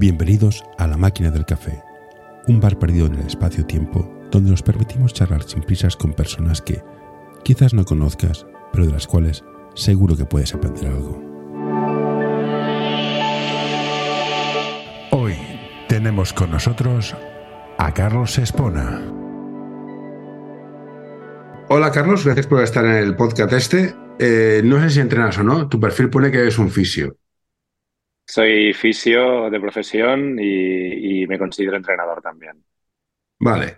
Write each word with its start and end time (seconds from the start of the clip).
Bienvenidos 0.00 0.64
a 0.78 0.86
La 0.86 0.96
Máquina 0.96 1.30
del 1.30 1.44
Café, 1.44 1.82
un 2.48 2.58
bar 2.58 2.78
perdido 2.78 3.04
en 3.04 3.16
el 3.16 3.26
espacio-tiempo 3.26 4.10
donde 4.30 4.50
nos 4.50 4.62
permitimos 4.62 5.12
charlar 5.12 5.42
sin 5.42 5.60
prisas 5.60 5.94
con 5.94 6.14
personas 6.14 6.62
que 6.62 6.82
quizás 7.44 7.74
no 7.74 7.84
conozcas, 7.84 8.46
pero 8.72 8.86
de 8.86 8.92
las 8.92 9.06
cuales 9.06 9.44
seguro 9.74 10.16
que 10.16 10.24
puedes 10.24 10.54
aprender 10.54 10.86
algo. 10.86 11.22
Hoy 15.10 15.34
tenemos 15.86 16.32
con 16.32 16.50
nosotros 16.50 17.14
a 17.76 17.92
Carlos 17.92 18.38
Espona. 18.38 19.02
Hola 21.68 21.90
Carlos, 21.92 22.24
gracias 22.24 22.46
por 22.46 22.62
estar 22.62 22.86
en 22.86 22.94
el 22.94 23.16
podcast 23.16 23.52
este. 23.52 23.94
Eh, 24.18 24.62
no 24.64 24.80
sé 24.80 24.88
si 24.88 25.00
entrenas 25.00 25.36
o 25.36 25.42
no, 25.42 25.68
tu 25.68 25.78
perfil 25.78 26.08
pone 26.08 26.30
que 26.30 26.38
eres 26.38 26.58
un 26.58 26.70
fisio. 26.70 27.19
Soy 28.30 28.72
fisio 28.74 29.50
de 29.50 29.58
profesión 29.58 30.38
y, 30.38 31.26
me 31.26 31.36
considero 31.36 31.76
entrenador 31.76 32.22
también. 32.22 32.64
Vale. 33.40 33.76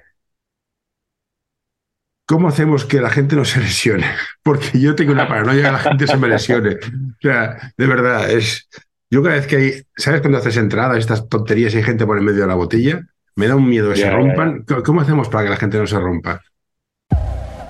¿Cómo 2.26 2.48
hacemos 2.48 2.84
que 2.84 3.00
la 3.00 3.08
gente 3.08 3.34
no 3.34 3.46
se 3.46 3.60
lesione? 3.60 4.04
Porque 4.42 4.78
yo 4.78 4.94
tengo 4.94 5.12
una 5.12 5.26
paranoia 5.26 5.62
que 5.62 5.72
la 5.72 5.78
gente 5.78 6.06
se 6.06 6.18
me 6.18 6.28
lesione. 6.28 6.74
O 6.74 7.20
sea, 7.22 7.72
de 7.78 7.86
verdad, 7.86 8.30
es. 8.30 8.68
Yo 9.10 9.22
cada 9.22 9.36
vez 9.36 9.46
que 9.46 9.56
hay. 9.56 9.82
¿Sabes 9.96 10.20
cuando 10.20 10.36
haces 10.36 10.58
entradas, 10.58 10.98
estas 10.98 11.30
tonterías 11.30 11.72
y 11.72 11.78
hay 11.78 11.84
gente 11.84 12.04
por 12.04 12.18
en 12.18 12.24
medio 12.24 12.42
de 12.42 12.48
la 12.48 12.54
botella? 12.54 13.00
Me 13.36 13.48
da 13.48 13.56
un 13.56 13.66
miedo 13.66 13.88
que 13.88 13.96
se 13.96 14.10
rompan. 14.10 14.66
¿Cómo 14.84 15.00
hacemos 15.00 15.30
para 15.30 15.44
que 15.44 15.50
la 15.50 15.56
gente 15.56 15.78
no 15.78 15.86
se 15.86 15.98
rompa? 15.98 16.42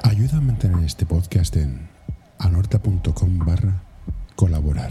Ayuda 0.03 0.39
a 0.39 0.41
mantener 0.41 0.85
este 0.85 1.07
podcast 1.07 1.55
en 1.55 1.89
anorta.com 2.41 3.39
barra 3.39 3.85
colaborar. 4.35 4.91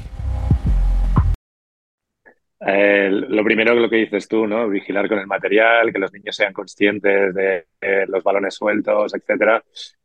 Eh, 2.64 3.10
lo 3.12 3.44
primero 3.44 3.74
que 3.74 3.80
lo 3.80 3.90
que 3.90 3.96
dices 3.98 4.28
tú, 4.28 4.46
¿no? 4.46 4.70
Vigilar 4.70 5.08
con 5.08 5.18
el 5.18 5.26
material, 5.26 5.92
que 5.92 6.00
los 6.00 6.14
niños 6.14 6.36
sean 6.36 6.54
conscientes 6.54 7.34
de, 7.34 7.66
los 8.08 8.24
balones 8.24 8.54
sueltos, 8.54 9.14
etcétera. 9.16 9.64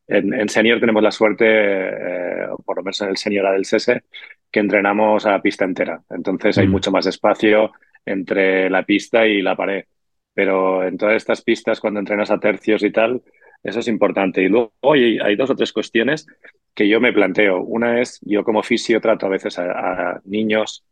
En, 0.08 0.48
senior 0.48 0.80
tenemos 0.80 1.02
la 1.02 1.10
suerte, 1.10 1.44
eh, 1.46 2.46
por 2.64 2.76
lo 2.76 2.82
menos 2.82 3.00
en 3.02 3.08
el 3.08 3.16
senior 3.16 3.46
A 3.46 3.52
del 3.52 3.64
SESE, 3.64 4.04
que 4.50 4.60
entrenamos 4.60 5.26
a 5.26 5.42
pista 5.42 5.64
entera. 5.64 6.00
Entonces 6.08 6.56
hay 6.58 6.66
mm. 6.68 6.70
mucho 6.70 6.90
más 6.90 7.06
espacio 7.06 7.72
entre 8.04 8.70
la 8.70 8.84
pista 8.84 9.26
y 9.26 9.42
la 9.42 9.56
pared. 9.56 9.84
Pero 10.32 10.86
en 10.86 10.96
todas 10.96 11.16
estas 11.16 11.42
pistas, 11.42 11.80
cuando 11.80 12.00
entrenas 12.00 12.30
a 12.30 12.38
tercios 12.38 12.82
y 12.82 12.90
tal, 12.90 13.22
eso 13.62 13.80
es 13.80 13.88
importante. 13.88 14.42
Y 14.42 14.48
luego 14.48 14.72
hay 14.82 15.36
dos 15.36 15.50
o 15.50 15.56
tres 15.56 15.72
cuestiones 15.72 16.26
que 16.74 16.88
yo 16.88 17.00
me 17.00 17.12
planteo. 17.12 17.60
Una 17.62 18.00
es, 18.00 18.20
yo 18.22 18.44
como 18.44 18.62
fisio 18.62 19.00
trato 19.00 19.26
a 19.26 19.30
veces 19.30 19.58
a 19.58 20.20
niños 20.24 20.84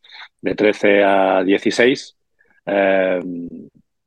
de 0.44 0.54
13 0.54 1.02
a 1.02 1.42
16, 1.42 2.16
eh, 2.66 3.20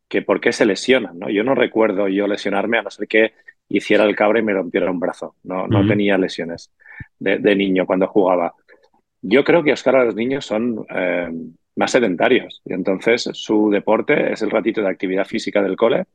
que 0.07 0.21
por 0.21 0.39
qué 0.39 0.53
se 0.53 0.67
lesionan. 0.67 1.17
¿no? 1.17 1.29
Yo 1.31 1.44
no 1.44 1.55
recuerdo 1.55 2.07
yo 2.07 2.27
lesionarme 2.27 2.77
a 2.77 2.83
no 2.83 2.91
ser 2.91 3.07
que 3.07 3.33
hiciera 3.67 4.03
el 4.03 4.16
cabra 4.16 4.39
y 4.39 4.44
me 4.44 4.53
rompiera 4.53 4.91
un 4.91 4.99
brazo. 4.99 5.35
No, 5.44 5.67
no 5.67 5.85
tenía 5.88 6.16
lesiones 6.17 6.71
de, 7.17 7.55
niño 7.55 7.88
cuando 7.88 8.07
jugaba. 8.07 8.53
Yo 9.21 9.44
creo 9.44 9.63
que 9.63 9.73
Oscar 9.73 10.05
los 10.05 10.16
niños 10.16 10.45
son 10.45 10.85
eh, 10.94 11.27
más 11.75 11.91
sedentarios 11.91 12.61
y 12.63 12.73
entonces 12.73 13.29
su 13.33 13.72
deporte 13.72 14.31
es 14.31 14.44
el 14.44 14.51
ratito 14.51 14.81
de 14.81 14.89
actividad 14.89 15.25
física 15.25 15.63
del 15.63 15.75
cole 15.75 16.05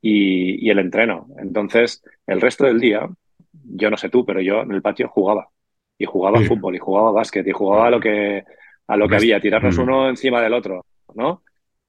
y, 0.00 0.70
el 0.70 0.78
entreno. 0.78 1.26
Entonces, 1.38 2.04
el 2.28 2.40
resto 2.40 2.66
del 2.66 2.78
día, 2.78 3.08
yo 3.52 3.90
no 3.90 3.96
sé 3.96 4.08
tú, 4.08 4.24
pero 4.24 4.40
yo 4.40 4.62
en 4.62 4.70
el 4.70 4.80
patio 4.80 5.08
jugaba 5.08 5.48
y 5.98 6.04
jugaba 6.04 6.40
fútbol 6.42 6.76
y 6.76 6.78
jugaba 6.78 7.10
básquet 7.10 7.46
y 7.46 7.52
jugaba 7.52 7.90
lo 7.90 8.00
que 8.00 8.44
a 8.86 8.96
lo 8.96 9.08
que 9.08 9.16
había, 9.16 9.40
tirarnos 9.40 9.78
mm. 9.78 9.82
uno 9.82 10.08
encima 10.08 10.40
del 10.40 10.54
otro, 10.54 10.84
¿no? 11.14 11.42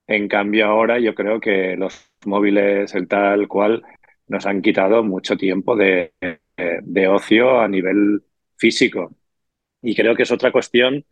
En 0.08 0.28
cambio 0.28 0.68
ahora 0.68 1.00
yo 1.00 1.16
creo 1.16 1.40
que 1.40 1.76
los 1.78 2.12
móviles, 2.26 2.94
el 2.94 3.08
tal 3.08 3.48
cual, 3.48 3.84
nos 4.28 4.46
han 4.46 4.62
quitado 4.62 5.04
mucho 5.04 5.38
tiempo 5.38 5.76
de, 5.76 6.12
ocio 7.10 7.60
a 7.60 7.68
nivel 7.68 8.22
físico. 8.58 9.16
Y 9.82 9.96
creo 9.96 10.16
que 10.16 10.24
es 10.24 10.32
otra 10.32 10.52
cuestión, 10.52 11.06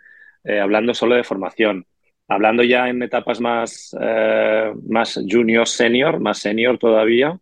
eh, 0.43 0.59
hablando 0.59 0.93
solo 0.93 1.15
de 1.15 1.23
formación. 1.23 1.85
Hablando 2.27 2.63
ya 2.63 2.87
en 2.87 3.03
etapas 3.03 3.41
más, 3.41 3.95
eh, 3.99 4.71
más 4.87 5.19
junior, 5.29 5.67
senior, 5.67 6.19
más 6.19 6.39
senior 6.39 6.77
todavía, 6.77 7.37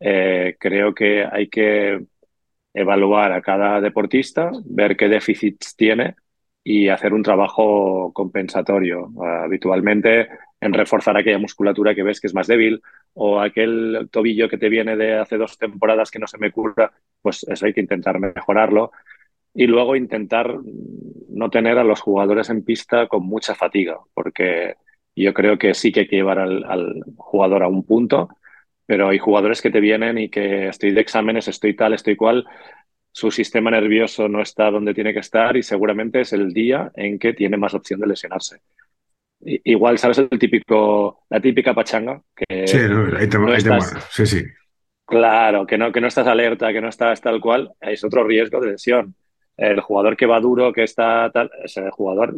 eh, 0.00 0.56
creo 0.58 0.94
que 0.94 1.24
hay 1.30 1.48
que 1.48 2.02
evaluar 2.74 3.32
a 3.32 3.42
cada 3.42 3.80
deportista, 3.80 4.50
ver 4.64 4.96
qué 4.96 5.08
déficits 5.08 5.76
tiene 5.76 6.16
y 6.64 6.88
hacer 6.88 7.12
un 7.14 7.22
trabajo 7.22 8.12
compensatorio. 8.12 9.10
habitualmente 9.20 10.28
en 10.60 10.72
reforzar 10.72 11.16
aquella 11.16 11.38
musculatura 11.38 11.94
que 11.94 12.04
ves 12.04 12.20
que 12.20 12.28
es 12.28 12.34
más 12.34 12.46
débil 12.46 12.80
o 13.14 13.40
aquel 13.40 14.08
tobillo 14.12 14.48
que 14.48 14.58
te 14.58 14.68
viene 14.68 14.96
de 14.96 15.18
hace 15.18 15.36
dos 15.36 15.58
temporadas 15.58 16.10
que 16.10 16.20
no 16.20 16.28
se 16.28 16.38
me 16.38 16.52
cura, 16.52 16.92
pues 17.20 17.44
eso 17.48 17.66
hay 17.66 17.72
que 17.72 17.80
intentar 17.80 18.20
mejorarlo. 18.20 18.92
Y 19.54 19.66
luego 19.66 19.96
intentar 19.96 20.56
no 21.28 21.50
tener 21.50 21.78
a 21.78 21.84
los 21.84 22.00
jugadores 22.00 22.48
en 22.48 22.64
pista 22.64 23.08
con 23.08 23.26
mucha 23.26 23.54
fatiga, 23.54 23.98
porque 24.14 24.76
yo 25.16 25.34
creo 25.34 25.58
que 25.58 25.74
sí 25.74 25.92
que 25.92 26.00
hay 26.00 26.08
que 26.08 26.16
llevar 26.16 26.38
al, 26.38 26.64
al 26.64 27.02
jugador 27.16 27.62
a 27.64 27.68
un 27.68 27.84
punto, 27.84 28.28
pero 28.86 29.08
hay 29.08 29.18
jugadores 29.18 29.60
que 29.62 29.70
te 29.70 29.80
vienen 29.80 30.18
y 30.18 30.28
que 30.30 30.68
estoy 30.68 30.92
de 30.92 31.00
exámenes, 31.00 31.48
estoy 31.48 31.74
tal, 31.74 31.92
estoy 31.92 32.16
cual, 32.16 32.46
su 33.12 33.30
sistema 33.30 33.70
nervioso 33.70 34.26
no 34.26 34.40
está 34.40 34.70
donde 34.70 34.94
tiene 34.94 35.12
que 35.12 35.20
estar 35.20 35.54
y 35.56 35.62
seguramente 35.62 36.22
es 36.22 36.32
el 36.32 36.52
día 36.52 36.90
en 36.94 37.18
que 37.18 37.34
tiene 37.34 37.58
más 37.58 37.74
opción 37.74 38.00
de 38.00 38.06
lesionarse. 38.06 38.60
igual, 39.40 39.98
¿sabes? 39.98 40.18
El 40.18 40.38
típico, 40.38 41.24
la 41.28 41.40
típica 41.40 41.74
pachanga. 41.74 42.22
Que 42.34 42.66
sí, 42.66 42.78
no, 42.88 43.80
sí, 44.10 44.26
sí. 44.26 44.42
Claro, 45.04 45.66
que 45.66 45.76
no, 45.76 45.92
que 45.92 46.00
no 46.00 46.06
estás 46.06 46.26
alerta, 46.26 46.72
que 46.72 46.80
no 46.80 46.88
estás 46.88 47.20
tal 47.20 47.38
cual, 47.40 47.72
es 47.80 48.02
otro 48.02 48.24
riesgo 48.24 48.60
de 48.60 48.72
lesión. 48.72 49.14
El 49.58 49.80
jugador 49.80 50.16
que 50.16 50.24
va 50.24 50.40
duro, 50.40 50.72
que 50.72 50.84
está 50.84 51.30
tal, 51.30 51.50
ese 51.62 51.90
jugador 51.90 52.34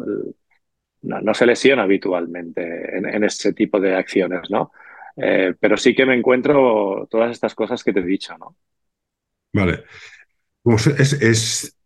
no, 1.03 1.35
se 1.35 1.47
lesiona 1.47 1.85
habitualmente 1.85 2.99
en, 2.99 3.23
ese 3.23 3.53
tipo 3.53 3.79
de 3.79 3.95
acciones, 3.95 4.51
¿no? 4.51 4.73
Eh, 5.17 5.55
pero 5.61 5.77
sí 5.77 5.95
que 5.95 6.05
me 6.05 6.17
encuentro 6.17 7.07
todas 7.09 7.31
estas 7.31 7.55
cosas 7.55 7.85
que 7.85 7.93
te 7.93 8.01
he 8.01 8.05
dicho, 8.05 8.37
¿no? 8.37 8.57
Vale 9.53 9.85
es, 10.65 11.13
es, 11.15 11.79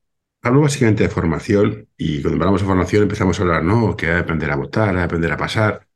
hablo 0.43 0.63
básicamente 0.63 1.03
de 1.03 1.09
formación 1.09 1.89
y 1.97 2.23
cuando 2.23 2.37
hablamos 2.37 2.61
de 2.61 2.67
formación 2.67 3.03
empezamos 3.03 3.39
a 3.39 3.43
hablar, 3.43 3.65
no, 3.65 3.97
que 3.97 4.07
hay 4.07 4.15
que 4.15 4.21
aprender 4.21 4.51
a 4.51 4.57
votar, 4.57 4.91
hay 4.91 4.97
que 4.97 5.03
aprender 5.03 5.33
a 5.33 5.37
pasar, 5.37 5.87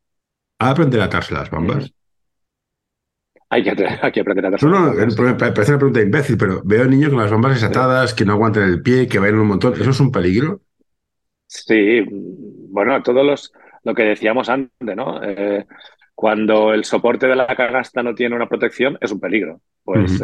hay 0.59 0.67
que 0.67 0.73
aprender 0.73 1.01
a 1.01 1.05
atarse 1.05 1.35
las 1.35 1.51
bambas. 1.51 1.93
Hay 3.49 3.63
que, 3.63 3.71
hay 3.71 4.13
que 4.13 4.21
aprender 4.21 4.47
a 4.47 4.49
atarse 4.49 4.67
no, 4.67 4.73
no, 4.73 4.95
las 4.95 5.17
bambas. 5.17 5.53
Parece 5.53 5.73
una 5.73 5.79
pregunta 5.79 6.01
imbécil, 6.01 6.37
pero 6.37 6.63
veo 6.65 6.87
niños 6.87 7.11
con 7.11 7.21
las 7.21 7.31
bambas 7.31 7.55
desatadas, 7.55 8.15
que 8.15 8.25
no 8.25 8.33
aguantan 8.33 8.65
el 8.65 8.83
pie, 8.83 9.07
que 9.07 9.19
bailan 9.19 9.41
un 9.41 9.49
montón. 9.49 9.75
¿Eso 9.75 9.91
es 9.91 10.01
un 10.01 10.11
peligro? 10.11 10.61
Sí, 11.47 12.05
bueno, 12.09 13.01
todos 13.03 13.25
los, 13.25 13.53
lo 13.85 13.95
que 13.95 14.05
decíamos 14.05 14.49
antes, 14.49 14.97
¿no? 14.97 15.23
Eh, 15.23 15.67
cuando 16.15 16.73
el 16.73 16.85
soporte 16.85 17.27
de 17.27 17.37
la 17.37 17.47
canasta 17.47 18.03
no 18.03 18.15
tiene 18.15 18.35
una 18.35 18.49
protección, 18.49 18.97
es 19.01 19.13
un 19.13 19.21
peligro. 19.21 19.61
Pues 19.85 20.23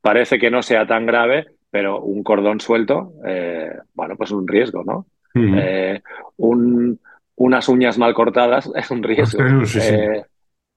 parece 0.00 0.38
que 0.38 0.50
no 0.50 0.62
sea 0.62 0.86
tan 0.86 1.06
grave, 1.06 1.46
pero 1.74 2.02
un 2.02 2.22
cordón 2.22 2.60
suelto, 2.60 3.14
eh, 3.26 3.68
bueno, 3.94 4.16
pues 4.16 4.30
un 4.30 4.46
riesgo, 4.46 4.84
¿no? 4.84 5.06
Eh, 5.34 6.00
unas 6.36 7.68
uñas 7.68 7.98
mal 7.98 8.14
cortadas 8.14 8.70
es 8.76 8.90
un 8.92 9.02
riesgo. 9.02 9.42
Eh, 9.42 10.22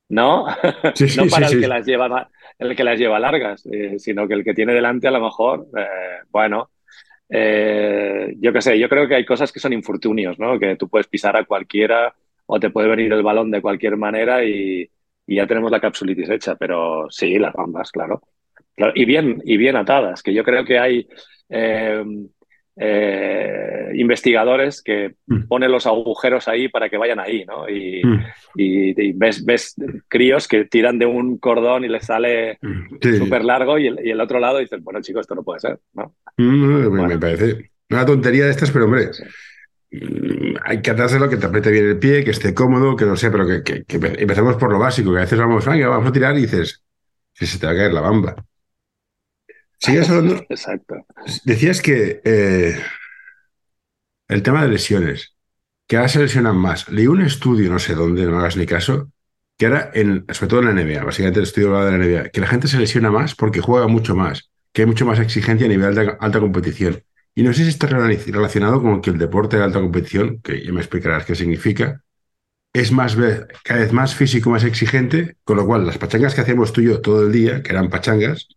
¿No? 0.09 0.47
no 1.17 1.27
para 1.29 1.49
el, 1.49 1.61
que 1.61 1.67
las 1.67 1.85
lleva, 1.85 2.31
el 2.57 2.75
que 2.75 2.83
las 2.83 2.97
lleva 2.97 3.19
largas, 3.19 3.63
sino 3.99 4.27
que 4.27 4.33
el 4.33 4.43
que 4.43 4.55
tiene 4.55 4.73
delante 4.73 5.07
a 5.07 5.11
lo 5.11 5.21
mejor, 5.21 5.67
bueno, 6.31 6.71
yo 7.29 8.53
qué 8.53 8.61
sé, 8.63 8.79
yo 8.79 8.89
creo 8.89 9.07
que 9.07 9.17
hay 9.17 9.25
cosas 9.25 9.51
que 9.51 9.59
son 9.59 9.73
infortunios, 9.73 10.39
¿no? 10.39 10.57
Que 10.57 10.77
tú 10.77 10.89
puedes 10.89 11.05
pisar 11.05 11.37
a 11.37 11.45
cualquiera 11.45 12.11
o 12.47 12.59
te 12.59 12.71
puede 12.71 12.87
venir 12.87 13.13
el 13.13 13.21
balón 13.21 13.51
de 13.51 13.61
cualquier 13.61 13.97
manera 13.97 14.43
y, 14.43 14.89
y 15.27 15.35
ya 15.35 15.45
tenemos 15.45 15.69
la 15.69 15.79
capsulitis 15.79 16.31
hecha, 16.31 16.55
pero 16.55 17.05
sí, 17.11 17.37
las 17.37 17.53
bambas, 17.53 17.91
claro 17.91 18.23
y, 18.95 19.05
bien, 19.05 19.41
y 19.43 19.57
bien 19.57 19.75
atadas, 19.75 20.21
que 20.21 20.33
yo 20.33 20.43
creo 20.43 20.63
que 20.63 20.79
hay 20.79 21.07
eh, 21.49 22.03
eh, 22.75 23.91
investigadores 23.95 24.83
que 24.83 25.15
mm. 25.25 25.47
ponen 25.47 25.71
los 25.71 25.87
agujeros 25.87 26.47
ahí 26.47 26.69
para 26.69 26.89
que 26.89 26.97
vayan 26.97 27.19
ahí, 27.19 27.43
¿no? 27.45 27.67
Y, 27.67 28.03
mm. 28.05 29.17
ves, 29.17 29.43
ves, 29.43 29.75
críos 30.07 30.47
que 30.47 30.65
tiran 30.65 30.99
de 30.99 31.07
un 31.07 31.39
cordón 31.39 31.85
y 31.85 31.87
les 31.87 32.05
sale 32.05 32.59
mm. 32.61 33.17
súper 33.17 33.43
largo 33.43 33.79
y 33.79 33.87
el, 33.87 34.21
otro 34.21 34.39
lado 34.39 34.59
dicen, 34.59 34.83
bueno, 34.83 35.01
chicos, 35.01 35.21
esto 35.21 35.35
no 35.35 35.43
puede 35.43 35.59
ser, 35.59 35.79
¿no? 35.93 36.13
Me 36.37 37.17
parece 37.17 37.71
una 37.89 38.05
tontería 38.05 38.45
de 38.45 38.51
estas, 38.51 38.71
pero 38.71 38.85
hombre... 38.85 39.09
Hay 40.65 40.81
que 40.81 40.91
lo 40.91 41.29
que 41.29 41.37
te 41.37 41.45
apriete 41.45 41.71
bien 41.71 41.85
el 41.85 41.97
pie, 41.97 42.21
que 42.25 42.31
esté 42.31 42.53
cómodo, 42.53 42.97
que 42.97 43.05
no 43.05 43.15
sé, 43.15 43.31
pero 43.31 43.47
que, 43.63 43.85
empecemos 43.87 44.57
por 44.57 44.69
lo 44.69 44.79
básico, 44.79 45.13
que 45.13 45.19
a 45.19 45.21
veces 45.21 45.39
vamos, 45.39 45.65
vamos 45.65 46.09
a 46.09 46.11
tirar 46.11 46.37
y 46.37 46.41
dices, 46.41 46.83
que 47.33 47.45
se 47.45 47.57
te 47.57 47.67
va 47.67 47.71
a 47.71 47.75
caer 47.75 47.93
la 47.93 48.01
bamba. 48.01 48.35
Sigues 49.79 50.09
hablando. 50.09 50.45
Exacto. 50.49 51.05
Decías 51.45 51.81
que 51.81 52.21
eh, 52.23 52.79
el 54.27 54.43
tema 54.43 54.63
de 54.63 54.69
lesiones. 54.69 55.35
que 55.87 55.97
ahora 55.97 56.09
se 56.09 56.19
lesionan 56.19 56.57
más. 56.57 56.89
Leí 56.89 57.07
un 57.07 57.21
estudio, 57.21 57.71
no 57.71 57.79
sé 57.79 57.95
dónde, 57.95 58.25
no 58.25 58.39
hagas 58.39 58.57
ni 58.57 58.65
caso, 58.65 59.11
que 59.57 59.67
ahora, 59.67 59.91
en, 59.93 60.25
sobre 60.31 60.49
todo 60.49 60.59
en 60.61 60.65
la 60.67 60.83
NBA, 60.83 61.03
básicamente 61.03 61.39
el 61.39 61.45
estudio 61.45 61.73
de 61.79 61.91
la 61.91 61.97
NBA, 61.97 62.29
que 62.29 62.41
la 62.41 62.47
gente 62.47 62.67
se 62.67 62.77
lesiona 62.79 63.11
más 63.11 63.35
porque 63.35 63.61
juega 63.61 63.87
mucho 63.87 64.15
más, 64.15 64.51
que 64.73 64.83
hay 64.83 64.87
mucho 64.87 65.05
más 65.05 65.19
exigencia 65.19 65.65
a 65.65 65.69
nivel 65.69 65.95
de 65.95 66.17
alta 66.19 66.39
competición. 66.39 67.03
Y 67.35 67.43
no 67.43 67.53
sé 67.53 67.63
si 67.63 67.69
está 67.69 67.87
relacionado 67.87 68.81
con 68.81 69.01
que 69.01 69.11
el 69.11 69.17
deporte 69.17 69.57
de 69.57 69.63
alta 69.63 69.79
competición, 69.79 70.41
que 70.41 70.63
ya 70.63 70.73
me 70.73 70.81
explicarás 70.81 71.25
qué 71.25 71.35
significa, 71.35 72.03
es 72.73 72.91
más 72.91 73.17
cada 73.63 73.79
vez 73.81 73.93
más 73.93 74.15
físico, 74.15 74.49
más 74.49 74.63
exigente, 74.63 75.37
con 75.43 75.57
lo 75.57 75.65
cual 75.65 75.85
las 75.85 75.97
pachangas 75.97 76.35
que 76.35 76.41
hacíamos 76.41 76.73
tú 76.73 76.81
y 76.81 76.85
yo 76.85 77.01
todo 77.01 77.23
el 77.25 77.31
día, 77.31 77.63
que 77.63 77.71
eran 77.71 77.89
pachangas, 77.89 78.47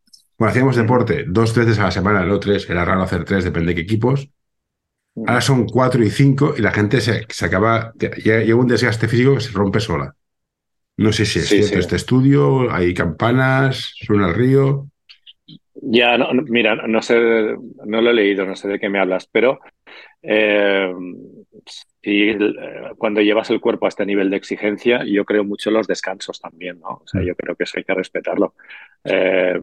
bueno, 0.40 0.52
hacíamos 0.52 0.74
deporte 0.74 1.26
dos 1.28 1.54
veces 1.54 1.78
a 1.80 1.84
la 1.84 1.90
semana, 1.90 2.24
no 2.24 2.40
tres, 2.40 2.68
era 2.70 2.82
raro 2.82 3.02
hacer 3.02 3.24
tres, 3.24 3.44
depende 3.44 3.68
de 3.68 3.74
qué 3.74 3.82
equipos. 3.82 4.30
Ahora 5.14 5.42
son 5.42 5.66
cuatro 5.66 6.02
y 6.02 6.08
cinco 6.08 6.54
y 6.56 6.62
la 6.62 6.70
gente 6.70 7.02
se, 7.02 7.26
se 7.28 7.44
acaba, 7.44 7.92
llega 7.92 8.56
un 8.56 8.66
desgaste 8.66 9.06
físico 9.06 9.34
que 9.34 9.42
se 9.42 9.52
rompe 9.52 9.80
sola. 9.80 10.14
No 10.96 11.12
sé 11.12 11.26
si 11.26 11.40
es 11.40 11.48
cierto 11.48 11.78
este 11.78 11.96
estudio, 11.96 12.72
hay 12.72 12.94
campanas, 12.94 13.92
suena 13.96 14.28
el 14.28 14.34
río. 14.34 14.86
Ya, 15.74 16.16
no, 16.16 16.32
mira, 16.32 16.74
no 16.86 17.02
sé, 17.02 17.20
no 17.84 18.00
lo 18.00 18.08
he 18.08 18.14
leído, 18.14 18.46
no 18.46 18.56
sé 18.56 18.68
de 18.68 18.78
qué 18.78 18.88
me 18.88 18.98
hablas, 18.98 19.28
pero 19.30 19.60
eh, 20.22 20.90
cuando 22.96 23.20
llevas 23.20 23.50
el 23.50 23.60
cuerpo 23.60 23.84
a 23.84 23.90
este 23.90 24.06
nivel 24.06 24.30
de 24.30 24.38
exigencia, 24.38 25.04
yo 25.04 25.26
creo 25.26 25.44
mucho 25.44 25.68
en 25.68 25.74
los 25.74 25.86
descansos 25.86 26.40
también, 26.40 26.80
¿no? 26.80 27.02
O 27.04 27.06
sea, 27.06 27.20
mm. 27.20 27.24
yo 27.26 27.34
creo 27.34 27.56
que 27.56 27.64
eso 27.64 27.76
hay 27.76 27.84
que 27.84 27.92
respetarlo. 27.92 28.54
Eh, 29.04 29.60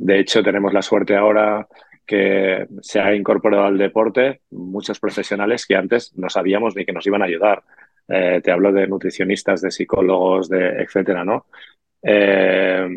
de 0.00 0.20
hecho, 0.20 0.44
tenemos 0.44 0.72
la 0.72 0.80
suerte 0.80 1.16
ahora 1.16 1.66
que 2.06 2.66
se 2.80 3.00
ha 3.00 3.14
incorporado 3.14 3.64
al 3.64 3.76
deporte 3.76 4.42
muchos 4.50 5.00
profesionales 5.00 5.66
que 5.66 5.74
antes 5.74 6.16
no 6.16 6.30
sabíamos 6.30 6.76
ni 6.76 6.84
que 6.84 6.92
nos 6.92 7.06
iban 7.06 7.20
a 7.20 7.24
ayudar. 7.24 7.64
Eh, 8.06 8.40
te 8.42 8.52
hablo 8.52 8.72
de 8.72 8.86
nutricionistas, 8.86 9.60
de 9.60 9.72
psicólogos, 9.72 10.48
de 10.48 10.82
etcétera, 10.82 11.24
¿no? 11.24 11.46
Eh, 12.00 12.88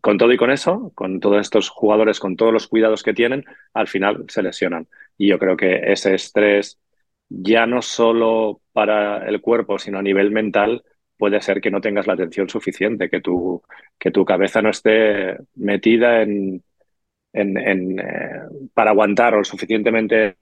con 0.00 0.18
todo 0.18 0.32
y 0.32 0.36
con 0.36 0.50
eso, 0.50 0.90
con 0.96 1.20
todos 1.20 1.40
estos 1.40 1.70
jugadores, 1.70 2.18
con 2.18 2.36
todos 2.36 2.52
los 2.52 2.66
cuidados 2.66 3.04
que 3.04 3.14
tienen, 3.14 3.44
al 3.72 3.86
final 3.86 4.24
se 4.26 4.42
lesionan. 4.42 4.88
Y 5.16 5.28
yo 5.28 5.38
creo 5.38 5.56
que 5.56 5.92
ese 5.92 6.14
estrés, 6.14 6.80
ya 7.28 7.64
no 7.66 7.80
solo 7.80 8.60
para 8.72 9.26
el 9.28 9.40
cuerpo, 9.40 9.78
sino 9.78 10.00
a 10.00 10.02
nivel 10.02 10.32
mental, 10.32 10.82
puede 11.24 11.40
ser 11.40 11.62
que 11.62 11.70
no 11.70 11.80
tengas 11.80 12.06
la 12.06 12.12
atención 12.12 12.50
suficiente, 12.50 13.08
que 13.08 13.22
tu, 13.22 13.62
que 13.98 14.10
tu 14.10 14.26
cabeza 14.26 14.60
no 14.60 14.68
esté 14.68 15.38
metida 15.54 16.20
en, 16.20 16.62
en, 17.32 17.98
eh, 17.98 18.42
para 18.74 18.90
aguantar 18.90 19.34
o 19.36 19.42
suficientemente 19.42 20.36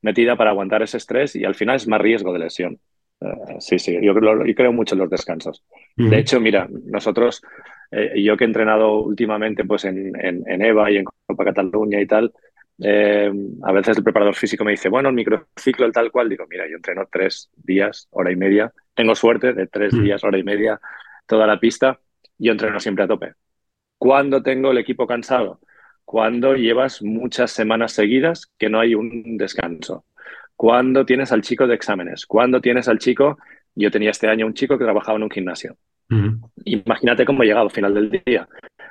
metida 0.00 0.36
para 0.36 0.50
aguantar 0.50 0.82
ese 0.82 0.98
estrés 0.98 1.34
y 1.34 1.44
al 1.44 1.56
final 1.56 1.74
es 1.74 1.88
más 1.88 2.00
riesgo 2.00 2.32
de 2.32 2.38
lesión. 2.38 2.78
Eh, 3.20 3.56
sí, 3.58 3.80
sí, 3.80 3.98
yo 4.00 4.14
creo, 4.14 4.44
creo 4.54 4.72
mucho 4.72 4.94
en 4.94 5.00
los 5.00 5.10
descansos. 5.10 5.64
De 5.96 6.20
hecho, 6.20 6.38
mira, 6.38 6.68
nosotros, 6.70 7.42
eh, 7.90 8.22
yo 8.22 8.36
que 8.36 8.44
he 8.44 8.46
entrenado 8.46 9.02
últimamente 9.02 9.64
pues 9.64 9.86
en, 9.86 10.12
en, 10.24 10.62
EVA 10.62 10.92
y 10.92 10.98
en 10.98 11.04
Copa 11.26 11.46
Cataluña 11.46 12.00
y 12.00 12.06
tal, 12.06 12.32
eh, 12.80 13.32
a 13.62 13.72
veces 13.72 13.98
el 13.98 14.04
preparador 14.04 14.34
físico 14.34 14.64
me 14.64 14.72
dice, 14.72 14.88
bueno, 14.88 15.08
el 15.08 15.14
microciclo, 15.14 15.86
el 15.86 15.92
tal 15.92 16.10
cual. 16.10 16.28
Digo, 16.28 16.46
mira, 16.48 16.68
yo 16.68 16.76
entreno 16.76 17.08
tres 17.10 17.50
días, 17.56 18.08
hora 18.10 18.30
y 18.30 18.36
media. 18.36 18.72
Tengo 18.94 19.14
suerte 19.14 19.52
de 19.52 19.66
tres 19.66 19.92
días, 19.92 20.24
hora 20.24 20.38
y 20.38 20.42
media, 20.42 20.80
toda 21.26 21.46
la 21.46 21.58
pista. 21.60 21.98
Yo 22.38 22.52
entreno 22.52 22.80
siempre 22.80 23.04
a 23.04 23.08
tope. 23.08 23.34
¿Cuándo 23.96 24.42
tengo 24.42 24.70
el 24.70 24.78
equipo 24.78 25.06
cansado? 25.06 25.60
Cuando 26.04 26.54
llevas 26.54 27.02
muchas 27.02 27.50
semanas 27.50 27.92
seguidas 27.92 28.50
que 28.58 28.68
no 28.68 28.80
hay 28.80 28.94
un 28.94 29.36
descanso 29.36 30.04
cuando 30.58 31.06
tienes 31.06 31.30
al 31.30 31.40
chico 31.40 31.68
de 31.68 31.76
exámenes, 31.76 32.26
cuando 32.26 32.60
tienes 32.60 32.88
al 32.88 32.98
chico, 32.98 33.38
yo 33.76 33.92
tenía 33.92 34.10
este 34.10 34.26
año 34.26 34.44
un 34.44 34.54
chico 34.54 34.76
que 34.76 34.82
trabajaba 34.82 35.16
en 35.16 35.22
un 35.22 35.30
gimnasio. 35.30 35.76
Imagínate 36.64 37.24
cómo 37.24 37.44
he 37.44 37.46
llegado 37.46 37.66
al 37.66 37.70
final 37.70 37.94
del 37.94 38.10
día. 38.26 38.48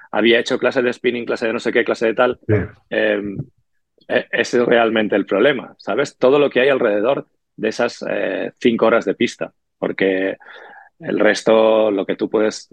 Había 0.10 0.40
hecho 0.40 0.58
clase 0.58 0.82
de 0.82 0.94
spinning, 0.94 1.26
clase 1.26 1.48
de 1.48 1.52
no 1.52 1.60
sé 1.60 1.74
qué, 1.74 1.84
clase 1.84 2.06
de 2.08 2.14
tal. 2.14 2.40
Em, 2.90 3.38
ese 4.08 4.60
es 4.60 4.66
realmente 4.66 5.16
el 5.16 5.26
problema, 5.26 5.76
¿sabes? 5.78 6.18
Todo 6.18 6.40
lo 6.40 6.50
que 6.50 6.62
hay 6.62 6.70
alrededor 6.70 7.28
de 7.56 7.70
esas 7.70 8.04
eh, 8.10 8.52
cinco 8.60 8.86
horas 8.86 9.06
de 9.06 9.16
pista. 9.16 9.54
Porque 9.78 10.38
el 11.00 11.20
resto, 11.20 11.92
lo 11.92 12.06
que 12.06 12.16
tú 12.16 12.30
puedes, 12.30 12.70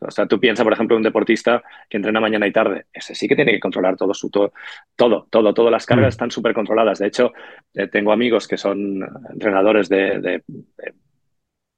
o 0.00 0.10
sea, 0.10 0.26
tú 0.26 0.38
piensas, 0.38 0.64
por 0.64 0.72
ejemplo, 0.72 0.96
un 0.96 1.02
deportista 1.02 1.62
que 1.88 1.96
entrena 1.96 2.20
mañana 2.20 2.46
y 2.46 2.52
tarde, 2.52 2.86
ese 2.92 3.14
sí 3.14 3.26
que 3.26 3.36
tiene 3.36 3.52
que 3.52 3.60
controlar 3.60 3.96
todo 3.96 4.12
su, 4.12 4.28
todo, 4.28 4.52
todo, 4.96 5.26
todo, 5.30 5.54
todas 5.54 5.72
las 5.72 5.86
cargas 5.86 6.06
mm. 6.06 6.08
están 6.08 6.30
súper 6.30 6.52
controladas. 6.52 6.98
De 6.98 7.06
hecho, 7.06 7.32
eh, 7.72 7.86
tengo 7.86 8.12
amigos 8.12 8.46
que 8.46 8.58
son 8.58 9.02
entrenadores 9.32 9.88
de, 9.88 10.42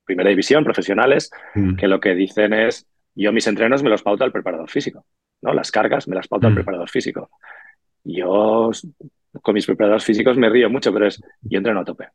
primera 0.04 0.30
división, 0.30 0.64
profesionales, 0.64 1.30
mm. 1.54 1.76
que 1.76 1.88
lo 1.88 2.00
que 2.00 2.14
dicen 2.14 2.52
es, 2.52 2.86
yo 3.14 3.32
mis 3.32 3.46
entrenos 3.46 3.82
me 3.82 3.90
los 3.90 4.02
pauta 4.02 4.24
el 4.24 4.32
preparador 4.32 4.70
físico, 4.70 5.06
¿no? 5.42 5.52
Las 5.52 5.70
cargas 5.70 6.08
me 6.08 6.16
las 6.16 6.28
pauta 6.28 6.48
el 6.48 6.52
mm. 6.52 6.56
preparador 6.56 6.90
físico. 6.90 7.30
Yo 8.06 8.70
con 9.42 9.54
mis 9.54 9.66
preparadores 9.66 10.04
físicos 10.04 10.36
me 10.36 10.48
río 10.48 10.70
mucho, 10.70 10.92
pero 10.92 11.06
es, 11.06 11.22
yo 11.42 11.58
entreno 11.58 11.80
a 11.80 11.84
tope. 11.84 12.08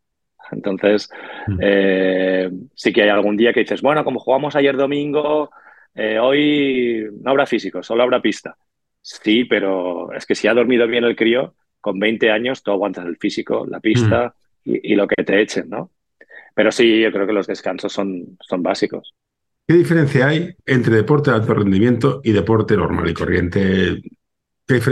Entonces, 0.52 1.10
mm. 1.48 1.58
eh, 1.62 2.52
sí 2.76 2.92
que 2.92 3.04
hay 3.04 3.10
algún 3.10 3.38
día 3.38 3.54
que 3.54 3.62
dices, 3.62 3.82
bueno, 3.82 4.04
como 4.04 4.20
jugamos 4.20 4.56
ayer 4.56 4.76
domingo, 4.76 5.50
eh, 5.96 6.20
hoy 6.20 7.08
no 7.22 7.32
habrá 7.32 7.46
físico, 7.46 7.84
solo 7.84 8.04
habrá 8.04 8.22
pista. 8.22 8.56
Sí, 9.02 9.46
pero 9.46 10.14
es 10.14 10.26
que 10.26 10.36
si 10.36 10.48
ha 10.48 10.54
dormido 10.54 10.88
bien 10.88 11.04
el 11.04 11.16
crío, 11.16 11.56
con 11.80 12.00
20 12.00 12.32
años 12.32 12.62
tú 12.64 12.72
aguantas 12.72 13.06
el 13.06 13.18
físico, 13.18 13.66
la 13.68 13.80
pista 13.80 14.36
mm. 14.66 14.76
y, 14.84 14.96
lo 14.96 15.08
que 15.08 15.24
te 15.24 15.42
echen, 15.42 15.70
¿no? 15.70 15.92
Pero 16.54 16.72
sí, 16.72 17.02
yo 17.02 17.12
creo 17.12 17.26
que 17.26 17.34
los 17.34 17.48
descansos 17.48 17.92
son, 17.92 18.38
son 18.42 18.62
básicos. 18.62 19.16
¿Qué 19.68 19.76
diferencia 19.76 20.28
hay 20.28 20.54
entre 20.66 20.96
deporte 20.96 21.32
de 21.32 21.38
alto 21.38 21.54
rendimiento 21.54 22.22
y 22.24 22.34
deporte 22.34 22.76
normal 22.76 23.10
y 23.10 23.14
corriente? 23.14 24.02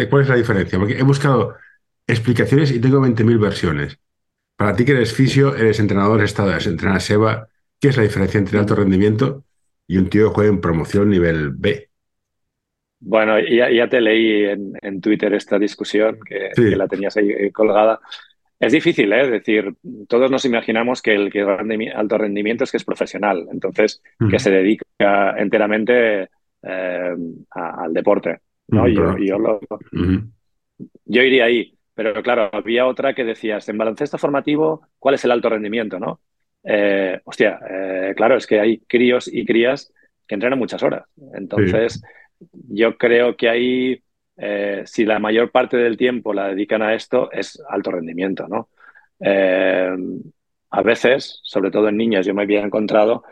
¿Cuál 0.10 0.24
es 0.24 0.30
la 0.30 0.36
diferencia? 0.36 0.78
Porque 0.78 0.98
he 0.98 1.04
buscado 1.04 1.56
explicaciones 2.08 2.72
y 2.72 2.80
tengo 2.80 3.00
20.000 3.00 3.40
versiones. 3.40 4.00
Para 4.56 4.76
ti 4.76 4.84
que 4.84 4.92
eres 4.92 5.14
fisio, 5.14 5.56
eres 5.56 5.80
entrenador, 5.80 6.22
estás 6.22 6.68
entrenas 6.68 7.04
SEBA, 7.04 7.48
¿qué 7.80 7.90
es 7.90 7.98
la 7.98 8.04
diferencia 8.04 8.40
entre 8.40 8.60
alto 8.60 8.76
rendimiento 8.76 9.46
y 9.88 9.98
un 9.98 10.10
tío 10.10 10.28
que 10.28 10.36
juega 10.36 10.50
en 10.50 10.60
promoción 10.60 11.10
nivel 11.10 11.52
B? 11.52 11.90
Bueno, 13.00 13.40
ya, 13.40 13.88
te 13.88 14.02
leí 14.02 14.44
en, 14.44 15.00
Twitter 15.00 15.34
esta 15.34 15.58
discusión 15.58 16.20
que, 16.28 16.52
la 16.76 16.88
tenías 16.88 17.16
ahí 17.16 17.50
colgada. 17.52 18.02
Es 18.60 18.74
difícil, 18.74 19.14
¿eh? 19.14 19.22
Es 19.22 19.32
decir, 19.32 19.74
todos 20.10 20.30
nos 20.30 20.44
imaginamos 20.44 21.02
que 21.02 21.16
el 21.16 21.32
que 21.32 21.42
alto 21.96 22.18
rendimiento 22.18 22.66
es 22.66 22.72
que 22.72 22.78
es 22.78 22.84
profesional, 22.84 23.48
entonces 23.54 24.02
que 24.30 24.38
se 24.38 24.52
dedica 24.52 25.36
enteramente 25.38 26.28
eh, 26.62 27.16
al 27.52 27.94
deporte. 27.94 28.40
¿No? 28.72 28.88
yo, 28.88 29.60
yo 31.06 31.22
iría 31.22 31.46
ahí. 31.46 31.76
Pero 31.94 32.24
claro, 32.24 32.50
había 32.54 32.86
otra 32.86 33.14
que 33.14 33.26
decías, 33.26 33.68
en 33.68 33.78
baloncesto 33.78 34.18
formativo, 34.18 34.88
¿cuál 35.00 35.16
es 35.16 35.26
el 35.26 35.32
alto 35.32 35.50
rendimiento? 35.50 36.00
¿no? 36.00 36.22
Eh, 36.64 37.20
hostia, 37.26 37.60
eh, 37.70 38.14
claro, 38.16 38.38
es 38.38 38.48
que 38.48 38.60
hay 38.60 38.80
críos 38.88 39.28
y 39.28 39.46
crías 39.46 39.94
que 40.28 40.36
entrenan 40.36 40.60
muchas 40.60 40.82
horas. 40.82 41.04
Entonces, 41.34 42.02
yo 42.70 42.98
creo 42.98 43.36
que 43.36 43.50
ahí, 43.50 44.04
eh, 44.38 44.84
si 44.86 45.04
la 45.04 45.20
mayor 45.20 45.52
parte 45.52 45.76
del 45.76 45.98
tiempo 45.98 46.34
la 46.34 46.48
dedican 46.48 46.82
a 46.82 46.94
esto, 46.94 47.30
es 47.32 47.62
alto 47.70 47.92
rendimiento, 47.92 48.48
¿no? 48.48 48.70
a 50.72 50.82
veces, 50.82 51.42
sobre 51.44 51.72
todo 51.72 51.90
en 51.90 51.98
niños, 51.98 52.26
yo 52.26 52.34
me 52.34 52.44
había 52.44 52.62
encontrado 52.62 53.26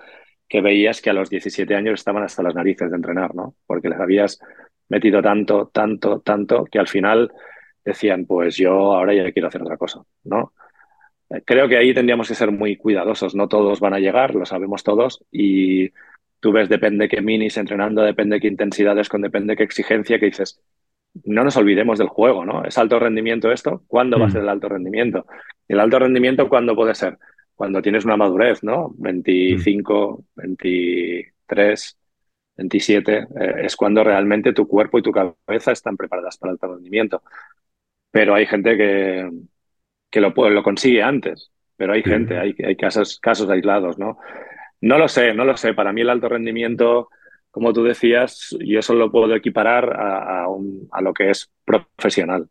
que 0.50 0.60
veías 0.60 1.01
que 1.01 1.10
a 1.10 1.13
los 1.13 1.29
17 1.29 1.74
años 1.75 1.94
estaban 2.00 2.24
hasta 2.24 2.44
las 2.44 2.56
narices 2.56 2.89
de 2.89 2.96
entrenar, 2.98 3.36
¿no? 3.36 3.56
Porque 3.65 3.88
les 3.88 4.00
habías 4.00 4.39
metido 4.89 5.22
tanto, 5.22 5.70
tanto, 5.74 6.20
tanto, 6.22 6.65
que 6.65 6.79
al 6.79 6.88
final 6.88 7.32
decían, 7.84 8.25
pues 8.25 8.58
yo 8.58 8.94
ahora 8.94 9.13
ya 9.13 9.32
quiero 9.32 9.48
hacer 9.48 9.62
otra 9.62 9.77
cosa, 9.77 10.01
¿no? 10.24 10.53
Eh, 11.29 11.41
creo 11.46 11.67
que 11.67 11.77
ahí 11.77 11.94
tendríamos 11.94 12.27
que 12.27 12.36
ser 12.36 12.51
muy 12.51 12.75
cuidadosos, 12.77 13.36
no 13.36 13.48
todos 13.48 13.79
van 13.79 13.94
a 13.94 14.00
llegar, 14.00 14.36
lo 14.36 14.46
sabemos 14.46 14.84
todos, 14.84 15.24
y 15.32 15.89
tú 16.39 16.51
ves, 16.51 16.70
depende 16.70 17.10
qué 17.10 17.22
minis 17.22 17.58
entrenando, 17.58 18.01
depende 18.01 18.39
qué 18.39 18.48
intensidades, 18.48 19.10
con 19.10 19.22
depende 19.22 19.56
qué 19.56 19.63
exigencia, 19.63 20.20
que 20.20 20.27
dices, 20.27 20.62
no 21.25 21.44
nos 21.44 21.58
olvidemos 21.58 21.98
del 21.98 22.08
juego, 22.08 22.46
¿no? 22.46 22.63
¿Es 22.63 22.77
alto 22.77 23.00
rendimiento 23.00 23.51
esto? 23.51 23.84
¿Cuándo 23.88 24.20
va 24.20 24.25
a 24.25 24.27
mm. 24.27 24.32
ser 24.32 24.41
el 24.41 24.50
alto 24.50 24.70
rendimiento? 24.70 25.25
¿El 25.67 25.79
alto 25.79 26.00
rendimiento 26.00 26.48
cuándo 26.50 26.75
puede 26.75 26.96
ser? 26.96 27.17
Cuando 27.56 27.82
tienes 27.82 28.06
una 28.06 28.17
madurez, 28.17 28.63
¿no? 28.63 28.94
25, 28.98 30.25
23, 30.36 31.98
27, 32.58 33.28
es 33.64 33.76
cuando 33.76 34.04
realmente 34.04 34.54
tu 34.54 34.68
cuerpo 34.68 34.98
y 34.98 35.04
tu 35.04 35.12
cabeza 35.12 35.72
están 35.72 35.96
preparadas 35.96 36.38
para 36.38 36.52
el 36.52 36.56
alto 36.56 36.74
rendimiento 36.74 37.22
pero 38.18 38.34
hay 38.34 38.48
gente 38.48 38.76
que, 38.78 39.30
que 40.10 40.22
lo, 40.22 40.30
lo 40.32 40.64
consigue 40.64 41.04
antes, 41.04 41.52
pero 41.76 41.94
hay 41.94 42.02
gente, 42.02 42.38
hay, 42.38 42.56
hay 42.66 42.76
casos, 42.76 43.20
casos 43.20 43.48
aislados, 43.48 44.00
¿no? 44.00 44.18
No 44.82 44.98
lo 44.98 45.08
sé, 45.08 45.34
no 45.34 45.46
lo 45.46 45.56
sé. 45.58 45.76
Para 45.76 45.94
mí 45.94 46.02
el 46.02 46.10
alto 46.10 46.28
rendimiento, 46.30 47.10
como 47.52 47.74
tú 47.74 47.84
decías, 47.84 48.56
yo 48.60 48.82
solo 48.82 49.06
lo 49.06 49.12
puedo 49.12 49.36
equiparar 49.36 49.94
a, 49.96 50.46
a, 50.46 51.02
lo 51.02 51.14
que 51.14 51.30
es 51.30 51.52
profesional. 51.64 52.50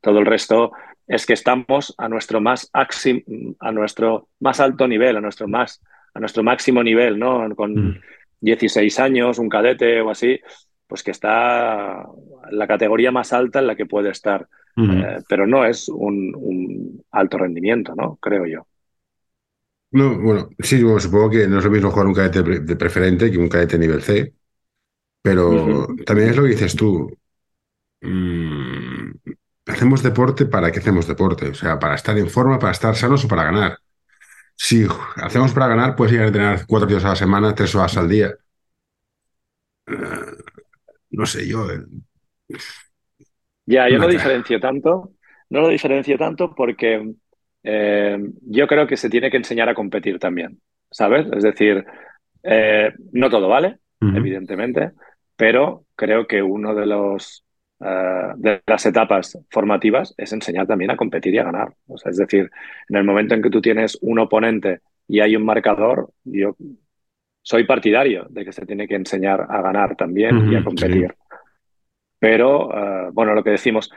todo 0.00 0.18
el 0.18 0.24
resto, 0.24 0.72
es 1.06 1.26
que 1.26 1.34
estamos 1.34 1.94
a 1.98 2.08
nuestro 2.08 2.40
más, 2.40 2.70
a 2.72 3.72
nuestro 3.72 4.28
más 4.40 4.60
alto 4.60 4.88
nivel, 4.88 5.18
a 5.18 5.20
nuestro, 5.20 5.46
más, 5.46 5.82
a 6.14 6.20
nuestro 6.20 6.42
máximo 6.42 6.82
nivel, 6.82 7.18
¿no? 7.18 7.54
Con 7.54 8.00
16 8.44 8.98
mm. 8.98 9.02
años, 9.02 9.38
un 9.38 9.48
cadete 9.48 10.00
o 10.00 10.10
así, 10.10 10.38
pues 10.86 11.02
que 11.02 11.10
está 11.10 12.04
en 12.50 12.58
la 12.58 12.66
categoría 12.66 13.10
más 13.10 13.32
alta 13.32 13.58
en 13.58 13.66
la 13.66 13.74
que 13.74 13.86
puede 13.86 14.10
estar. 14.10 14.46
Eh, 14.76 15.18
pero 15.28 15.46
no 15.46 15.64
es 15.64 15.88
un, 15.88 17.00
alto 17.12 17.38
rendimiento, 17.38 17.94
¿no? 17.94 18.16
Creo 18.20 18.44
yo. 18.46 18.66
No, 19.92 20.18
bueno, 20.20 20.48
sí, 20.58 20.80
supongo 20.98 21.30
que 21.30 21.46
no 21.46 21.58
es 21.58 21.64
lo 21.64 21.70
mismo 21.70 21.90
jugar 21.90 22.08
un 22.08 22.14
cadete 22.14 22.42
de 22.42 22.76
preferente 22.76 23.30
que 23.30 23.38
un 23.38 23.48
cadete 23.48 23.78
nivel 23.78 24.02
C, 24.02 24.34
pero 25.22 25.86
también 26.04 26.30
es 26.30 26.36
lo 26.36 26.42
que 26.42 26.48
dices 26.48 26.74
tú. 26.74 27.08
Mm, 28.00 29.12
hacemos 29.66 30.02
deporte 30.02 30.46
para 30.46 30.72
que 30.72 30.80
hacemos 30.80 31.06
deporte, 31.06 31.48
o 31.50 31.54
sea, 31.54 31.78
para 31.78 31.94
estar 31.94 32.18
en 32.18 32.28
forma, 32.28 32.58
para 32.58 32.72
estar 32.72 32.96
sanos 32.96 33.24
o 33.24 33.28
para 33.28 33.44
ganar. 33.44 33.78
Si 34.56 34.86
hacemos 35.16 35.52
para 35.52 35.68
ganar, 35.68 35.96
puedes 35.96 36.12
llegar 36.12 36.26
a 36.26 36.28
entrenar 36.28 36.66
cuatro 36.66 36.88
días 36.88 37.04
a 37.04 37.10
la 37.10 37.16
semana, 37.16 37.54
tres 37.54 37.74
horas 37.74 37.96
al 37.96 38.08
día. 38.08 38.32
Eh, 39.86 39.92
no 41.10 41.26
sé, 41.26 41.46
yo. 41.46 41.70
Eh, 41.70 41.80
ya, 43.66 43.88
yo 43.88 43.98
no 43.98 44.06
lo 44.06 44.12
diferencio 44.12 44.60
tanto. 44.60 45.12
No 45.50 45.60
lo 45.60 45.68
diferencio 45.68 46.16
tanto 46.16 46.54
porque 46.54 47.14
eh, 47.62 48.18
yo 48.42 48.66
creo 48.66 48.86
que 48.86 48.96
se 48.96 49.10
tiene 49.10 49.30
que 49.30 49.36
enseñar 49.36 49.68
a 49.68 49.74
competir 49.74 50.18
también, 50.18 50.60
¿sabes? 50.90 51.26
Es 51.32 51.42
decir, 51.42 51.84
no 53.12 53.30
todo 53.30 53.48
vale, 53.48 53.78
evidentemente, 54.00 54.92
pero 55.36 55.86
creo 55.94 56.26
que 56.26 56.42
uno 56.42 56.74
de 56.74 56.86
los 56.86 57.44
eh, 57.80 58.32
de 58.36 58.62
las 58.66 58.86
etapas 58.86 59.38
formativas 59.50 60.14
es 60.16 60.32
enseñar 60.32 60.66
también 60.66 60.90
a 60.90 60.96
competir 60.96 61.34
y 61.34 61.38
a 61.38 61.44
ganar. 61.44 61.74
O 61.88 61.98
sea, 61.98 62.10
es 62.10 62.16
decir, 62.16 62.50
en 62.88 62.96
el 62.96 63.04
momento 63.04 63.34
en 63.34 63.42
que 63.42 63.50
tú 63.50 63.60
tienes 63.60 63.98
un 64.00 64.18
oponente 64.18 64.80
y 65.08 65.20
hay 65.20 65.36
un 65.36 65.44
marcador, 65.44 66.10
yo 66.24 66.56
soy 67.42 67.64
partidario 67.64 68.26
de 68.30 68.44
que 68.44 68.52
se 68.52 68.64
tiene 68.64 68.88
que 68.88 68.94
enseñar 68.94 69.46
a 69.48 69.60
ganar 69.60 69.96
también 69.96 70.50
y 70.50 70.56
a 70.56 70.64
competir. 70.64 71.14
Pero, 72.18 72.70
eh, 72.72 73.10
bueno, 73.12 73.34
lo 73.34 73.44
que 73.44 73.50
decimos, 73.50 73.90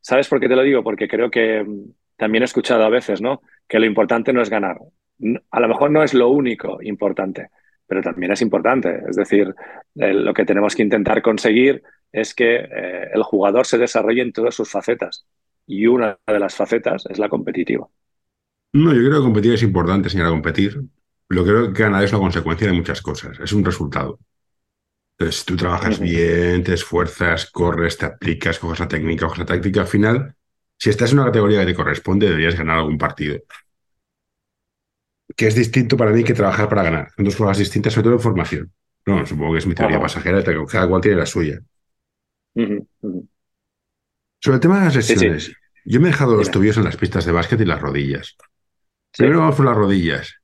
¿sabes 0.00 0.28
por 0.28 0.40
qué 0.40 0.48
te 0.48 0.56
lo 0.56 0.62
digo? 0.62 0.82
Porque 0.82 1.08
creo 1.08 1.30
que 1.30 1.64
mm, 1.64 1.84
también 2.16 2.42
he 2.42 2.44
escuchado 2.44 2.84
a 2.84 2.90
veces, 2.90 3.22
¿no? 3.22 3.40
Que 3.66 3.78
lo 3.78 3.86
importante 3.86 4.32
no 4.32 4.42
es 4.42 4.50
ganar. 4.50 4.78
A 5.50 5.60
lo 5.60 5.68
mejor 5.68 5.90
no 5.90 6.02
es 6.02 6.12
lo 6.12 6.28
único 6.28 6.82
importante, 6.82 7.48
pero 7.86 8.02
también 8.02 8.32
es 8.32 8.42
importante. 8.42 9.02
Es 9.08 9.16
decir, 9.16 9.54
lo 9.94 10.34
que 10.34 10.44
tenemos 10.44 10.74
que 10.74 10.82
intentar 10.82 11.22
conseguir 11.22 11.82
es 12.12 12.34
que 12.34 12.56
eh, 12.56 13.10
el 13.12 13.22
jugador 13.22 13.66
se 13.66 13.78
desarrolle 13.78 14.22
en 14.22 14.32
todas 14.32 14.54
sus 14.54 14.70
facetas. 14.70 15.26
Y 15.66 15.86
una 15.86 16.18
de 16.26 16.38
las 16.38 16.54
facetas 16.54 17.04
es 17.08 17.18
la 17.18 17.28
competitiva. 17.28 17.88
No, 18.72 18.92
yo 18.94 19.00
creo 19.00 19.18
que 19.18 19.24
competir 19.24 19.52
es 19.54 19.62
importante, 19.62 20.08
señora, 20.08 20.30
competir. 20.30 20.80
Lo 21.28 21.44
creo 21.44 21.72
que 21.72 21.82
ganar 21.82 22.04
es 22.04 22.12
una 22.12 22.20
consecuencia 22.20 22.66
de 22.66 22.74
muchas 22.74 23.00
cosas, 23.00 23.38
es 23.40 23.52
un 23.52 23.64
resultado. 23.64 24.18
Entonces, 25.18 25.44
tú 25.44 25.56
trabajas 25.56 26.00
bien, 26.00 26.64
te 26.64 26.74
esfuerzas, 26.74 27.50
corres, 27.50 27.96
te 27.96 28.06
aplicas, 28.06 28.58
coges 28.58 28.80
la 28.80 28.88
técnica, 28.88 29.26
coges 29.26 29.40
la 29.40 29.46
táctica, 29.46 29.82
al 29.82 29.86
final, 29.86 30.34
si 30.78 30.90
estás 30.90 31.12
en 31.12 31.18
una 31.18 31.28
categoría 31.28 31.60
que 31.60 31.66
te 31.66 31.74
corresponde, 31.74 32.26
deberías 32.26 32.56
ganar 32.56 32.78
algún 32.78 32.98
partido. 32.98 33.38
Que 35.36 35.46
es 35.46 35.54
distinto 35.54 35.96
para 35.96 36.10
mí 36.10 36.24
que 36.24 36.34
trabajar 36.34 36.68
para 36.68 36.82
ganar. 36.82 37.12
Son 37.16 37.24
dos 37.24 37.36
cosas 37.36 37.58
distintas, 37.58 37.92
sobre 37.92 38.04
todo 38.04 38.14
en 38.14 38.20
formación. 38.20 38.72
No, 39.06 39.24
supongo 39.26 39.52
que 39.52 39.58
es 39.58 39.66
mi 39.66 39.74
teoría 39.74 40.00
pasajera, 40.00 40.42
cada 40.42 40.88
cual 40.88 41.00
tiene 41.00 41.18
la 41.18 41.26
suya. 41.26 41.60
Sobre 42.54 44.56
el 44.56 44.60
tema 44.60 44.78
de 44.78 44.84
las 44.86 44.96
lesiones, 44.96 45.52
yo 45.84 46.00
me 46.00 46.08
he 46.08 46.12
dejado 46.12 46.36
los 46.36 46.50
tobillos 46.50 46.76
en 46.76 46.84
las 46.84 46.96
pistas 46.96 47.24
de 47.24 47.32
básquet 47.32 47.60
y 47.60 47.64
las 47.64 47.80
rodillas. 47.80 48.36
Primero 49.16 49.40
vamos 49.40 49.56
por 49.56 49.66
las 49.66 49.76
rodillas. 49.76 50.34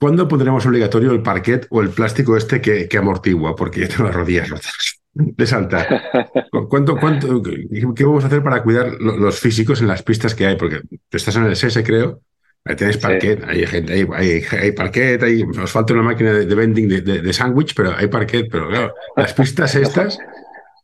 ¿Cuándo 0.00 0.28
pondremos 0.28 0.66
obligatorio 0.66 1.12
el 1.12 1.22
parquet 1.22 1.66
o 1.70 1.80
el 1.80 1.90
plástico 1.90 2.36
este 2.36 2.60
que, 2.60 2.98
amortigua? 2.98 3.56
Porque 3.56 3.80
yo 3.80 3.88
tengo 3.88 4.04
las 4.04 4.14
rodillas 4.14 4.50
rotas 4.50 5.00
de 5.12 5.46
saltar. 5.46 6.02
¿Cuánto, 6.68 6.96
cuánto, 6.96 7.42
¿Qué 7.42 8.04
vamos 8.04 8.24
a 8.24 8.26
hacer 8.26 8.42
para 8.42 8.62
cuidar 8.62 8.92
los 9.00 9.40
físicos 9.40 9.80
en 9.80 9.88
las 9.88 10.02
pistas 10.02 10.34
que 10.34 10.46
hay? 10.46 10.56
Porque 10.56 10.80
tú 10.80 11.16
estás 11.16 11.36
en 11.36 11.44
el 11.44 11.52
SS, 11.52 11.82
creo, 11.82 12.20
Ahí 12.66 12.76
tenéis 12.76 12.96
parquet, 12.96 13.44
hay 13.46 13.66
gente, 13.66 13.92
hay, 13.92 14.42
hay, 14.50 14.72
parquet, 14.72 15.22
hay, 15.22 15.42
os 15.42 15.70
falta 15.70 15.92
una 15.92 16.02
máquina 16.02 16.32
de, 16.32 16.54
vending 16.54 16.88
de, 16.88 17.00
de, 17.00 17.32
sándwich, 17.32 17.74
pero 17.74 17.94
hay 17.94 18.06
parquet, 18.06 18.48
pero 18.50 18.68
claro, 18.68 18.94
las 19.16 19.34
pistas 19.34 19.74
estas. 19.74 20.18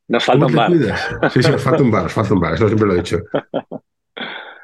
Nos 0.07 0.25
falta 0.25 0.47
un 0.47 0.55
bar. 0.55 0.71
Sí, 1.33 1.43
sí, 1.43 1.51
nos 1.51 1.63
falta 1.63 1.83
un 1.83 1.91
bar, 1.91 2.03
nos 2.03 2.13
falta 2.13 2.35
un 2.35 2.41
bar, 2.41 2.55
eso 2.55 2.67
siempre 2.67 2.87
lo 2.87 2.95
he 2.95 2.97
dicho. 2.97 3.21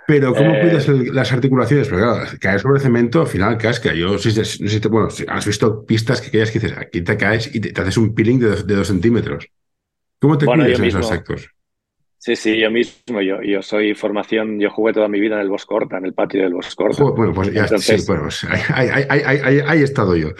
Pero 0.06 0.35
¿cómo 0.35 0.54
eh, 0.54 0.61
cuidas 0.61 0.88
las 0.88 1.32
articulaciones? 1.32 1.88
Porque 1.88 2.02
claro, 2.02 2.26
caer 2.38 2.61
sobre 2.61 2.80
cemento, 2.80 3.23
al 3.23 3.26
final 3.26 3.58
casca. 3.58 3.92
Yo, 3.92 4.18
si, 4.18 4.30
si 4.30 4.78
bueno, 4.88 5.08
has 5.28 5.46
visto 5.46 5.85
pistas 5.85 6.20
que 6.20 6.28
aquellas 6.28 6.50
que 6.50 6.61
dices, 6.61 6.78
aquí 6.78 7.00
te 7.00 7.16
caes 7.16 7.52
y 7.52 7.61
te, 7.61 7.80
haces 7.80 7.96
un 7.96 8.14
peeling 8.14 8.38
de, 8.38 8.75
dos 8.76 8.87
centímetros. 8.87 9.49
¿Cómo 10.20 10.38
te 10.38 10.46
cuidas 10.46 10.78
en 10.78 10.85
esos 10.85 11.11
actos? 11.11 11.49
Sí, 12.18 12.35
sí, 12.35 12.58
yo 12.58 12.70
mismo, 12.70 13.20
yo, 13.20 13.42
yo 13.42 13.62
soy 13.62 13.94
formación, 13.94 14.58
yo 14.58 14.70
jugué 14.70 14.92
toda 14.92 15.08
mi 15.08 15.20
vida 15.20 15.37
en 15.37 15.42
el 15.42 15.49
Boscorta, 15.49 15.99
en 15.99 16.06
el 16.06 16.14
patio 16.14 16.42
del 16.42 16.54
Boscorta. 16.54 17.04
Bueno, 17.04 17.32
pues 17.32 17.52
ya 17.52 17.68
sí, 17.68 17.96
bueno, 18.06 18.28
ahí, 18.75 19.80
he 19.80 19.82
estado 19.82 20.16
yo. 20.16 20.30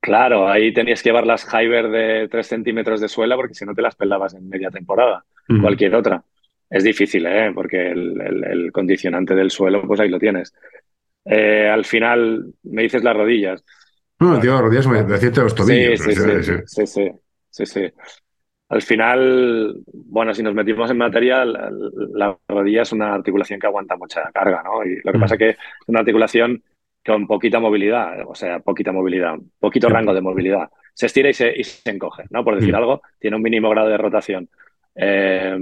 Claro, 0.00 0.48
ahí 0.48 0.72
tenías 0.72 1.02
que 1.02 1.08
llevar 1.08 1.26
las 1.26 1.44
Hyber 1.44 1.88
de 1.88 2.28
3 2.28 2.46
centímetros 2.46 3.00
de 3.00 3.08
suela 3.08 3.36
porque 3.36 3.54
si 3.54 3.64
no 3.64 3.74
te 3.74 3.82
las 3.82 3.94
pelabas 3.94 4.34
en 4.34 4.48
media 4.48 4.70
temporada, 4.70 5.24
cualquier 5.60 5.94
otra. 5.94 6.22
Es 6.68 6.84
difícil, 6.84 7.26
¿eh? 7.26 7.52
porque 7.54 7.90
el, 7.90 8.70
condicionante 8.72 9.34
del 9.34 9.50
suelo, 9.50 9.86
pues 9.86 10.00
ahí 10.00 10.08
lo 10.08 10.18
tienes. 10.18 10.54
Eh, 11.24 11.68
al 11.68 11.84
final, 11.84 12.54
me 12.64 12.82
dices 12.82 13.04
las 13.04 13.16
rodillas. 13.16 13.64
No, 14.18 14.40
tío, 14.40 14.52
las 14.52 14.62
rodillas 14.62 14.86
me 14.86 15.02
decías 15.02 15.36
los 15.36 15.54
tobillos. 15.54 16.00
sí, 16.00 16.14
sí, 16.66 16.86
sí, 16.86 17.10
sí, 17.50 17.66
sí 17.66 17.92
al 18.72 18.80
final, 18.80 19.82
bueno, 19.92 20.32
si 20.32 20.42
nos 20.42 20.54
metimos 20.54 20.90
en 20.90 20.96
materia, 20.96 21.44
la, 21.44 22.38
rodilla 22.48 22.80
es 22.80 22.92
una 22.92 23.12
articulación 23.12 23.60
que 23.60 23.66
aguanta 23.66 23.96
mucha 23.96 24.30
carga, 24.32 24.62
¿no? 24.62 24.82
Y 24.82 24.98
lo 25.04 25.12
que 25.12 25.18
pasa 25.18 25.34
es 25.34 25.38
mm. 25.38 25.44
que 25.44 25.48
es 25.50 25.56
una 25.88 26.00
articulación 26.00 26.62
con 27.04 27.26
poquita 27.26 27.60
movilidad, 27.60 28.26
o 28.26 28.34
sea, 28.34 28.60
poquita 28.60 28.90
movilidad, 28.90 29.36
poquito 29.60 29.90
rango 29.90 30.14
de 30.14 30.22
movilidad. 30.22 30.70
Se 30.94 31.04
estira 31.04 31.28
y 31.28 31.34
se, 31.34 31.54
encoge, 31.84 32.24
¿no? 32.30 32.44
Por 32.44 32.54
decir 32.54 32.72
mm. 32.72 32.76
algo, 32.76 33.02
tiene 33.18 33.36
un 33.36 33.42
mínimo 33.42 33.68
grado 33.68 33.90
de 33.90 33.98
rotación. 33.98 34.48
Eh, 34.94 35.54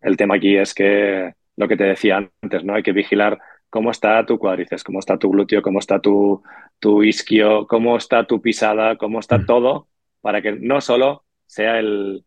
el 0.00 0.16
tema 0.16 0.36
aquí 0.36 0.56
es 0.56 0.72
que 0.72 1.34
lo 1.56 1.68
que 1.68 1.76
te 1.76 1.84
decía 1.84 2.26
antes, 2.40 2.64
¿no? 2.64 2.74
Hay 2.74 2.82
que 2.82 2.92
vigilar 2.92 3.38
cómo 3.68 3.90
está 3.90 4.24
tu 4.24 4.38
cuádriceps, 4.38 4.82
cómo 4.82 5.00
está 5.00 5.18
tu 5.18 5.28
glúteo, 5.28 5.60
cómo 5.60 5.78
está 5.78 6.00
tu, 6.00 6.42
tu 6.78 7.02
isquio, 7.02 7.66
cómo 7.66 7.98
está 7.98 8.26
tu 8.26 8.40
pisada, 8.40 8.96
cómo 8.96 9.20
está 9.20 9.36
mm. 9.36 9.44
todo, 9.44 9.88
para 10.22 10.40
que 10.40 10.52
no 10.52 10.80
solo 10.80 11.24
sea 11.44 11.78
el, 11.78 12.24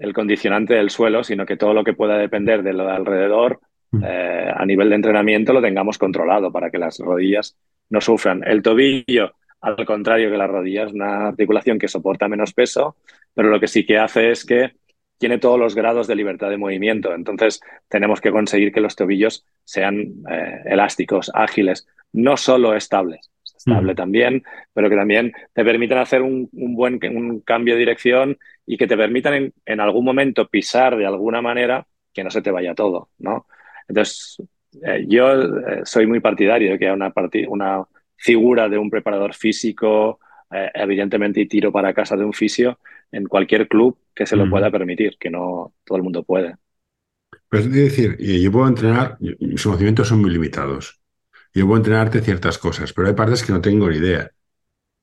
el 0.00 0.14
condicionante 0.14 0.74
del 0.74 0.90
suelo, 0.90 1.22
sino 1.22 1.46
que 1.46 1.56
todo 1.56 1.74
lo 1.74 1.84
que 1.84 1.92
pueda 1.92 2.18
depender 2.18 2.62
de 2.62 2.72
lo 2.72 2.86
de 2.86 2.92
alrededor 2.92 3.60
mm. 3.92 4.02
eh, 4.04 4.52
a 4.54 4.66
nivel 4.66 4.88
de 4.88 4.96
entrenamiento 4.96 5.52
lo 5.52 5.62
tengamos 5.62 5.98
controlado 5.98 6.50
para 6.50 6.70
que 6.70 6.78
las 6.78 6.98
rodillas 6.98 7.56
no 7.90 8.00
sufran. 8.00 8.42
El 8.44 8.62
tobillo, 8.62 9.34
al 9.60 9.84
contrario 9.84 10.30
que 10.30 10.38
las 10.38 10.50
rodillas, 10.50 10.88
es 10.88 10.94
una 10.94 11.28
articulación 11.28 11.78
que 11.78 11.86
soporta 11.86 12.28
menos 12.28 12.54
peso, 12.54 12.96
pero 13.34 13.50
lo 13.50 13.60
que 13.60 13.68
sí 13.68 13.84
que 13.84 13.98
hace 13.98 14.30
es 14.30 14.44
que 14.44 14.72
tiene 15.18 15.36
todos 15.36 15.58
los 15.58 15.74
grados 15.74 16.06
de 16.06 16.16
libertad 16.16 16.48
de 16.48 16.56
movimiento. 16.56 17.14
Entonces, 17.14 17.60
tenemos 17.88 18.22
que 18.22 18.30
conseguir 18.30 18.72
que 18.72 18.80
los 18.80 18.96
tobillos 18.96 19.44
sean 19.64 20.14
eh, 20.30 20.62
elásticos, 20.64 21.30
ágiles, 21.34 21.86
no 22.12 22.38
solo 22.38 22.74
estables, 22.74 23.30
estable 23.60 23.92
mm. 23.92 23.96
también, 23.96 24.42
pero 24.72 24.88
que 24.88 24.96
también 24.96 25.32
te 25.52 25.64
permitan 25.64 25.98
hacer 25.98 26.22
un, 26.22 26.48
buen 26.52 26.98
un 27.14 27.40
cambio 27.40 27.74
de 27.74 27.80
dirección 27.80 28.38
y 28.66 28.76
que 28.76 28.86
te 28.86 28.96
permitan 28.96 29.52
en, 29.64 29.80
algún 29.80 30.04
momento 30.04 30.48
pisar 30.48 30.96
de 30.96 31.06
alguna 31.06 31.42
manera 31.42 31.86
que 32.12 32.24
no 32.24 32.30
se 32.30 32.42
te 32.42 32.50
vaya 32.50 32.74
todo, 32.74 33.10
¿no? 33.18 33.46
Entonces, 33.88 34.42
eh, 34.82 35.04
yo 35.08 35.32
eh, 35.32 35.80
soy 35.84 36.06
muy 36.06 36.20
partidario 36.20 36.72
de 36.72 36.78
que 36.78 36.86
haya 36.86 36.94
una, 36.94 37.12
una 37.48 37.84
figura 38.16 38.68
de 38.68 38.78
un 38.78 38.90
preparador 38.90 39.34
físico, 39.34 40.20
eh, 40.50 40.70
evidentemente, 40.74 41.40
y 41.40 41.46
tiro 41.46 41.70
para 41.70 41.94
casa 41.94 42.16
de 42.16 42.24
un 42.24 42.32
fisio 42.32 42.78
en 43.12 43.26
cualquier 43.26 43.68
club 43.68 43.98
que 44.14 44.26
se 44.26 44.36
lo 44.36 44.46
mm. 44.46 44.50
pueda 44.50 44.70
permitir, 44.70 45.16
que 45.18 45.30
no 45.30 45.74
todo 45.84 45.96
el 45.96 46.04
mundo 46.04 46.22
puede. 46.22 46.56
Pues 47.48 47.66
es 47.66 47.72
decir, 47.72 48.16
yo 48.18 48.52
puedo 48.52 48.68
entrenar, 48.68 49.16
mis 49.20 49.62
conocimientos 49.62 50.08
son 50.08 50.20
muy 50.20 50.30
limitados 50.30 50.99
yo 51.54 51.66
puedo 51.66 51.78
entrenarte 51.78 52.20
ciertas 52.20 52.58
cosas, 52.58 52.92
pero 52.92 53.08
hay 53.08 53.14
partes 53.14 53.42
que 53.44 53.52
no 53.52 53.60
tengo 53.60 53.88
ni 53.88 53.96
idea. 53.96 54.30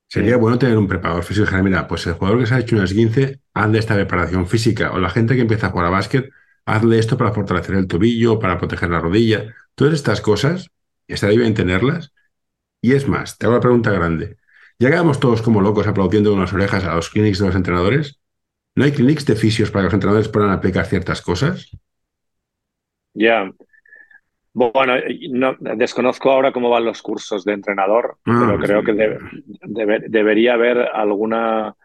Sería 0.08 0.38
bueno 0.38 0.58
tener 0.58 0.78
un 0.78 0.88
preparador 0.88 1.22
físico 1.22 1.44
y 1.44 1.50
decir, 1.50 1.62
mira, 1.62 1.86
pues 1.86 2.06
el 2.06 2.14
jugador 2.14 2.40
que 2.40 2.46
se 2.46 2.54
ha 2.54 2.60
hecho 2.60 2.76
un 2.76 2.82
esguince, 2.82 3.40
hazle 3.52 3.78
esta 3.78 3.94
preparación 3.94 4.46
física. 4.48 4.92
O 4.92 4.98
la 4.98 5.10
gente 5.10 5.34
que 5.34 5.42
empieza 5.42 5.66
a 5.66 5.70
jugar 5.70 5.86
a 5.86 5.90
básquet, 5.90 6.30
hazle 6.64 6.98
esto 6.98 7.18
para 7.18 7.32
fortalecer 7.32 7.74
el 7.74 7.86
tobillo, 7.86 8.38
para 8.38 8.58
proteger 8.58 8.88
la 8.90 9.00
rodilla. 9.00 9.54
Todas 9.74 9.94
estas 9.94 10.22
cosas, 10.22 10.70
estaría 11.06 11.38
bien 11.38 11.54
tenerlas. 11.54 12.12
Y 12.80 12.92
es 12.94 13.06
más, 13.08 13.36
te 13.38 13.46
hago 13.46 13.56
una 13.56 13.60
pregunta 13.60 13.90
grande. 13.90 14.38
Ya 14.78 14.90
quedamos 14.90 15.20
todos 15.20 15.42
como 15.42 15.60
locos 15.60 15.86
aplaudiendo 15.86 16.30
con 16.30 16.40
las 16.40 16.52
orejas 16.52 16.84
a 16.84 16.94
los 16.94 17.10
clinics 17.10 17.40
de 17.40 17.46
los 17.46 17.56
entrenadores. 17.56 18.20
¿No 18.76 18.84
hay 18.84 18.92
clinics 18.92 19.26
de 19.26 19.36
fisios 19.36 19.70
para 19.70 19.82
que 19.82 19.86
los 19.86 19.94
entrenadores 19.94 20.28
puedan 20.28 20.50
aplicar 20.50 20.86
ciertas 20.86 21.20
cosas? 21.20 21.70
Ya. 23.14 23.52
Bueno, 24.58 24.94
no, 25.30 25.56
desconozco 25.76 26.30
ahora 26.32 26.50
cómo 26.52 26.68
van 26.68 26.84
los 26.84 27.00
cursos 27.00 27.44
de 27.44 27.52
entrenador, 27.52 28.16
Ah, 28.26 28.38
pero 28.40 28.58
creo 28.58 28.82
que 28.82 28.92
debe- 28.92 29.18
debe- 29.62 30.04
debería 30.08 30.54
haber 30.54 30.78
alguna, 30.92 31.76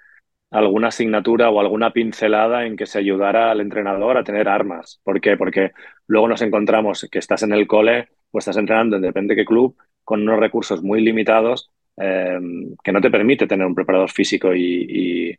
alguna 0.49 0.87
asignatura 0.87 1.51
o 1.51 1.59
alguna 1.59 1.91
pincelada 1.93 2.65
en 2.65 2.75
que 2.75 2.87
se 2.87 2.97
ayudara 2.97 3.51
al 3.51 3.61
entrenador 3.61 4.17
a 4.17 4.23
tener 4.23 4.47
armas. 4.49 4.99
¿Por 5.03 5.21
qué? 5.21 5.37
Porque 5.37 5.71
luego 6.07 6.27
nos 6.27 6.41
encontramos 6.41 7.07
que 7.11 7.19
estás 7.19 7.43
en 7.43 7.53
el 7.53 7.67
cole 7.67 8.07
o 8.31 8.39
estás 8.39 8.57
entrenando 8.57 8.95
en 8.95 9.03
depende 9.03 9.35
qué 9.35 9.45
club 9.45 9.75
con 10.03 10.21
unos 10.23 10.39
recursos 10.39 10.81
muy 10.81 11.01
limitados 11.01 11.69
eh, 11.97 12.39
que 12.83 12.91
no 12.91 13.01
te 13.01 13.11
permite 13.11 13.45
tener 13.45 13.67
un 13.67 13.75
preparador 13.75 14.09
físico 14.09 14.53
y, 14.55 15.29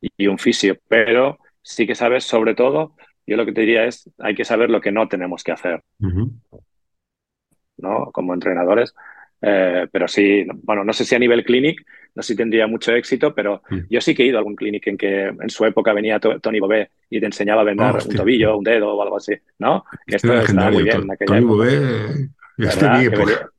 y- 0.00 0.10
y 0.16 0.26
un 0.28 0.38
fisio, 0.38 0.76
pero 0.88 1.38
sí 1.60 1.88
que 1.88 1.96
sabes 1.96 2.22
sobre 2.22 2.54
todo, 2.54 2.94
yo 3.26 3.36
lo 3.36 3.44
que 3.44 3.52
te 3.52 3.62
diría 3.62 3.84
es, 3.84 4.08
hay 4.18 4.34
que 4.36 4.44
saber 4.44 4.70
lo 4.70 4.80
que 4.80 4.92
no 4.92 5.08
tenemos 5.08 5.42
que 5.42 5.52
hacer. 5.52 5.82
Ujú. 6.00 6.30
¿No? 7.78 8.10
Como 8.12 8.34
entrenadores. 8.34 8.94
Eh, 9.40 9.86
pero 9.92 10.08
sí, 10.08 10.44
bueno, 10.62 10.82
no 10.84 10.92
sé 10.92 11.04
si 11.04 11.14
a 11.14 11.18
nivel 11.18 11.44
clinic, 11.44 11.84
no 12.14 12.22
sé 12.22 12.32
si 12.32 12.36
tendría 12.36 12.66
mucho 12.66 12.92
éxito, 12.92 13.32
pero 13.34 13.62
Mm. 13.70 13.78
yo 13.88 14.00
sí 14.00 14.12
que 14.14 14.24
he 14.24 14.26
ido 14.26 14.36
a 14.36 14.40
algún 14.40 14.56
clinic 14.56 14.84
en 14.88 14.96
que 14.98 15.26
en 15.26 15.48
su 15.50 15.64
época 15.64 15.92
venía 15.92 16.18
To- 16.18 16.40
Tony 16.40 16.58
Bobé 16.58 16.90
y 17.08 17.20
te 17.20 17.26
enseñaba 17.26 17.60
a 17.60 17.64
vendar 17.64 17.92
un 17.92 17.98
Hostia. 17.98 18.16
tobillo, 18.16 18.58
un 18.58 18.64
dedo 18.64 18.92
o 18.94 19.02
algo 19.02 19.16
así, 19.16 19.34
¿no? 19.60 19.84
Este 20.06 20.16
esto 20.16 20.34
estaba 20.40 20.70
muy 20.72 20.82
bien 20.82 20.96
To- 20.96 21.02
en 21.04 21.10
aquella 21.12 21.26
Tony 21.26 21.38
época, 21.38 21.52
Bobé, 21.54 22.28
este 22.58 22.86
Que 22.86 23.04
época. 23.04 23.24
venía- 23.24 23.50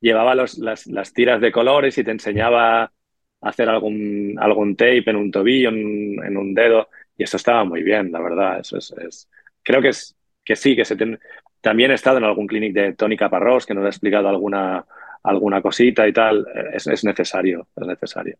llevaba 0.00 0.34
los- 0.34 0.58
las, 0.58 0.86
las 0.86 1.12
tiras 1.14 1.40
de 1.40 1.50
colores 1.52 1.96
y 1.96 2.04
te 2.04 2.10
enseñaba 2.10 2.82
a 2.84 2.92
hacer 3.40 3.68
algún, 3.70 4.36
algún 4.38 4.76
tape 4.76 5.08
en 5.10 5.16
un 5.16 5.30
tobillo, 5.30 5.70
en, 5.70 6.22
en 6.24 6.36
un 6.36 6.52
dedo, 6.54 6.88
y 7.16 7.22
eso 7.22 7.38
estaba 7.38 7.64
muy 7.64 7.82
bien, 7.82 8.12
la 8.12 8.20
verdad. 8.20 8.60
Eso 8.60 8.76
es, 8.76 8.92
es- 8.98 9.30
creo 9.62 9.80
que, 9.80 9.88
es, 9.88 10.14
que 10.44 10.56
sí, 10.56 10.76
que 10.76 10.84
se 10.84 10.96
ten- 10.96 11.18
también 11.66 11.90
he 11.90 11.94
estado 11.94 12.18
en 12.18 12.24
algún 12.24 12.46
clinic 12.46 12.72
de 12.72 12.92
Tony 12.92 13.16
Caparrós 13.16 13.66
que 13.66 13.74
nos 13.74 13.84
ha 13.84 13.88
explicado 13.88 14.28
alguna, 14.28 14.84
alguna 15.24 15.60
cosita 15.60 16.06
y 16.06 16.12
tal. 16.12 16.46
Es, 16.72 16.86
es 16.86 17.02
necesario, 17.02 17.66
es 17.74 17.86
necesario. 17.88 18.36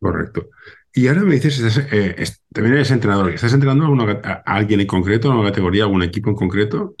Correcto. 0.00 0.48
Y 0.94 1.06
ahora 1.08 1.20
me 1.20 1.34
dices, 1.34 1.58
estás, 1.60 1.92
eh, 1.92 2.14
es- 2.16 2.42
también 2.50 2.76
eres 2.76 2.90
entrenador. 2.90 3.30
¿Estás 3.30 3.52
entrenando 3.52 3.84
a, 3.84 3.88
alguna- 3.88 4.20
a 4.24 4.54
alguien 4.56 4.80
en 4.80 4.86
concreto, 4.86 5.30
a 5.30 5.38
una 5.38 5.50
categoría, 5.50 5.82
a 5.82 5.86
algún 5.86 6.02
equipo 6.02 6.30
en 6.30 6.36
concreto? 6.36 6.94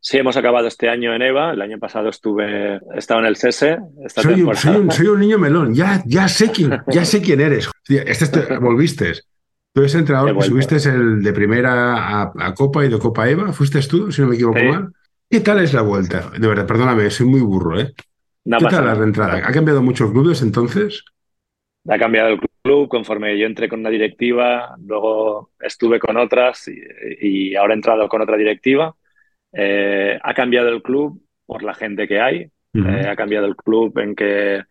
Sí, 0.00 0.16
hemos 0.18 0.36
acabado 0.38 0.66
este 0.66 0.88
año 0.88 1.14
en 1.14 1.20
EVA. 1.20 1.52
El 1.52 1.60
año 1.60 1.78
pasado 1.78 2.08
estuve, 2.08 2.76
he 2.76 2.80
estado 2.98 3.20
en 3.20 3.26
el 3.26 3.36
SESE. 3.36 3.78
Esta 4.02 4.22
Soy 4.22 4.32
un, 4.32 4.38
temporada. 4.38 4.60
soy, 4.62 4.76
un, 4.76 4.90
soy 4.90 5.06
un 5.08 5.20
niño 5.20 5.38
melón. 5.38 5.74
Ya, 5.74 6.02
ya, 6.06 6.26
sé 6.28 6.50
quién, 6.50 6.70
ya 6.88 7.04
sé 7.04 7.20
quién 7.20 7.40
eres. 7.40 7.68
Este 7.88 8.24
es 8.24 8.30
tu- 8.30 8.40
volviste. 8.60 9.12
Tú 9.74 9.80
eres 9.80 9.94
entrenador 9.96 10.36
que 10.36 10.42
subiste 10.44 10.76
el 10.88 11.20
de 11.20 11.32
primera 11.32 12.22
a, 12.22 12.32
a 12.38 12.54
Copa 12.54 12.84
y 12.84 12.88
de 12.88 12.98
Copa 12.98 13.28
Eva. 13.28 13.52
¿Fuiste 13.52 13.80
tú, 13.80 14.12
si 14.12 14.22
no 14.22 14.28
me 14.28 14.36
equivoco 14.36 14.58
Sí. 14.60 14.66
mal? 14.66 14.92
¿Qué 15.28 15.40
tal 15.40 15.58
es 15.58 15.74
la 15.74 15.82
vuelta? 15.82 16.30
De 16.38 16.46
verdad, 16.46 16.64
perdóname, 16.64 17.10
soy 17.10 17.26
muy 17.26 17.40
burro, 17.40 17.80
¿eh? 17.80 17.92
No 18.44 18.58
¿Qué 18.58 18.64
pasa 18.66 18.76
tal 18.76 18.86
la 18.86 18.94
reentrada? 18.94 19.36
¿Ha 19.38 19.52
cambiado 19.52 19.82
muchos 19.82 20.12
clubes 20.12 20.42
entonces? 20.42 21.04
Ha 21.88 21.98
cambiado 21.98 22.28
el 22.28 22.40
club 22.62 22.88
conforme 22.88 23.36
yo 23.36 23.46
entré 23.46 23.68
con 23.68 23.80
una 23.80 23.90
directiva, 23.90 24.76
luego 24.86 25.50
estuve 25.60 25.98
con 25.98 26.16
otras 26.18 26.68
y, 26.68 26.78
y 27.20 27.56
ahora 27.56 27.74
he 27.74 27.76
entrado 27.76 28.08
con 28.08 28.22
otra 28.22 28.36
directiva. 28.36 28.94
Eh, 29.52 30.16
ha 30.22 30.34
cambiado 30.34 30.68
el 30.68 30.82
club 30.82 31.20
por 31.46 31.64
la 31.64 31.74
gente 31.74 32.06
que 32.06 32.20
hay, 32.20 32.48
eh, 32.74 33.06
ha 33.08 33.16
cambiado 33.16 33.46
el 33.46 33.56
club 33.56 33.98
en 33.98 34.14
que, 34.14 34.62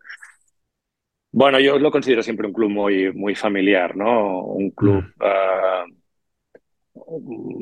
bueno, 1.34 1.60
yo 1.60 1.80
lo 1.80 1.90
considero 1.90 2.22
siempre 2.22 2.46
un 2.46 2.54
club 2.54 2.70
muy, 2.70 3.12
muy 3.12 3.34
familiar, 3.34 3.98
¿no? 3.98 4.44
Un 4.44 4.70
club 4.70 5.04
ah, 5.20 5.84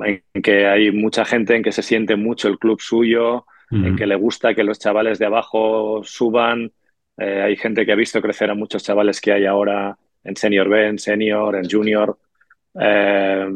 en 0.06 0.42
que 0.44 0.68
hay 0.68 0.92
mucha 0.92 1.24
gente 1.24 1.56
en 1.56 1.64
que 1.64 1.72
se 1.72 1.82
siente 1.82 2.18
mucho 2.18 2.50
el 2.50 2.60
club 2.60 2.82
suyo, 2.82 3.46
en 3.72 3.88
Ujú. 3.88 3.96
que 3.96 4.08
le 4.08 4.16
gusta 4.16 4.54
que 4.54 4.66
los 4.66 4.78
chavales 4.78 5.20
de 5.20 5.26
abajo 5.26 6.02
suban. 6.04 6.74
Eh, 7.18 7.42
hay 7.42 7.56
gente 7.56 7.86
que 7.86 7.94
ha 7.94 7.96
visto 7.96 8.22
crecer 8.22 8.50
a 8.50 8.56
muchos 8.56 8.84
chavales 8.84 9.22
que 9.22 9.32
hay 9.32 9.46
ahora 9.46 9.98
en 10.26 10.36
Senior 10.36 10.68
B, 10.68 10.88
en 10.88 11.00
Senior, 11.00 11.56
en 11.56 11.70
Junior. 11.70 12.18
Eh, 12.78 13.48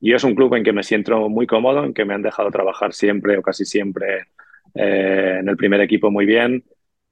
y 0.00 0.12
es 0.12 0.24
un 0.24 0.34
club 0.34 0.54
en 0.56 0.62
que 0.62 0.74
me 0.74 0.82
siento 0.82 1.26
muy 1.30 1.46
cómodo, 1.46 1.84
en 1.84 1.94
que 1.94 2.04
me 2.04 2.12
han 2.12 2.22
dejado 2.22 2.50
trabajar 2.50 2.92
siempre 2.92 3.38
o 3.38 3.42
casi 3.42 3.64
siempre 3.64 4.26
eh, 4.74 5.38
en 5.40 5.48
el 5.48 5.56
primer 5.56 5.80
equipo 5.80 6.10
muy 6.10 6.26
bien. 6.26 6.62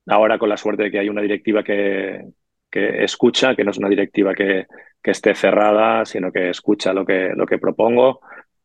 Ahora 0.06 0.38
con 0.38 0.48
la 0.48 0.56
suerte 0.56 0.84
de 0.84 0.90
que 0.90 0.98
hay 1.00 1.08
una 1.08 1.22
directiva 1.22 1.62
que, 1.64 2.24
que 2.70 3.04
escucha, 3.04 3.54
que 3.56 3.64
no 3.64 3.70
es 3.72 3.78
una 3.78 3.88
directiva 3.88 4.34
que, 4.34 4.66
que 5.02 5.10
esté 5.10 5.34
cerrada, 5.34 6.04
sino 6.04 6.30
que 6.32 6.50
escucha 6.50 6.92
lo 6.92 7.04
que, 7.04 7.30
lo 7.34 7.46
que 7.46 7.58
propongo. 7.58 8.20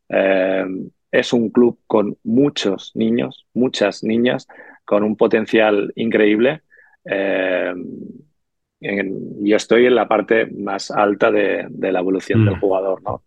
Eh, 0.09 0.65
es 1.11 1.33
un 1.33 1.49
club 1.49 1.79
con 1.87 2.17
muchos 2.23 2.91
niños, 2.95 3.47
muchas 3.53 4.03
niñas, 4.03 4.47
con 4.85 5.03
un 5.03 5.15
potencial 5.17 5.91
increíble. 5.95 6.61
Eh, 7.05 7.73
en- 8.79 9.45
yo 9.45 9.55
estoy 9.57 9.85
en 9.85 9.95
la 9.95 10.07
parte 10.07 10.47
más 10.47 10.91
alta 10.91 11.31
de, 11.31 11.67
de 11.69 11.91
la 11.91 11.99
evolución 11.99 12.41
Mm. 12.41 12.45
del 12.45 12.59
jugador, 12.59 13.01
¿no? 13.03 13.23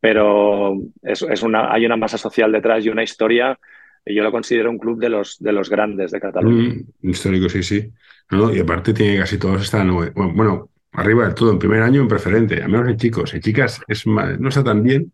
Pero 0.00 0.76
es, 1.02 1.22
es 1.22 1.42
una, 1.42 1.72
hay 1.72 1.86
una 1.86 1.96
masa 1.96 2.18
social 2.18 2.52
detrás 2.52 2.84
y 2.84 2.88
una 2.90 3.02
historia. 3.02 3.58
Yo 4.06 4.22
lo 4.22 4.30
considero 4.30 4.70
un 4.70 4.78
club 4.78 4.98
de 5.00 5.08
los, 5.08 5.36
de 5.40 5.52
los 5.52 5.68
grandes 5.68 6.10
de 6.12 6.20
Cataluña. 6.20 6.74
Mm, 7.02 7.08
histórico, 7.10 7.48
sí, 7.48 7.62
sí. 7.62 7.92
No, 8.30 8.54
y 8.54 8.60
aparte 8.60 8.92
tiene 8.92 9.18
casi 9.18 9.38
todos 9.38 9.62
están, 9.62 9.92
bueno, 9.92 10.12
bueno, 10.34 10.70
arriba 10.92 11.24
del 11.24 11.34
todo, 11.34 11.52
en 11.52 11.58
primer 11.58 11.82
año 11.82 12.02
en 12.02 12.08
preferente, 12.08 12.62
al 12.62 12.70
menos 12.70 12.88
en 12.88 12.96
chicos. 12.96 13.34
En 13.34 13.40
chicas 13.40 13.80
es 13.88 14.06
no 14.06 14.48
está 14.48 14.64
tan 14.64 14.82
bien, 14.82 15.12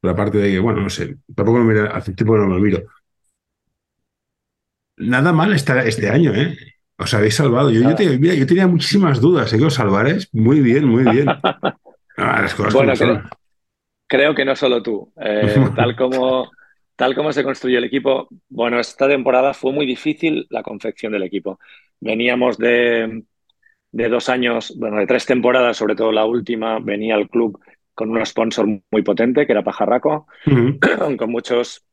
pero 0.00 0.14
aparte 0.14 0.38
de 0.38 0.52
que, 0.52 0.58
bueno, 0.60 0.82
no 0.82 0.90
sé, 0.90 1.16
tampoco 1.34 1.58
me 1.60 1.74
mira, 1.74 1.86
hace 1.96 2.14
tiempo 2.14 2.34
que 2.34 2.40
no 2.40 2.48
me 2.48 2.54
lo 2.56 2.60
miro. 2.60 2.82
Nada 4.98 5.32
mal 5.32 5.52
está 5.52 5.82
este 5.84 6.08
año, 6.08 6.34
¿eh? 6.34 6.56
Os 6.98 7.12
habéis 7.12 7.34
salvado. 7.34 7.70
Yo, 7.70 7.80
yo, 7.80 7.84
Nada. 7.84 7.96
te- 7.96 8.18
mira, 8.18 8.34
yo 8.34 8.46
tenía 8.46 8.66
muchísimas 8.66 9.20
dudas, 9.20 9.52
¿eh? 9.52 9.58
Que 9.58 9.64
os 9.66 9.74
salvaréis. 9.74 10.28
Muy 10.32 10.60
bien, 10.60 10.86
muy 10.86 11.04
bien. 11.04 11.26
Ah, 12.18 12.40
las 12.42 12.54
cosas 12.54 12.72
Bueno, 12.74 12.94
creo, 12.96 13.22
creo 14.06 14.34
que 14.34 14.44
no 14.44 14.56
solo 14.56 14.82
tú. 14.82 15.12
Eh, 15.20 15.56
tal 15.76 15.94
como, 15.96 16.50
tal 16.96 17.14
como 17.14 17.32
se 17.32 17.44
construyó 17.44 17.78
el 17.78 17.84
equipo, 17.84 18.28
bueno, 18.48 18.80
esta 18.80 19.08
temporada 19.08 19.54
fue 19.54 19.72
muy 19.72 19.86
difícil 19.86 20.46
la 20.50 20.62
confección 20.62 21.12
del 21.12 21.22
equipo. 21.24 21.58
Veníamos 22.00 22.58
de, 22.58 23.22
de 23.92 24.08
dos 24.08 24.28
años, 24.28 24.74
bueno, 24.78 24.98
de 24.98 25.06
tres 25.06 25.26
temporadas, 25.26 25.76
sobre 25.76 25.94
todo 25.96 26.12
la 26.12 26.24
última, 26.26 26.78
venía 26.80 27.16
el 27.16 27.28
club 27.28 27.58
con 27.94 28.10
un 28.10 28.24
sponsor 28.26 28.66
muy 28.90 29.02
potente, 29.02 29.46
que 29.46 29.52
era 29.52 29.64
Pajarraco, 29.64 30.26
con 31.18 31.30
muchos 31.30 31.84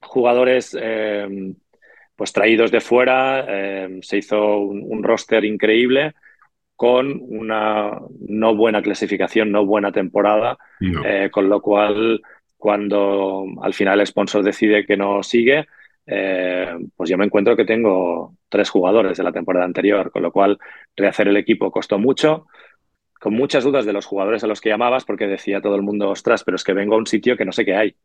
jugadores 0.00 0.76
eh, 0.80 1.54
pues 2.16 2.32
traídos 2.32 2.70
de 2.70 2.80
fuera. 2.80 3.44
eh, 3.48 3.98
se 4.02 4.18
hizo 4.18 4.58
un, 4.58 4.82
un 4.86 5.02
roster 5.02 5.44
increíble 5.44 6.14
con 6.76 7.20
una 7.22 7.98
no 8.28 8.54
buena 8.56 8.82
clasificación, 8.82 9.52
no 9.52 9.64
buena 9.66 9.92
temporada, 9.92 10.58
No. 10.80 11.02
eh, 11.06 11.30
con 11.30 11.48
lo 11.48 11.60
cual 11.60 12.20
cuando 12.62 13.44
al 13.60 13.74
final 13.74 13.98
el 13.98 14.06
sponsor 14.06 14.44
decide 14.44 14.86
que 14.86 14.96
no 14.96 15.24
sigue, 15.24 15.66
eh, 16.06 16.68
pues 16.94 17.10
yo 17.10 17.18
me 17.18 17.24
encuentro 17.24 17.56
que 17.56 17.64
tengo 17.64 18.36
tres 18.48 18.70
jugadores 18.70 19.18
de 19.18 19.24
la 19.24 19.32
temporada 19.32 19.64
anterior, 19.64 20.12
con 20.12 20.22
lo 20.22 20.30
cual 20.30 20.60
rehacer 20.94 21.26
el 21.26 21.36
equipo 21.36 21.72
costó 21.72 21.98
mucho, 21.98 22.46
con 23.18 23.34
muchas 23.34 23.64
dudas 23.64 23.84
de 23.84 23.92
los 23.92 24.06
jugadores 24.06 24.44
a 24.44 24.46
los 24.46 24.60
que 24.60 24.68
llamabas, 24.68 25.04
porque 25.04 25.26
decía 25.26 25.60
todo 25.60 25.74
el 25.74 25.82
mundo, 25.82 26.10
ostras, 26.10 26.44
pero 26.44 26.54
es 26.54 26.62
que 26.62 26.72
vengo 26.72 26.94
a 26.94 26.98
un 26.98 27.08
sitio 27.08 27.36
que 27.36 27.44
no 27.44 27.50
sé 27.50 27.64
qué 27.64 27.74
hay. 27.74 27.96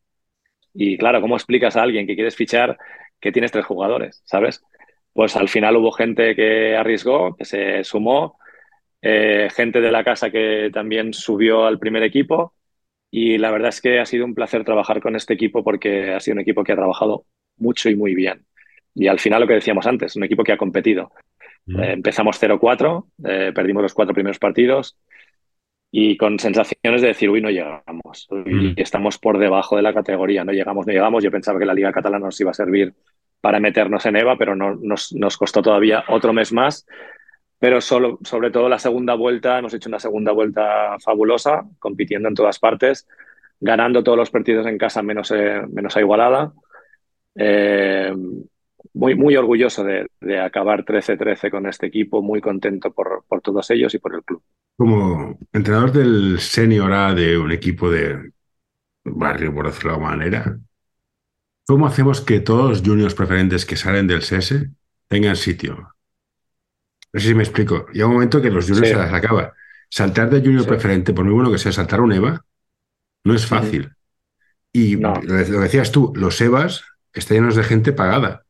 Y 0.74 0.98
claro, 0.98 1.22
¿cómo 1.22 1.36
explicas 1.36 1.78
a 1.78 1.84
alguien 1.84 2.08
que 2.08 2.16
quieres 2.16 2.36
fichar 2.36 2.80
que 3.22 3.32
tienes 3.32 3.52
tres 3.52 3.66
jugadores, 3.66 4.24
¿sabes? 4.26 4.64
Pues 5.14 5.36
al 5.36 5.50
final 5.50 5.76
hubo 5.76 5.92
gente 5.92 6.36
que 6.36 6.76
arriesgó, 6.76 7.36
que 7.36 7.46
se 7.46 7.84
sumó, 7.84 8.40
eh, 9.04 9.50
gente 9.56 9.82
de 9.82 9.92
la 9.92 10.04
casa 10.04 10.32
que 10.32 10.72
también 10.74 11.14
subió 11.14 11.68
al 11.68 11.78
primer 11.78 12.02
equipo 12.02 12.57
y 13.12 13.38
la 13.38 13.52
verdad 13.52 13.70
es 13.70 13.82
que 13.82 14.00
ha 14.00 14.06
sido 14.06 14.26
un 14.26 14.36
placer 14.36 14.64
trabajar 14.64 15.02
con 15.02 15.16
este 15.16 15.34
equipo 15.34 15.64
porque 15.64 16.14
ha 16.14 16.20
sido 16.20 16.36
un 16.36 16.42
equipo 16.42 16.64
que 16.64 16.74
ha 16.74 16.76
trabajado 16.76 17.26
mucho 17.58 17.90
y 17.90 17.96
muy 17.96 18.16
bien. 18.16 18.46
Y 18.94 19.08
al 19.08 19.20
final 19.20 19.42
lo 19.42 19.48
que 19.48 19.54
decíamos 19.54 19.86
antes, 19.88 20.16
un 20.16 20.24
equipo 20.24 20.44
que 20.44 20.52
ha 20.52 20.58
competido. 20.58 21.12
Mm. 21.66 21.80
Eh, 21.80 21.94
empezamos 21.94 22.38
0-4, 22.42 23.08
eh, 23.26 23.52
perdimos 23.54 23.84
los 23.84 23.94
cuatro 23.94 24.14
primeros 24.14 24.40
partidos 24.40 24.98
y 25.92 26.18
con 26.18 26.38
sensaciones 26.40 27.02
de 27.02 27.08
decir, 27.08 27.30
uy, 27.30 27.42
no 27.42 27.50
llegamos, 27.50 28.28
uy, 28.30 28.72
Mm. 28.72 28.74
estamos 28.78 29.18
por 29.18 29.38
debajo 29.38 29.76
de 29.78 29.84
la 29.84 29.94
categoría, 29.94 30.44
no 30.44 30.52
llegamos, 30.52 30.86
no 30.86 30.94
llegamos. 30.94 31.24
Yo 31.24 31.32
pensaba 31.32 31.60
que 31.60 31.66
la 31.66 31.74
Liga 31.74 31.92
Catalana 31.92 32.26
nos 32.26 32.40
iba 32.42 32.52
a 32.52 32.54
servir 32.54 32.94
para 33.40 33.60
meternos 33.60 34.06
en 34.06 34.18
EVA, 34.18 34.38
pero 34.38 34.56
no, 34.56 34.76
nos, 34.76 35.14
nos 35.14 35.38
costó 35.38 35.62
todavía 35.62 36.04
otro 36.10 36.34
mes 36.34 36.52
más. 36.52 36.86
Pero 37.60 37.82
solo, 37.82 38.20
sobre 38.24 38.52
todo 38.52 38.70
la 38.70 38.80
segunda 38.80 39.16
vuelta, 39.16 39.58
hemos 39.58 39.74
hecho 39.74 39.90
una 39.90 40.00
segunda 40.00 40.32
vuelta 40.32 40.98
fabulosa, 41.00 41.64
compitiendo 41.80 42.30
en 42.30 42.36
todas 42.36 42.60
partes, 42.60 43.08
ganando 43.60 44.04
todos 44.04 44.18
los 44.18 44.30
partidos 44.30 44.68
en 44.68 44.78
casa 44.78 45.02
menos, 45.02 45.32
eh, 45.32 45.62
menos 45.70 45.98
a 45.98 46.00
Igualada. 46.02 46.54
Eh, 47.36 48.14
muy, 48.94 49.16
muy 49.16 49.36
orgulloso 49.36 49.84
de, 49.84 50.08
de 50.22 50.40
acabar 50.40 50.86
13-13 50.86 51.50
con 51.50 51.66
este 51.68 51.88
equipo, 51.88 52.22
muy 52.22 52.42
contento 52.42 52.92
por, 52.92 53.24
por 53.28 53.42
todos 53.42 53.70
ellos 53.72 53.94
y 53.94 54.00
por 54.00 54.16
el 54.16 54.24
club. 54.24 54.42
Como 54.76 55.38
entrenador 55.52 55.92
del 55.92 56.40
senior 56.40 56.92
A 56.94 57.14
de 57.14 57.38
un 57.38 57.52
equipo 57.52 57.90
de 57.90 58.32
barrio, 59.04 59.54
por 59.54 59.66
decirlo 59.66 59.92
de 59.92 59.96
alguna 59.96 60.18
manera, 60.18 60.58
¿Cómo 61.68 61.86
hacemos 61.86 62.22
que 62.22 62.40
todos 62.40 62.70
los 62.70 62.82
juniors 62.82 63.14
preferentes 63.14 63.66
que 63.66 63.76
salen 63.76 64.08
del 64.08 64.22
CS 64.22 64.70
tengan 65.10 65.36
sitio? 65.36 65.97
No 67.14 67.20
sé 67.20 67.28
si 67.28 67.36
me 67.36 67.44
explico. 67.44 67.88
Llega 67.92 68.08
un 68.08 68.14
momento 68.14 68.42
que 68.42 68.50
los 68.50 68.66
juniors 68.66 68.90
se 68.90 68.96
las 68.96 69.14
acaba. 69.14 69.54
Saltar 69.90 70.30
de 70.30 70.42
junior 70.42 70.66
preferente, 70.68 71.14
por 71.14 71.26
muy 71.26 71.34
bueno 71.34 71.52
que 71.52 71.58
sea 71.58 71.72
saltar 71.72 72.02
un 72.02 72.12
EVA, 72.12 72.44
no 73.24 73.34
es 73.34 73.46
fácil. 73.46 73.92
Y 74.74 74.98
lo 74.98 75.22
decías 75.62 75.92
tú, 75.92 76.14
los 76.16 76.40
EVAs 76.40 76.84
están 77.14 77.38
llenos 77.38 77.56
de 77.56 77.64
gente 77.64 77.94
pagada. 77.94 78.44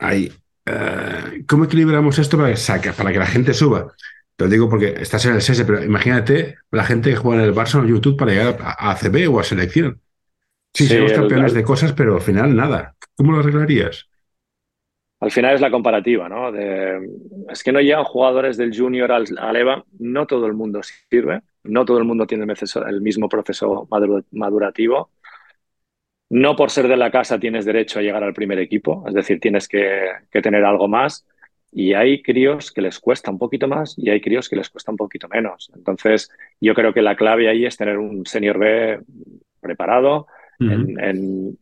Ahí. 0.00 0.32
Eh, 0.64 1.44
¿Cómo 1.46 1.64
equilibramos 1.64 2.18
esto 2.18 2.36
para 2.36 2.54
que, 2.54 2.92
para 2.92 3.12
que 3.12 3.18
la 3.18 3.26
gente 3.26 3.54
suba? 3.54 3.94
Te 4.36 4.44
lo 4.44 4.50
digo 4.50 4.68
porque 4.68 4.94
estás 5.00 5.24
en 5.26 5.34
el 5.34 5.40
CS, 5.40 5.64
pero 5.64 5.82
imagínate 5.82 6.56
la 6.70 6.84
gente 6.84 7.10
que 7.10 7.16
juega 7.16 7.42
en 7.42 7.48
el 7.48 7.54
Barça 7.54 7.76
o 7.76 7.82
en 7.82 7.88
YouTube 7.88 8.16
para 8.16 8.32
llegar 8.32 8.58
a, 8.60 8.90
ACB 8.90 9.32
o 9.32 9.40
a 9.40 9.44
selección. 9.44 10.00
Sí, 10.74 10.86
sí 10.86 10.98
campeones 11.14 11.54
de 11.54 11.62
cosas, 11.62 11.92
pero 11.92 12.16
al 12.16 12.20
final 12.20 12.54
nada. 12.54 12.96
¿Cómo 13.14 13.32
lo 13.32 13.38
arreglarías? 13.38 14.08
Al 15.26 15.32
final 15.32 15.56
es 15.56 15.60
la 15.60 15.72
comparativa, 15.72 16.28
¿no? 16.28 16.56
es 16.56 17.64
que 17.64 17.72
no 17.72 17.80
llegan 17.80 18.04
jugadores 18.04 18.56
del 18.56 18.72
junior 18.72 19.10
al, 19.10 19.56
EVA, 19.56 19.84
no 19.98 20.24
todo 20.24 20.46
el 20.46 20.54
mundo 20.54 20.80
sirve, 20.84 21.40
no 21.64 21.84
todo 21.84 21.98
el 21.98 22.04
mundo 22.04 22.28
tiene 22.28 22.44
el 22.44 23.00
mismo 23.00 23.28
proceso 23.28 23.88
madurativo. 24.30 25.10
No 26.30 26.54
por 26.54 26.70
ser 26.70 26.86
de 26.86 26.96
la 26.96 27.10
casa 27.10 27.40
tienes 27.40 27.64
derecho 27.64 27.98
a 27.98 28.02
llegar 28.02 28.22
al 28.22 28.34
primer 28.34 28.60
equipo, 28.60 29.04
es 29.08 29.14
decir, 29.14 29.40
tienes 29.40 29.66
que, 29.66 30.10
que 30.30 30.40
tener 30.40 30.64
algo 30.64 30.86
más. 30.86 31.26
Y 31.72 31.94
hay 31.94 32.22
críos 32.22 32.70
que 32.70 32.82
les 32.82 33.00
cuesta 33.00 33.32
un 33.32 33.38
poquito 33.38 33.66
más 33.66 33.98
y 33.98 34.10
hay 34.10 34.20
críos 34.20 34.48
que 34.48 34.54
les 34.54 34.70
cuesta 34.70 34.92
un 34.92 34.96
poquito 34.96 35.26
menos. 35.26 35.72
Entonces, 35.74 36.30
yo 36.60 36.72
creo 36.72 36.94
que 36.94 37.02
la 37.02 37.16
clave 37.16 37.48
ahí 37.48 37.66
es 37.66 37.76
tener 37.76 37.98
un 37.98 38.24
senior 38.26 38.58
B 38.58 39.00
preparado, 39.60 40.28
en, 40.58 41.58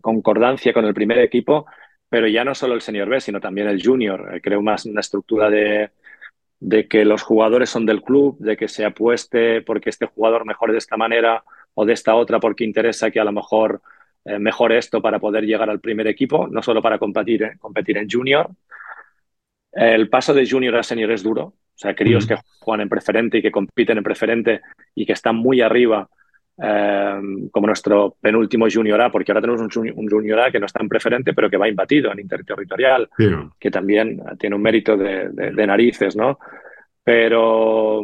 concordancia 0.00 0.72
con 0.72 0.84
el 0.84 0.94
primer 0.94 1.18
equipo, 1.18 1.66
pero 2.12 2.28
ya 2.28 2.44
no 2.44 2.54
solo 2.54 2.74
el 2.74 2.82
senior 2.82 3.08
B, 3.08 3.22
sino 3.22 3.40
también 3.40 3.68
el 3.68 3.82
junior. 3.82 4.34
Eh, 4.34 4.42
creo 4.42 4.60
más 4.60 4.84
una 4.84 5.00
estructura 5.00 5.48
de, 5.48 5.92
de 6.60 6.86
que 6.86 7.06
los 7.06 7.22
jugadores 7.22 7.70
son 7.70 7.86
del 7.86 8.02
club, 8.02 8.36
de 8.38 8.54
que 8.54 8.68
se 8.68 8.84
apueste 8.84 9.62
porque 9.62 9.88
este 9.88 10.04
jugador 10.04 10.44
mejore 10.44 10.72
de 10.72 10.78
esta 10.78 10.98
manera 10.98 11.42
o 11.72 11.86
de 11.86 11.94
esta 11.94 12.14
otra 12.14 12.38
porque 12.38 12.64
interesa 12.64 13.10
que 13.10 13.18
a 13.18 13.24
lo 13.24 13.32
mejor 13.32 13.80
eh, 14.26 14.38
mejore 14.38 14.76
esto 14.76 15.00
para 15.00 15.20
poder 15.20 15.44
llegar 15.44 15.70
al 15.70 15.80
primer 15.80 16.06
equipo, 16.06 16.48
no 16.48 16.62
solo 16.62 16.82
para 16.82 16.98
competir, 16.98 17.44
eh, 17.44 17.52
competir 17.58 17.96
en 17.96 18.10
junior. 18.10 18.50
El 19.72 20.10
paso 20.10 20.34
de 20.34 20.46
junior 20.46 20.76
a 20.76 20.82
senior 20.82 21.12
es 21.12 21.22
duro. 21.22 21.44
O 21.44 21.78
sea, 21.78 21.94
críos 21.94 22.26
que 22.26 22.36
juegan 22.60 22.82
en 22.82 22.88
preferente 22.90 23.38
y 23.38 23.42
que 23.42 23.50
compiten 23.50 23.96
en 23.96 24.04
preferente 24.04 24.60
y 24.94 25.06
que 25.06 25.14
están 25.14 25.36
muy 25.36 25.62
arriba, 25.62 26.10
eh, 26.58 27.20
como 27.50 27.66
nuestro 27.66 28.16
penúltimo 28.20 28.66
junior 28.72 29.00
A, 29.00 29.10
porque 29.10 29.32
ahora 29.32 29.40
tenemos 29.40 29.76
un, 29.76 30.08
junior 30.08 30.40
A 30.40 30.50
que 30.50 30.60
no 30.60 30.66
está 30.66 30.82
en 30.82 30.88
preferente, 30.88 31.32
pero 31.32 31.48
que 31.48 31.56
va 31.56 31.68
imbatido 31.68 32.12
en 32.12 32.20
interterritorial, 32.20 33.08
que 33.58 33.70
también 33.70 34.22
tiene 34.38 34.56
un 34.56 34.62
mérito 34.62 34.96
de, 34.96 35.66
narices, 35.66 36.16
¿no? 36.16 36.38
Pero 37.02 38.02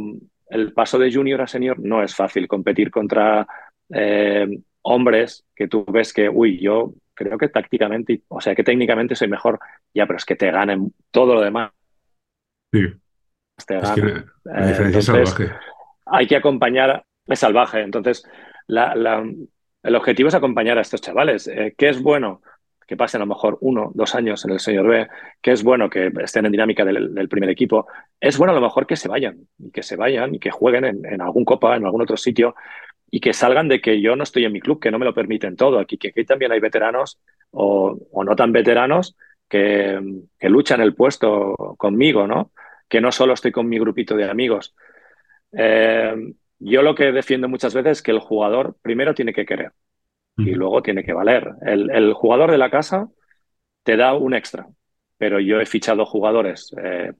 el 0.48 0.72
paso 0.72 0.98
de 0.98 1.12
junior 1.12 1.40
a 1.42 1.46
senior 1.46 1.78
no 1.78 2.02
es 2.02 2.14
fácil. 2.14 2.48
Competir 2.48 2.90
contra 2.90 3.46
eh, 3.90 4.48
hombres 4.82 5.44
que 5.54 5.68
tú 5.68 5.84
ves 5.84 6.12
que, 6.12 6.28
uy, 6.28 6.58
yo 6.58 6.94
creo 7.14 7.36
que 7.36 7.48
tácticamente, 7.48 8.22
o 8.28 8.40
sea, 8.40 8.54
que 8.54 8.64
técnicamente 8.64 9.14
soy 9.14 9.28
mejor, 9.28 9.58
ya, 9.92 10.06
pero 10.06 10.16
es 10.16 10.24
que 10.24 10.36
te 10.36 10.50
ganen 10.50 10.94
todo 11.10 11.34
lo 11.34 11.40
demás. 11.40 11.72
Sí. 12.72 12.86
Te 13.66 13.80
ganan. 13.80 14.30
Eh, 14.56 15.50
hay 16.06 16.26
que 16.26 16.36
acompañar, 16.36 17.04
es 17.28 17.38
salvaje. 17.38 17.80
Entonces, 17.80 18.24
el 18.68 19.94
objetivo 19.94 20.28
es 20.28 20.34
acompañar 20.34 20.78
a 20.78 20.82
estos 20.82 21.00
chavales. 21.00 21.46
Eh, 21.48 21.74
¿Qué 21.76 21.88
es 21.88 22.02
bueno? 22.02 22.42
Que 22.86 22.96
pasen 22.96 23.20
a 23.20 23.24
lo 23.24 23.34
mejor 23.34 23.58
uno, 23.60 23.90
dos 23.94 24.14
años 24.14 24.44
en 24.44 24.52
el 24.52 24.60
señor 24.60 24.88
B, 24.88 25.08
que 25.42 25.52
es 25.52 25.62
bueno 25.62 25.90
que 25.90 26.10
estén 26.22 26.46
en 26.46 26.52
dinámica 26.52 26.84
del, 26.84 27.28
primer 27.28 27.50
equipo. 27.50 27.86
Es 28.18 28.38
bueno 28.38 28.52
a 28.52 28.54
lo 28.54 28.62
mejor 28.62 28.86
que 28.86 28.96
se 28.96 29.08
vayan, 29.08 29.46
y 29.58 29.70
que 29.70 29.82
se 29.82 29.96
vayan 29.96 30.34
y 30.34 30.38
que 30.38 30.50
jueguen 30.50 30.84
en, 30.84 31.04
en 31.04 31.20
algún 31.20 31.44
copa, 31.44 31.76
en 31.76 31.84
algún 31.84 32.00
otro 32.00 32.16
sitio, 32.16 32.54
y 33.10 33.20
que 33.20 33.32
salgan 33.32 33.68
de 33.68 33.80
que 33.80 34.00
yo 34.00 34.16
no 34.16 34.22
estoy 34.22 34.44
en 34.44 34.52
mi 34.52 34.60
club, 34.60 34.80
que 34.80 34.90
no 34.90 34.98
me 34.98 35.04
lo 35.04 35.14
permiten 35.14 35.56
todo. 35.56 35.78
Aquí, 35.78 35.96
que 35.96 36.08
aquí 36.08 36.24
también 36.24 36.52
hay 36.52 36.60
veteranos 36.60 37.18
o, 37.50 37.96
no 38.24 38.36
tan 38.36 38.52
veteranos 38.52 39.16
que, 39.48 39.98
luchan 40.42 40.80
el 40.80 40.94
puesto 40.94 41.54
conmigo, 41.78 42.26
¿no? 42.26 42.52
Que 42.88 43.00
no 43.00 43.12
solo 43.12 43.34
estoy 43.34 43.52
con 43.52 43.68
mi 43.68 43.78
grupito 43.78 44.14
de 44.16 44.28
amigos. 44.28 44.74
Eh, 45.52 46.14
yo 46.58 46.82
lo 46.82 46.94
que 46.94 47.12
defiendo 47.12 47.48
muchas 47.48 47.74
veces 47.74 47.98
es 47.98 48.02
que 48.02 48.10
el 48.10 48.18
jugador 48.18 48.76
primero 48.82 49.14
tiene 49.14 49.32
que 49.32 49.46
querer 49.46 49.72
y 50.36 50.52
luego 50.52 50.82
tiene 50.82 51.02
que 51.02 51.12
valer. 51.12 51.50
El, 51.62 52.12
jugador 52.12 52.52
de 52.52 52.58
la 52.58 52.70
casa 52.70 53.08
te 53.82 53.96
da 53.96 54.14
un 54.14 54.34
extra, 54.34 54.68
pero 55.16 55.40
yo 55.40 55.60
he 55.60 55.66
fichado 55.66 56.06
jugadores 56.06 56.72
eh, 56.80 57.12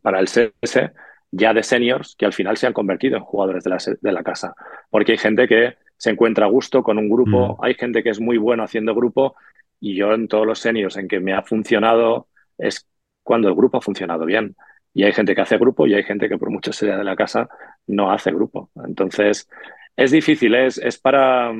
para 0.00 0.18
el 0.18 0.28
CS 0.28 0.92
ya 1.30 1.52
de 1.52 1.62
seniors 1.62 2.14
que 2.16 2.26
al 2.26 2.32
final 2.32 2.56
se 2.56 2.66
han 2.66 2.72
convertido 2.72 3.16
en 3.16 3.24
jugadores 3.24 3.64
de 3.64 3.70
la, 3.70 3.78
de 4.00 4.12
la 4.12 4.22
casa. 4.22 4.54
Porque 4.88 5.12
hay 5.12 5.18
gente 5.18 5.48
que 5.48 5.74
se 5.96 6.10
encuentra 6.10 6.46
a 6.46 6.48
gusto 6.48 6.82
con 6.82 6.96
un 6.98 7.08
grupo, 7.08 7.54
mm. 7.54 7.64
hay 7.64 7.74
gente 7.74 8.02
que 8.02 8.10
es 8.10 8.20
muy 8.20 8.38
bueno 8.38 8.62
haciendo 8.62 8.94
grupo 8.94 9.34
y 9.80 9.96
yo 9.96 10.12
en 10.14 10.28
todos 10.28 10.46
los 10.46 10.60
seniors 10.60 10.96
en 10.96 11.08
que 11.08 11.20
me 11.20 11.34
ha 11.34 11.42
funcionado 11.42 12.28
es 12.56 12.86
cuando 13.22 13.48
el 13.48 13.54
grupo 13.54 13.78
ha 13.78 13.82
funcionado 13.82 14.24
bien. 14.24 14.56
Y 14.92 15.02
hay 15.02 15.12
gente 15.12 15.34
que 15.34 15.40
hace 15.40 15.58
grupo 15.58 15.86
y 15.86 15.94
hay 15.94 16.04
gente 16.04 16.28
que 16.28 16.38
por 16.38 16.50
mucho 16.50 16.72
sea 16.72 16.96
de 16.96 17.04
la 17.04 17.16
casa 17.16 17.48
no 17.86 18.10
hace 18.10 18.30
grupo. 18.30 18.70
Entonces, 18.86 19.48
es 19.96 20.10
difícil, 20.10 20.54
es, 20.54 20.78
es 20.78 20.98
para, 20.98 21.52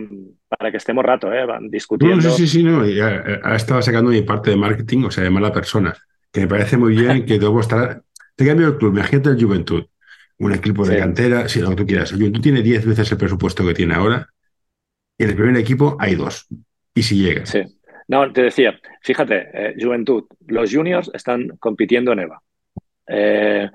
para 0.49 0.71
que 0.71 0.77
estemos 0.77 1.05
rato 1.05 1.33
¿eh? 1.33 1.47
discutiendo. 1.71 2.31
sí, 2.31 2.47
sí, 2.47 2.49
sí, 2.49 2.63
no. 2.63 2.81
ha, 2.81 3.57
estado 3.57 3.81
sacando 3.83 4.11
mi 4.11 4.23
parte 4.23 4.51
de 4.51 4.57
marketing, 4.57 5.05
o 5.05 5.11
sea, 5.11 5.25
de 5.25 5.31
mala 5.31 5.53
persona, 5.53 5.95
que 6.33 6.41
me 6.41 6.49
parece 6.49 6.77
muy 6.77 6.97
bien 6.97 7.25
que 7.27 7.39
debo 7.39 7.61
estar 7.61 8.03
te 8.37 8.47
cambio 8.47 8.69
el 8.69 8.79
club, 8.79 8.95
imagínate 8.95 9.31
el 9.31 9.41
Juventud, 9.41 9.87
un 10.39 10.53
equipo 10.53 10.85
de 10.85 10.99
cantera, 10.99 11.49
si 11.49 11.61
lo 11.61 11.71
que 11.71 11.77
tú 11.77 11.87
quieras. 11.87 12.11
El 12.13 12.19
Juventud 12.19 12.41
tiene 12.41 12.63
10 12.63 12.87
veces 12.87 13.13
el 13.13 13.19
presupuesto 13.19 13.65
que 13.65 13.75
tiene 13.75 13.95
ahora 13.95 14.29
y 15.17 15.25
en 15.25 15.31
el 15.31 15.37
primer 15.37 15.57
equipo 15.57 15.97
hay 16.01 16.17
dos. 16.17 16.47
Y 16.95 17.03
si 17.03 17.23
llega. 17.23 17.47
Sí. 17.47 17.63
No, 18.09 18.31
te 18.33 18.43
decía, 18.43 18.79
fíjate, 19.03 19.49
eh, 19.55 19.75
Juventud, 19.81 20.25
los 20.47 20.73
juniors 20.73 21.11
están 21.15 21.49
compitiendo 21.59 22.13
en 22.13 22.19
EVA. 22.21 22.43
Eh, 23.07 23.71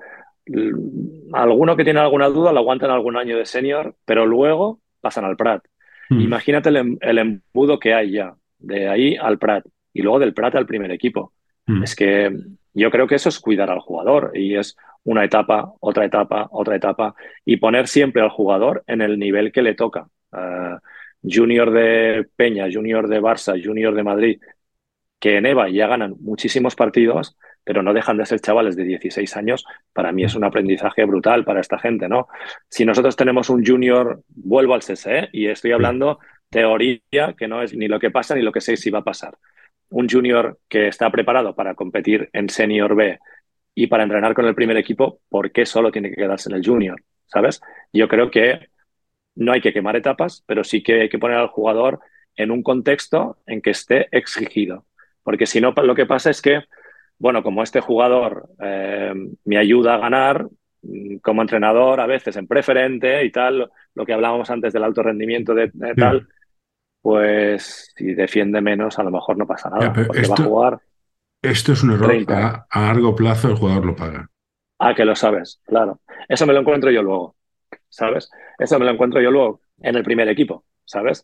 alguno 1.32 1.76
que 1.76 1.84
tiene 1.84 2.00
alguna 2.00 2.28
duda 2.28 2.52
lo 2.52 2.60
aguantan 2.60 2.90
algún 2.90 3.16
año 3.16 3.36
de 3.36 3.46
senior, 3.46 3.94
pero 4.04 4.26
luego 4.26 4.80
pasan 5.00 5.24
al 5.24 5.36
Prat. 5.36 5.64
Hmm. 6.08 6.20
Imagínate 6.20 6.68
el, 6.68 6.98
el, 7.00 7.18
embudo 7.18 7.78
que 7.78 7.94
hay 7.94 8.12
ya, 8.12 8.34
de 8.58 8.88
ahí 8.88 9.16
al 9.16 9.38
Prat, 9.38 9.64
y 9.92 10.02
luego 10.02 10.18
del 10.18 10.34
Prat 10.34 10.54
al 10.54 10.66
primer 10.66 10.90
equipo. 10.90 11.32
Hmm. 11.66 11.82
Es 11.82 11.94
que 11.94 12.36
yo 12.74 12.90
creo 12.90 13.06
que 13.06 13.16
eso 13.16 13.28
es 13.28 13.40
cuidar 13.40 13.70
al 13.70 13.80
jugador 13.80 14.32
y 14.34 14.56
es 14.56 14.76
una 15.04 15.24
etapa, 15.24 15.72
otra 15.80 16.04
etapa, 16.04 16.48
otra 16.50 16.76
etapa 16.76 17.14
y 17.44 17.56
poner 17.56 17.88
siempre 17.88 18.22
al 18.22 18.30
jugador 18.30 18.84
en 18.86 19.00
el 19.00 19.18
nivel 19.18 19.52
que 19.52 19.62
le 19.62 19.74
toca. 19.74 20.08
Eh, 20.32 20.76
junior 21.22 21.70
de 21.70 22.26
Peña, 22.36 22.68
Junior 22.72 23.08
de 23.08 23.20
Barça, 23.20 23.60
Junior 23.62 23.94
de 23.94 24.02
Madrid, 24.02 24.40
que 25.18 25.36
en 25.36 25.46
EVA 25.46 25.68
ya 25.68 25.86
ganan 25.86 26.16
muchísimos 26.20 26.74
partidos, 26.76 27.36
pero 27.70 27.84
no 27.84 27.94
dejan 27.94 28.16
de 28.16 28.26
ser 28.26 28.40
chavales 28.40 28.74
de 28.74 28.82
16 28.82 29.36
años, 29.36 29.64
para 29.92 30.10
mí 30.10 30.24
es 30.24 30.34
un 30.34 30.42
aprendizaje 30.42 31.04
brutal 31.04 31.44
para 31.44 31.60
esta 31.60 31.78
gente, 31.78 32.08
¿no? 32.08 32.26
Si 32.68 32.84
nosotros 32.84 33.14
tenemos 33.14 33.48
un 33.48 33.64
junior, 33.64 34.24
vuelvo 34.26 34.74
al 34.74 34.82
CSE 34.82 35.28
y 35.32 35.46
estoy 35.46 35.70
hablando 35.70 36.18
teoría, 36.50 37.00
que 37.38 37.46
no 37.46 37.62
es 37.62 37.72
ni 37.72 37.86
lo 37.86 38.00
que 38.00 38.10
pasa 38.10 38.34
ni 38.34 38.42
lo 38.42 38.50
que 38.50 38.60
sé 38.60 38.76
si 38.76 38.90
va 38.90 38.98
a 38.98 39.04
pasar 39.04 39.38
un 39.90 40.08
junior 40.08 40.58
que 40.68 40.88
está 40.88 41.10
preparado 41.10 41.54
para 41.54 41.74
competir 41.74 42.30
en 42.32 42.48
senior 42.48 42.94
B 42.94 43.18
y 43.74 43.86
para 43.88 44.04
entrenar 44.04 44.34
con 44.34 44.46
el 44.46 44.54
primer 44.54 44.76
equipo, 44.76 45.20
¿por 45.28 45.52
qué 45.52 45.66
solo 45.66 45.92
tiene 45.92 46.10
que 46.10 46.16
quedarse 46.16 46.48
en 46.50 46.56
el 46.56 46.66
junior? 46.66 47.00
¿Sabes? 47.26 47.60
Yo 47.92 48.08
creo 48.08 48.30
que 48.30 48.70
no 49.34 49.52
hay 49.52 49.60
que 49.60 49.72
quemar 49.72 49.96
etapas, 49.96 50.42
pero 50.46 50.64
sí 50.64 50.82
que 50.82 51.02
hay 51.02 51.08
que 51.08 51.18
poner 51.18 51.38
al 51.38 51.48
jugador 51.48 52.00
en 52.36 52.50
un 52.50 52.62
contexto 52.62 53.38
en 53.46 53.60
que 53.62 53.70
esté 53.70 54.08
exigido. 54.16 54.86
Porque 55.22 55.46
si 55.46 55.60
no, 55.60 55.72
lo 55.72 55.94
que 55.94 56.06
pasa 56.06 56.30
es 56.30 56.40
que, 56.40 56.62
bueno, 57.20 57.42
como 57.42 57.62
este 57.62 57.80
jugador 57.80 58.48
eh, 58.60 59.12
me 59.44 59.58
ayuda 59.58 59.94
a 59.94 59.98
ganar 59.98 60.48
mm, 60.82 61.18
como 61.18 61.42
entrenador, 61.42 62.00
a 62.00 62.06
veces 62.06 62.34
en 62.36 62.46
preferente 62.46 63.22
y 63.24 63.30
tal, 63.30 63.70
lo 63.94 64.06
que 64.06 64.14
hablábamos 64.14 64.50
antes 64.50 64.72
del 64.72 64.84
alto 64.84 65.02
rendimiento 65.02 65.54
de, 65.54 65.70
tal, 65.94 66.26
pues 67.02 67.92
si 67.94 68.14
defiende 68.14 68.62
menos, 68.62 68.98
a 68.98 69.02
lo 69.02 69.10
mejor 69.10 69.36
no 69.36 69.46
pasa 69.46 69.68
nada. 69.68 69.92
porque 69.92 70.20
esto, 70.20 70.34
va 70.34 70.44
a 70.44 70.48
jugar. 70.48 70.80
Esto 71.42 71.72
es 71.72 71.82
un 71.82 71.92
error. 71.92 72.10
A, 72.28 72.66
largo 72.74 73.14
plazo 73.14 73.48
el 73.48 73.56
jugador 73.56 73.84
lo 73.84 73.94
paga. 73.94 74.30
Ah, 74.78 74.94
que 74.94 75.04
lo 75.04 75.14
sabes, 75.14 75.60
claro. 75.66 76.00
Eso 76.26 76.46
me 76.46 76.54
lo 76.54 76.60
encuentro 76.60 76.90
yo 76.90 77.02
luego, 77.02 77.36
¿sabes? 77.90 78.30
Eso 78.58 78.78
me 78.78 78.86
lo 78.86 78.92
encuentro 78.92 79.20
yo 79.20 79.30
luego 79.30 79.60
en 79.82 79.96
el 79.96 80.04
primer 80.04 80.28
equipo, 80.28 80.64
¿sabes? 80.86 81.22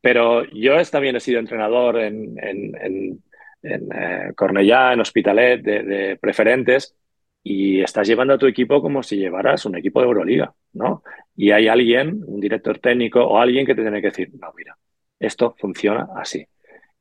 Pero 0.00 0.44
yo 0.46 0.74
también 0.90 1.14
he 1.14 1.20
sido 1.20 1.38
entrenador 1.38 1.98
en, 1.98 2.36
en, 2.42 2.76
en, 2.80 3.22
en 3.66 3.88
eh, 3.92 4.32
Cornellá, 4.34 4.92
en 4.92 5.00
Hospitalet, 5.00 5.62
de, 5.62 5.82
de, 5.82 6.16
preferentes, 6.16 6.96
y 7.42 7.80
estás 7.80 8.08
llevando 8.08 8.34
a 8.34 8.38
tu 8.38 8.46
equipo 8.46 8.82
como 8.82 9.02
si 9.02 9.16
llevaras 9.16 9.64
un 9.66 9.76
equipo 9.76 10.00
de 10.00 10.06
Euroliga, 10.06 10.52
¿no? 10.72 11.02
Y 11.36 11.50
hay 11.50 11.68
alguien, 11.68 12.22
un 12.26 12.40
director 12.40 12.78
técnico 12.78 13.20
o 13.24 13.38
alguien 13.38 13.66
que 13.66 13.74
te 13.74 13.82
tiene 13.82 14.00
que 14.00 14.08
decir, 14.08 14.30
no, 14.40 14.52
mira, 14.56 14.76
esto 15.18 15.54
funciona 15.58 16.08
así. 16.16 16.46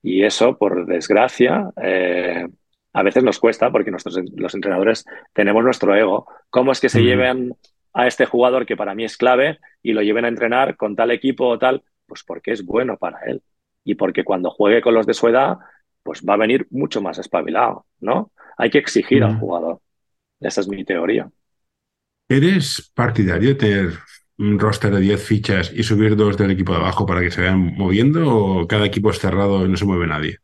Y 0.03 0.23
eso, 0.23 0.57
por 0.57 0.85
desgracia, 0.85 1.71
eh, 1.81 2.47
a 2.93 3.03
veces 3.03 3.23
nos 3.23 3.39
cuesta 3.39 3.71
porque 3.71 3.91
nosotros, 3.91 4.23
los 4.35 4.53
entrenadores 4.53 5.05
tenemos 5.33 5.63
nuestro 5.63 5.95
ego. 5.95 6.27
¿Cómo 6.49 6.71
es 6.71 6.79
que 6.79 6.89
se 6.89 7.01
lleven 7.01 7.55
a 7.91 8.07
este 8.07 8.25
jugador 8.25 8.65
que 8.65 8.77
para 8.77 8.93
mí 8.93 9.03
es 9.03 9.17
clave 9.17 9.59
y 9.81 9.93
lo 9.93 10.01
lleven 10.01 10.25
a 10.25 10.27
entrenar 10.27 10.77
con 10.77 10.95
tal 10.95 11.11
equipo 11.11 11.47
o 11.47 11.57
tal? 11.57 11.83
Pues 12.05 12.23
porque 12.23 12.51
es 12.51 12.63
bueno 12.63 12.97
para 12.97 13.19
él. 13.25 13.41
Y 13.83 13.95
porque 13.95 14.23
cuando 14.23 14.51
juegue 14.51 14.81
con 14.81 14.93
los 14.93 15.07
de 15.07 15.13
su 15.13 15.27
edad, 15.27 15.57
pues 16.05 16.21
va 16.21 16.35
a 16.35 16.37
venir 16.37 16.67
mucho 16.69 17.01
más 17.01 17.17
espabilado, 17.17 17.87
¿no? 17.99 18.31
Hay 18.59 18.69
que 18.69 18.77
exigir 18.77 19.23
al 19.23 19.39
jugador. 19.39 19.79
Esa 20.39 20.61
es 20.61 20.67
mi 20.67 20.85
teoría. 20.85 21.27
¿Eres 22.29 22.91
partidario 22.93 23.49
de 23.49 23.55
tener 23.55 23.89
un 24.37 24.59
roster 24.59 24.93
de 24.93 25.01
10 25.01 25.23
fichas 25.23 25.73
y 25.73 25.81
subir 25.81 26.15
dos 26.15 26.37
del 26.37 26.51
equipo 26.51 26.73
de 26.73 26.77
abajo 26.77 27.07
para 27.07 27.21
que 27.21 27.31
se 27.31 27.41
vayan 27.41 27.73
moviendo 27.75 28.29
o 28.29 28.67
cada 28.67 28.85
equipo 28.85 29.09
es 29.09 29.17
cerrado 29.17 29.65
y 29.65 29.69
no 29.69 29.77
se 29.77 29.85
mueve 29.85 30.05
nadie? 30.05 30.37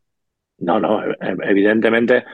No, 0.58 0.80
no, 0.80 1.04
e, 1.04 1.10
e, 1.12 1.36
evidentemente. 1.44 2.24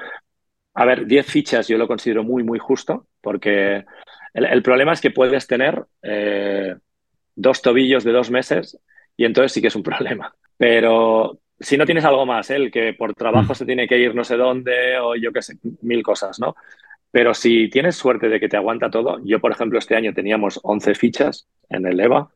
A 0.73 0.87
ver, 0.87 1.05
10 1.05 1.27
fichas 1.27 1.69
yo 1.69 1.77
lo 1.77 1.87
considero 1.87 2.25
muy, 2.25 2.43
muy 2.43 2.59
justo 2.59 3.09
porque 3.21 3.85
el, 4.33 4.63
problema 4.63 4.95
es 4.95 5.03
que 5.03 5.11
puedes 5.11 5.47
tener 5.47 5.85
eh, 6.03 6.75
dos 7.35 7.61
tobillos 7.61 8.05
de 8.05 8.13
dos 8.13 8.31
meses 8.31 8.79
y 9.19 9.27
entonces 9.27 9.53
sí 9.53 9.61
que 9.61 9.69
es 9.69 9.77
un 9.77 9.83
problema. 9.91 10.35
Pero 10.57 11.41
si 11.61 11.77
no 11.77 11.87
tienes 11.87 12.05
algo 12.05 12.25
más, 12.27 12.51
¿eh? 12.51 12.57
el 12.57 12.71
que 12.71 12.95
por 12.95 13.15
trabajo 13.15 13.53
mm. 13.53 13.57
se 13.57 13.67
tiene 13.67 13.89
que 13.89 13.99
ir 13.99 14.15
no 14.15 14.25
sé 14.25 14.37
dónde 14.37 14.99
o 14.99 15.17
yo 15.17 15.33
qué 15.33 15.43
sé, 15.43 15.57
mil 15.83 16.03
cosas, 16.03 16.39
¿no? 16.39 16.55
Pero 17.11 17.35
si 17.35 17.69
tienes 17.71 17.97
suerte 17.97 18.29
de 18.29 18.39
que 18.39 18.49
te 18.49 18.57
aguanta 18.57 18.91
todo, 18.91 19.19
yo 19.25 19.41
por 19.41 19.51
ejemplo 19.51 19.79
este 19.79 19.97
año 19.97 20.13
teníamos 20.13 20.61
11 20.63 20.95
fichas 20.95 21.49
en 21.69 21.87
el 21.87 21.99
EVA 21.99 22.31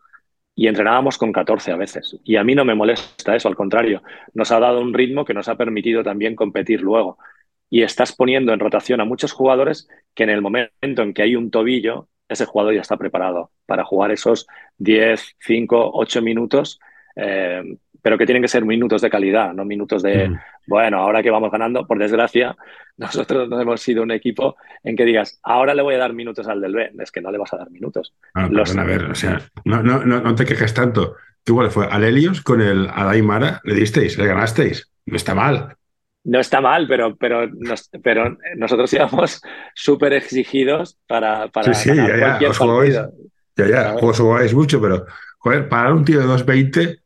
y 0.55 0.67
entrenábamos 0.67 1.19
con 1.19 1.33
14 1.33 1.73
a 1.73 1.77
veces. 1.77 2.19
Y 2.25 2.37
a 2.37 2.45
mí 2.45 2.55
no 2.55 2.65
me 2.65 2.75
molesta 2.75 3.37
eso, 3.37 3.49
al 3.49 3.57
contrario, 3.57 4.03
nos 4.35 4.51
ha 4.51 4.61
dado 4.61 4.81
un 4.81 4.95
ritmo 4.95 5.25
que 5.25 5.35
nos 5.35 5.49
ha 5.49 5.57
permitido 5.57 6.03
también 6.03 6.35
competir 6.37 6.81
luego. 6.81 7.19
Y 7.71 7.83
estás 7.83 8.15
poniendo 8.15 8.53
en 8.53 8.61
rotación 8.61 9.01
a 9.01 9.05
muchos 9.05 9.33
jugadores 9.33 9.89
que 10.15 10.25
en 10.25 10.31
el 10.31 10.43
momento 10.43 11.03
en 11.03 11.15
que 11.15 11.23
hay 11.23 11.37
un 11.37 11.51
tobillo, 11.51 12.09
ese 12.29 12.47
jugador 12.47 12.75
ya 12.75 12.81
está 12.83 12.97
preparado 12.97 13.51
para 13.67 13.85
jugar 13.85 14.11
esos 14.11 14.47
10, 14.79 15.37
5, 15.39 15.91
8 15.95 16.23
minutos 16.23 16.81
eh, 17.17 17.63
pero 18.03 18.19
que 18.19 18.27
tienen 18.27 18.43
que 18.43 18.49
ser 18.49 18.65
minutos 18.65 19.01
de 19.01 19.09
calidad, 19.09 19.55
no 19.55 19.65
minutos 19.65 20.03
de, 20.03 20.29
mm. 20.29 20.39
bueno, 20.67 20.99
ahora 20.99 21.23
que 21.23 21.31
vamos 21.31 21.51
ganando, 21.51 21.87
por 21.87 21.99
desgracia, 21.99 22.57
nosotros 22.97 23.49
no 23.49 23.61
hemos 23.61 23.81
sido 23.81 24.03
un 24.03 24.11
equipo 24.11 24.57
en 24.83 24.97
que 24.97 25.05
digas, 25.05 25.39
ahora 25.43 25.75
le 25.75 25.83
voy 25.83 25.95
a 25.95 25.99
dar 25.99 26.13
minutos 26.13 26.49
al 26.49 26.61
del 26.61 26.75
B, 26.75 26.93
es 26.99 27.13
que 27.13 27.21
no 27.21 27.31
le 27.31 27.39
vas 27.39 27.53
a 27.55 27.59
dar 27.59 27.71
minutos. 27.71 28.13
Ah, 28.35 28.45
a 28.45 28.85
ver, 28.85 29.05
o 29.05 29.15
sea, 29.15 29.41
no, 29.65 29.83
no, 29.83 30.05
no, 30.05 30.35
te 30.35 30.45
quejes 30.45 30.75
tanto. 30.75 31.17
¿Tú 31.45 31.55
cuál 31.55 31.71
fue? 31.71 31.87
¿Al 31.87 32.05
Helios 32.05 32.41
con 32.41 32.61
el 32.61 32.89
Adaimara 32.93 33.61
le 33.65 33.75
disteis, 33.75 34.19
le 34.19 34.27
ganasteis? 34.27 34.91
No 35.07 35.17
está 35.17 35.35
mal. 35.35 35.77
No 36.25 36.39
está 36.39 36.61
mal, 36.61 36.87
pero, 36.87 37.17
pero, 37.17 37.51
pero 38.03 38.37
nosotros 38.57 38.93
íbamos 38.93 39.41
súper 39.75 40.13
exigidos 40.13 40.99
para, 41.09 41.49
para 41.49 41.75
sí, 41.75 41.91
sí, 41.91 41.97
ya, 41.97 42.39
ya, 42.41 42.49
os 42.49 42.59
jugáis, 42.59 42.95
ya, 43.57 43.67
ya, 43.67 43.95
os 43.95 44.19
jugáis 44.19 44.55
mucho, 44.55 44.81
pero, 44.81 45.05
joder, 45.39 45.69
para 45.69 45.93
un 45.93 46.05
tío 46.05 46.21
de 46.21 46.27
2.20 46.27 47.02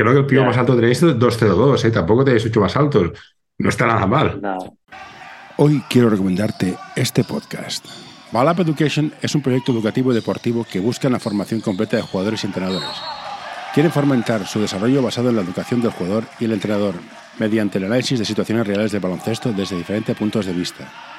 Creo 0.00 0.14
que 0.14 0.20
el 0.20 0.26
pivo 0.26 0.46
más 0.46 0.56
alto 0.56 0.74
tenéis 0.74 1.02
es 1.02 1.18
202, 1.18 1.84
¿eh? 1.84 1.90
tampoco 1.90 2.24
tenéis 2.24 2.46
hecho 2.46 2.58
más 2.58 2.74
altos. 2.74 3.10
No 3.58 3.68
está 3.68 3.86
nada 3.86 4.06
mal. 4.06 4.40
Hoy 5.58 5.84
quiero 5.90 6.08
recomendarte 6.08 6.74
este 6.96 7.22
podcast. 7.22 7.84
Balap 8.32 8.60
Education 8.60 9.12
es 9.20 9.34
un 9.34 9.42
proyecto 9.42 9.72
educativo 9.72 10.10
y 10.10 10.14
deportivo 10.14 10.64
que 10.64 10.80
busca 10.80 11.10
la 11.10 11.20
formación 11.20 11.60
completa 11.60 11.98
de 11.98 12.02
jugadores 12.02 12.42
y 12.42 12.46
entrenadores. 12.46 12.88
Quieren 13.74 13.92
fomentar 13.92 14.46
su 14.46 14.58
desarrollo 14.62 15.02
basado 15.02 15.28
en 15.28 15.36
la 15.36 15.42
educación 15.42 15.82
del 15.82 15.90
jugador 15.90 16.24
y 16.38 16.46
el 16.46 16.52
entrenador, 16.52 16.94
mediante 17.38 17.76
el 17.76 17.84
análisis 17.84 18.18
de 18.18 18.24
situaciones 18.24 18.66
reales 18.66 18.92
de 18.92 19.00
baloncesto 19.00 19.52
desde 19.52 19.76
diferentes 19.76 20.16
puntos 20.16 20.46
de 20.46 20.54
vista. 20.54 21.09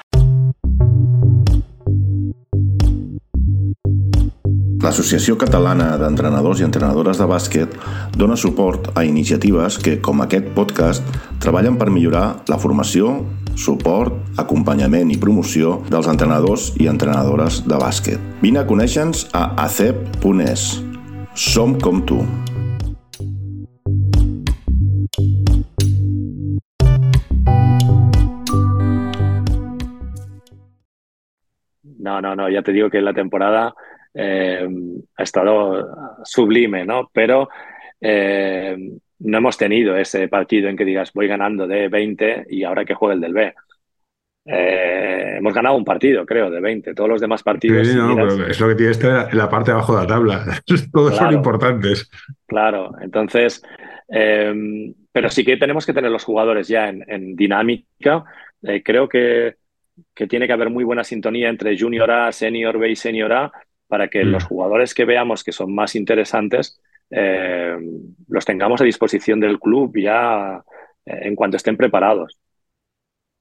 L'Associació 4.82 5.36
Catalana 5.38 5.92
d'Entrenadors 6.02 6.62
i 6.62 6.66
Entrenadores 6.66 7.20
de 7.22 7.28
Bàsquet 7.30 7.76
dona 8.18 8.34
suport 8.34 8.88
a 8.98 9.04
iniciatives 9.06 9.78
que, 9.78 10.00
com 10.02 10.24
aquest 10.24 10.48
podcast, 10.56 11.06
treballen 11.44 11.78
per 11.78 11.92
millorar 11.94 12.42
la 12.50 12.58
formació, 12.58 13.12
suport, 13.54 14.16
acompanyament 14.42 15.12
i 15.14 15.20
promoció 15.22 15.76
dels 15.92 16.10
entrenadors 16.10 16.72
i 16.82 16.90
entrenadores 16.90 17.62
de 17.68 17.78
bàsquet. 17.78 18.24
Vine 18.42 18.64
a 18.64 18.66
conèixer-nos 18.66 19.28
a 19.38 19.52
acep.es. 19.68 20.66
Som 21.38 21.78
com 21.78 22.02
tu. 22.02 22.24
No, 32.02 32.18
no, 32.20 32.34
no, 32.36 32.50
ya 32.50 32.64
te 32.64 32.74
digo 32.74 32.90
que 32.90 33.00
la 33.00 33.14
temporada 33.14 33.76
eh, 34.14 34.68
ha 35.16 35.24
estado 35.24 35.88
sublime, 36.24 36.86
¿no? 36.86 37.10
Pero 37.14 37.50
eh, 38.00 38.76
no 39.20 39.38
hemos 39.38 39.58
tenido 39.58 39.96
ese 39.96 40.28
partido 40.28 40.70
en 40.70 40.76
que 40.76 40.86
digas 40.86 41.14
voy 41.14 41.28
ganando 41.28 41.68
de 41.68 41.88
20 41.88 42.48
y 42.50 42.64
ahora 42.64 42.86
que 42.86 42.94
juegue 42.94 43.16
el 43.16 43.22
del 43.22 43.34
B. 43.34 43.54
Eh, 44.44 45.36
hemos 45.38 45.54
ganado 45.54 45.76
un 45.76 45.86
partido, 45.86 46.26
creo, 46.26 46.50
de 46.50 46.60
20. 46.60 46.94
Todos 46.94 47.10
los 47.10 47.22
demás 47.22 47.44
partidos. 47.44 47.88
es 47.88 48.60
lo 48.60 48.68
que 48.68 48.76
tiene 48.76 48.92
este 48.92 49.08
en 49.08 49.38
la 49.38 49.50
parte 49.50 49.72
de 49.72 49.78
abajo 49.78 49.96
de 49.96 50.02
la 50.02 50.08
tabla. 50.08 50.46
Todos 50.92 51.16
son 51.16 51.34
importantes. 51.34 52.10
Claro, 52.48 52.92
entonces. 53.02 53.62
pero 54.08 55.30
sí 55.30 55.46
que 55.46 55.58
tenemos 55.58 55.86
que 55.86 55.94
tener 55.94 56.12
los 56.12 56.24
jugadores 56.24 56.68
ya 56.68 56.90
en, 56.90 57.36
dinámica. 57.36 58.26
creo 58.84 59.08
que, 59.08 59.56
que, 60.14 60.28
tiene 60.28 60.48
que 60.48 60.54
haber 60.54 60.70
muy 60.70 60.84
buena 60.84 61.04
sintonía 61.04 61.48
entre 61.48 61.78
Junior 61.80 62.10
A, 62.10 62.32
Senior 62.32 62.78
B 62.80 62.90
y 62.90 62.96
Senior 62.96 63.32
A 63.32 63.52
para 63.92 64.08
que 64.08 64.24
los 64.24 64.46
mm. 64.46 64.48
jugadores 64.48 64.94
que 64.94 65.04
veamos 65.04 65.44
que 65.44 65.52
son 65.52 65.76
más 65.76 65.96
interesantes 65.96 66.80
eh, 67.10 67.76
los 68.30 68.46
tengamos 68.46 68.80
a 68.80 68.86
disposición 68.86 69.42
del 69.42 69.60
club 69.60 69.92
ya 69.98 70.64
eh, 71.06 71.20
en 71.24 71.36
cuanto 71.36 71.58
estén 71.58 71.76
preparados. 71.76 72.40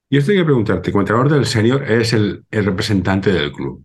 Y 0.09 0.19
esto 0.19 0.33
hay 0.33 0.39
que 0.39 0.45
preguntarte, 0.45 0.91
como 0.91 1.03
entrenador 1.03 1.31
del 1.31 1.47
senior 1.47 1.85
es 1.85 2.13
el, 2.15 2.45
representante 2.51 3.33
del 3.33 3.53
club. 3.53 3.85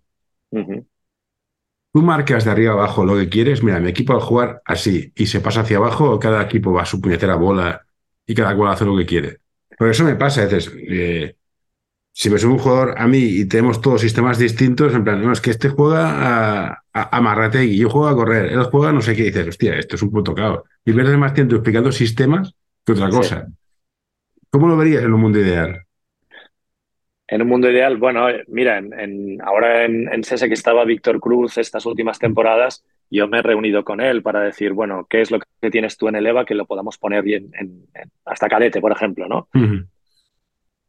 Tú 0.49 2.01
marcas 2.01 2.45
de 2.45 2.51
arriba 2.51 2.73
abajo 2.73 3.05
lo 3.05 3.15
que 3.15 3.29
quieres, 3.29 3.61
mira, 3.61 3.79
mi 3.79 3.89
equipo 3.89 4.13
va 4.13 4.19
a 4.19 4.23
jugar 4.23 4.61
así 4.65 5.13
y 5.15 5.27
se 5.27 5.39
pasa 5.39 5.61
hacia 5.61 5.77
abajo, 5.77 6.17
cada 6.17 6.41
equipo 6.41 6.73
va 6.73 6.81
a 6.81 6.87
su 6.87 6.99
puñetera 6.99 7.35
bola 7.35 7.85
y 8.25 8.33
cada 8.33 8.55
cual 8.55 8.73
hace 8.73 8.85
lo 8.85 8.97
que 8.97 9.05
quiere. 9.05 9.37
Por 9.77 9.87
eso 9.87 10.03
me 10.03 10.15
pasa 10.15 10.41
a 10.41 10.45
veces, 10.45 10.73
eh, 10.75 11.35
si 12.17 12.29
me 12.29 12.37
subo 12.37 12.53
un 12.53 12.59
jugador 12.59 12.95
a 12.97 13.07
mí 13.07 13.17
y 13.17 13.45
tenemos 13.45 13.81
todos 13.81 13.99
sistemas 13.99 14.39
distintos, 14.39 14.93
en 14.95 15.03
plan, 15.03 15.21
no, 15.21 15.33
es 15.33 15.41
que 15.41 15.51
este 15.51 15.67
juega 15.67 16.71
a, 16.71 16.83
a, 16.93 17.61
y 17.61 17.77
yo 17.77 17.89
juego 17.89 18.07
a 18.07 18.15
correr, 18.15 18.53
él 18.53 18.63
juega 18.63 18.93
no 18.93 19.01
sé 19.01 19.17
qué, 19.17 19.23
y 19.23 19.25
dices, 19.25 19.49
hostia, 19.49 19.75
esto 19.77 19.97
es 19.97 20.01
un 20.01 20.11
puto 20.11 20.33
caos. 20.33 20.61
Y 20.85 20.93
pierdes 20.93 21.17
más 21.17 21.33
tiempo 21.33 21.55
explicando 21.55 21.91
sistemas 21.91 22.55
que 22.85 22.93
otra 22.93 23.09
cosa. 23.09 23.47
¿Cómo 24.49 24.69
lo 24.69 24.77
verías 24.77 25.03
en 25.03 25.13
un 25.13 25.19
mundo 25.19 25.41
ideal? 25.41 25.83
En 27.27 27.41
un 27.41 27.49
mundo 27.49 27.69
ideal, 27.69 27.97
bueno, 27.97 28.27
mira, 28.47 28.77
en, 28.77 29.41
ahora 29.41 29.83
en, 29.83 30.07
en 30.07 30.21
que 30.21 30.53
estaba 30.53 30.85
Víctor 30.85 31.19
Cruz 31.19 31.57
estas 31.57 31.85
últimas 31.85 32.17
temporadas, 32.17 32.85
yo 33.09 33.27
me 33.27 33.39
he 33.39 33.41
reunido 33.41 33.83
con 33.83 33.99
él 33.99 34.21
para 34.21 34.39
decir, 34.39 34.71
bueno, 34.71 35.05
¿qué 35.09 35.19
es 35.19 35.31
lo 35.31 35.39
que 35.39 35.69
tienes 35.69 35.97
tú 35.97 36.07
en 36.07 36.15
el 36.15 36.27
EVA 36.27 36.45
que 36.45 36.55
lo 36.55 36.65
podamos 36.65 36.97
poner 36.97 37.23
bien 37.23 37.51
en, 37.59 37.87
hasta 38.23 38.47
cadete, 38.47 38.79
por 38.79 38.93
ejemplo, 38.93 39.27
¿no? 39.27 39.49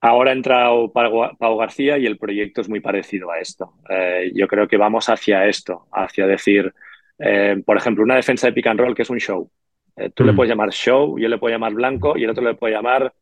Ahora 0.07 0.31
ha 0.31 0.35
entrado 0.35 0.92
Pau 0.92 1.57
García 1.59 1.99
y 1.99 2.07
el 2.07 2.16
proyecto 2.16 2.61
es 2.61 2.69
muy 2.69 2.79
parecido 2.79 3.33
a 3.33 3.40
esto. 3.40 3.73
Eh, 3.88 4.31
yo 4.37 4.47
creo 4.47 4.69
que 4.69 4.77
vamos 4.77 5.09
hacia 5.09 5.47
esto, 5.47 5.88
hacia 5.90 6.29
decir, 6.29 6.73
eh, 7.19 7.61
por 7.66 7.77
ejemplo, 7.77 8.05
una 8.05 8.14
defensa 8.14 8.47
de 8.47 8.53
pick 8.53 8.69
and 8.69 8.79
roll 8.79 8.95
que 8.95 9.03
es 9.03 9.11
un 9.11 9.19
show. 9.19 9.51
Eh, 9.97 10.11
tú 10.14 10.23
le 10.23 10.31
mm. 10.31 10.37
puedes 10.37 10.51
llamar 10.51 10.71
show, 10.71 11.19
yo 11.19 11.29
le 11.29 11.38
puedo 11.38 11.53
llamar 11.53 11.75
blanco 11.75 12.16
y 12.16 12.23
el 12.23 12.31
otro 12.31 12.45
le 12.45 12.55
puede 12.55 12.75
llamar 12.75 13.12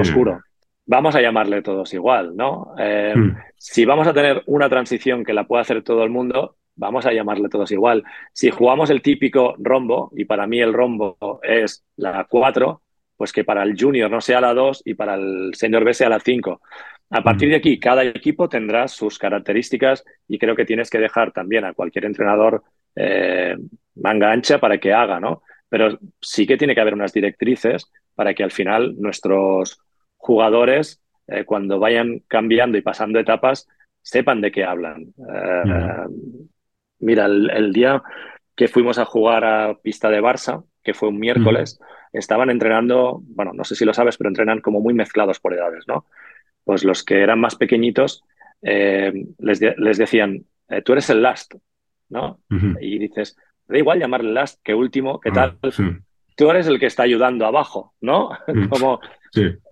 oscuro. 0.00 0.40
Vamos 0.84 1.14
a 1.14 1.20
llamarle 1.20 1.62
todos 1.62 1.94
igual, 1.94 2.36
¿no? 2.36 2.74
Mm. 2.76 3.36
Si 3.56 3.84
vamos 3.84 4.08
a 4.08 4.12
tener 4.12 4.42
una 4.46 4.68
transición 4.68 5.24
que 5.24 5.32
la 5.32 5.46
pueda 5.46 5.62
hacer 5.62 5.84
todo 5.84 6.02
el 6.02 6.10
mundo, 6.10 6.56
vamos 6.74 7.06
a 7.06 7.12
llamarle 7.12 7.48
todos 7.48 7.70
igual. 7.70 8.02
Si 8.32 8.50
jugamos 8.50 8.90
el 8.90 9.00
típico 9.00 9.54
rombo, 9.58 10.10
y 10.16 10.24
para 10.24 10.48
mí 10.48 10.60
el 10.60 10.72
rombo 10.72 11.38
es 11.44 11.84
la 11.94 12.26
4, 12.28 12.82
pues 13.16 13.32
que 13.32 13.44
para 13.44 13.62
el 13.62 13.76
junior 13.78 14.10
no 14.10 14.20
sea 14.20 14.40
la 14.40 14.54
2 14.54 14.82
y 14.84 14.94
para 14.94 15.14
el 15.14 15.52
senior 15.54 15.84
B 15.84 15.94
sea 15.94 16.08
la 16.08 16.20
5. 16.20 16.60
A 17.10 17.22
partir 17.22 17.48
de 17.50 17.56
aquí, 17.56 17.78
cada 17.78 18.04
equipo 18.04 18.48
tendrá 18.48 18.88
sus 18.88 19.18
características 19.18 20.04
y 20.26 20.38
creo 20.38 20.56
que 20.56 20.64
tienes 20.64 20.90
que 20.90 20.98
dejar 20.98 21.32
también 21.32 21.64
a 21.64 21.72
cualquier 21.72 22.04
entrenador 22.04 22.64
eh, 22.96 23.56
manga 23.94 24.32
ancha 24.32 24.58
para 24.58 24.78
que 24.78 24.92
haga, 24.92 25.20
¿no? 25.20 25.42
Pero 25.68 25.98
sí 26.20 26.46
que 26.46 26.56
tiene 26.56 26.74
que 26.74 26.80
haber 26.80 26.94
unas 26.94 27.12
directrices 27.12 27.90
para 28.14 28.34
que 28.34 28.42
al 28.42 28.50
final 28.50 28.96
nuestros 28.98 29.78
jugadores, 30.16 31.00
eh, 31.28 31.44
cuando 31.44 31.78
vayan 31.78 32.22
cambiando 32.26 32.76
y 32.76 32.82
pasando 32.82 33.20
etapas, 33.20 33.68
sepan 34.02 34.40
de 34.40 34.50
qué 34.50 34.64
hablan. 34.64 35.14
Eh, 35.18 36.06
mira, 37.00 37.26
el, 37.26 37.72
día 37.72 38.02
que 38.56 38.68
fuimos 38.68 38.98
a 38.98 39.04
jugar 39.04 39.44
a 39.44 39.74
pista 39.74 40.08
de 40.08 40.20
Barça, 40.20 40.64
que 40.86 40.94
fue 40.94 41.08
un 41.08 41.18
miércoles, 41.18 41.80
estaban 42.12 42.48
entrenando, 42.48 43.20
bueno, 43.24 43.52
no 43.52 43.64
sé 43.64 43.74
si 43.74 43.84
lo 43.84 43.92
sabes, 43.92 44.16
pero 44.16 44.28
entrenan 44.28 44.60
como 44.60 44.80
muy 44.80 44.94
mezclados 44.94 45.40
por 45.40 45.52
edades, 45.52 45.84
¿no? 45.88 46.06
Pues 46.62 46.84
los 46.84 47.02
que 47.02 47.20
eran 47.22 47.40
más 47.40 47.56
pequeñitos 47.56 48.22
eh, 48.62 49.12
les, 49.38 49.60
les, 49.60 49.98
decían, 49.98 50.44
eh, 50.68 50.82
tú 50.82 50.92
eres 50.92 51.10
el 51.10 51.22
last, 51.22 51.54
¿no? 52.08 52.38
Y 52.80 52.98
dices, 53.00 53.36
da 53.66 53.78
igual 53.78 53.98
llamarle 53.98 54.32
last 54.32 54.60
que 54.62 54.74
último, 54.74 55.18
¿qué 55.18 55.30
ah, 55.30 55.56
tal? 55.60 55.72
Tú 56.36 56.50
eres 56.50 56.68
el 56.68 56.78
que 56.78 56.86
está 56.86 57.02
ayudando 57.02 57.46
abajo, 57.46 57.94
¿no? 58.00 58.30
Mm, 58.46 58.68
como 58.68 59.00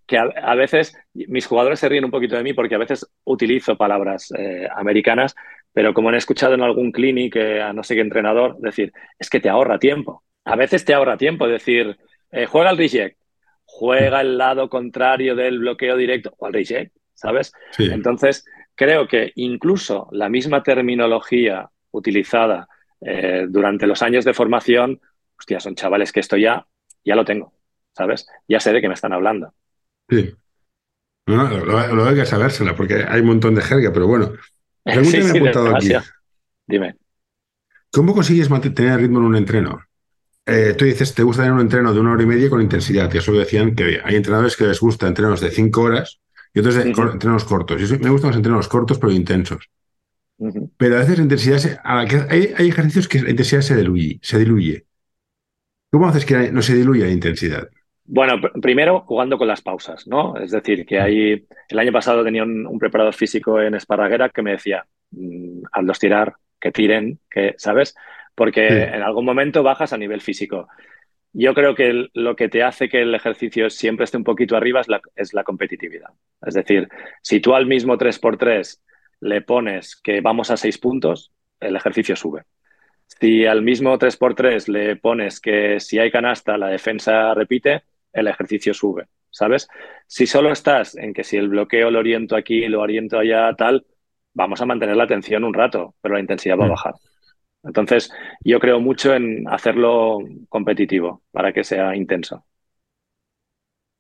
que 0.07 0.19
a, 0.19 0.55
veces 0.57 0.95
mis 1.15 1.47
jugadores 1.47 1.81
se 1.81 1.89
ríen 1.89 2.05
un 2.05 2.11
poquito 2.11 2.37
de 2.37 2.43
mí 2.43 2.53
porque 2.53 2.75
a 2.75 2.79
veces 2.79 3.09
utilizo 3.25 3.77
palabras 3.77 4.31
eh, 4.37 4.69
americanas, 4.77 5.35
pero 5.73 5.95
como 5.95 6.11
han 6.11 6.17
escuchado 6.17 6.55
en 6.55 6.61
algún 6.61 6.93
clinic 6.93 7.37
a 7.37 7.73
no 7.73 7.83
sé 7.83 7.95
qué 7.95 8.03
entrenador 8.03 8.59
decir, 8.59 8.93
es 9.19 9.31
que 9.31 9.41
te 9.41 9.49
ahorra 9.49 9.79
tiempo. 9.79 10.25
A 10.45 10.57
veces 10.57 10.85
te 10.85 10.95
ahorra 10.95 11.17
tiempo 11.17 11.47
decir, 11.47 11.99
juega 12.49 12.71
al 12.71 12.79
reject, 12.79 13.19
juega 13.65 14.21
el 14.21 14.37
lado 14.39 14.69
contrario 14.69 15.35
del 15.35 15.59
bloqueo 15.59 15.97
directo 15.97 16.35
o 16.39 16.47
al 16.47 16.53
reject, 16.53 16.95
¿sabes? 17.15 17.53
Entonces, 17.79 18.45
creo 18.75 19.07
que 19.09 19.33
incluso 19.37 20.09
la 20.13 20.29
misma 20.29 20.63
terminología 20.63 21.71
utilizada 21.91 22.69
eh, 23.01 23.47
durante 23.49 23.87
los 23.87 24.03
años 24.03 24.25
de 24.25 24.35
formación, 24.35 25.01
hostia, 25.39 25.61
son 25.61 25.75
chavales 25.75 26.13
que 26.13 26.21
esto 26.21 26.37
ya, 26.37 26.67
ya 27.05 27.15
lo 27.15 27.25
tengo, 27.25 27.53
¿sabes? 27.97 28.27
Ya 28.49 28.61
sé 28.61 28.73
de 28.73 28.81
qué 28.81 28.89
me 28.89 28.95
están 28.95 29.13
hablando. 29.13 29.55
Sí. 30.09 30.35
No, 31.27 31.49
lo, 31.49 32.05
hay 32.07 32.15
que 32.15 32.27
sabérsela, 32.27 32.77
porque 32.77 33.05
hay 33.09 33.21
un 33.21 33.27
montón 33.27 33.55
de 33.55 33.63
jerga, 33.63 33.93
pero 33.93 34.07
bueno. 34.07 34.33
sí, 35.05 35.23
sí, 35.23 35.39
aquí. 35.75 35.93
Dime. 36.67 36.97
¿Cómo 37.91 38.13
consigues 38.13 38.51
mantener 38.51 38.93
el 38.93 39.01
ritmo 39.01 39.19
en 39.19 39.25
un 39.25 39.37
entreno? 39.37 39.83
Eh, 40.47 40.75
tú 40.77 40.85
dices, 40.85 41.15
te 41.15 41.23
gusta 41.23 41.43
tener 41.43 41.55
un 41.55 41.63
entreno 41.63 41.95
de 41.95 42.01
una 42.01 42.13
hora 42.13 42.23
y 42.23 42.27
media 42.27 42.51
con 42.51 42.61
intensidad. 42.61 43.13
Y 43.13 43.19
eso 43.19 43.33
decían 43.33 43.75
que 43.75 44.01
hay 44.05 44.17
entrenadores 44.17 44.57
que 44.57 44.67
les 44.67 44.81
gusta 44.81 45.07
entrenos 45.07 45.41
de 45.41 45.51
cinco 45.51 45.83
horas 45.83 46.21
y 46.53 46.61
otros 46.61 46.75
de 46.75 46.83
entrenos 46.91 47.45
cortos. 47.45 47.81
me 48.01 48.11
gustan 48.11 48.31
los 48.31 48.37
entrenos 48.37 48.69
cortos 48.69 48.99
pero 48.99 49.13
intensos. 49.13 49.71
Pero 50.77 50.97
a 50.97 50.99
veces 50.99 51.19
la 51.19 51.23
intensidad, 51.25 51.81
hay, 51.85 52.53
hay, 52.59 52.69
ejercicios 52.69 53.09
que 53.09 53.23
la 53.23 53.31
intensidad 53.31 53.63
se 53.63 53.77
diluye, 53.77 54.19
se 54.21 54.39
diluye. 54.39 54.85
¿Cómo 55.91 56.09
haces 56.09 56.27
que 56.27 56.51
no 56.51 56.61
se 56.61 56.75
diluya 56.75 57.07
la 57.07 57.13
intensidad? 57.13 57.69
Bueno, 58.05 58.35
primero 58.61 59.01
jugando 59.03 59.39
con 59.39 59.49
las 59.49 59.63
pausas, 59.63 60.07
¿no? 60.07 60.37
Es 60.37 60.51
decir, 60.51 60.85
que 60.85 61.01
hay. 61.01 61.47
El 61.69 61.79
año 61.79 61.93
pasado 61.93 62.23
tenía 62.23 62.43
un, 62.43 62.79
preparador 62.79 63.15
físico 63.15 63.61
en 63.61 63.75
Esparraguera 63.75 64.29
que 64.29 64.43
me 64.43 64.53
decía: 64.53 64.85
mm, 65.13 65.63
hazlos 65.73 65.99
tirar, 65.99 66.35
que 66.61 66.73
tiren, 66.73 67.21
que, 67.31 67.55
¿sabes? 67.57 67.95
Porque 68.35 68.67
en 68.67 69.03
algún 69.03 69.25
momento 69.25 69.63
bajas 69.63 69.93
a 69.93 69.99
nivel 69.99 70.21
físico. 70.21 70.69
Yo 71.37 71.53
creo 71.53 71.75
que 71.75 72.09
lo 72.15 72.37
que 72.37 72.49
te 72.49 72.63
hace 72.63 72.89
que 72.89 73.03
el 73.03 73.15
ejercicio 73.15 73.69
siempre 73.69 74.05
esté 74.05 74.17
un 74.17 74.25
poquito 74.25 74.57
arriba 74.57 74.81
es 75.17 75.33
la, 75.35 75.43
competitividad. 75.43 76.11
Es 76.47 76.55
decir, 76.55 76.89
si 77.23 77.41
tú 77.41 77.55
al 77.55 77.67
mismo 77.67 77.99
3x3 77.99 78.81
le 79.21 79.43
pones 79.43 79.97
que 79.97 80.21
vamos 80.21 80.53
a 80.53 80.57
6 80.57 80.79
puntos, 80.79 81.33
el 81.59 81.75
ejercicio 81.75 82.15
sube. 82.15 82.45
Si 83.07 83.47
al 83.47 83.63
mismo 83.63 83.99
3x3 83.99 84.69
le 84.69 84.97
pones 84.97 85.41
que 85.41 85.81
si 85.81 85.99
hay 85.99 86.13
canasta 86.13 86.57
la 86.57 86.69
defensa 86.69 87.35
repite, 87.35 87.83
el 88.13 88.29
ejercicio 88.29 88.73
sube, 88.73 89.07
¿sabes? 89.29 89.69
Si 90.07 90.27
solo 90.27 90.53
estás 90.53 90.97
en 90.97 91.13
que 91.13 91.25
si 91.25 91.37
el 91.37 91.49
bloqueo 91.49 91.91
lo 91.91 91.99
oriento 91.99 92.37
aquí, 92.37 92.69
lo 92.69 92.81
oriento 92.81 93.19
allá, 93.19 93.53
tal, 93.55 93.85
vamos 94.35 94.61
a 94.61 94.67
mantener 94.67 94.97
la 94.97 95.05
atención 95.05 95.43
un 95.43 95.53
rato, 95.53 95.97
pero 96.01 96.15
la 96.15 96.21
intensidad 96.21 96.57
va 96.57 96.65
a 96.65 96.69
mm. 96.69 96.71
bajar. 96.71 96.95
Entonces, 97.65 98.11
yo 98.41 98.61
creo 98.61 98.81
mucho 98.81 99.15
en 99.15 99.49
hacerlo 99.49 100.19
competitivo 100.49 101.23
para 101.33 101.53
que 101.53 101.65
sea 101.65 101.97
intenso. 101.97 102.45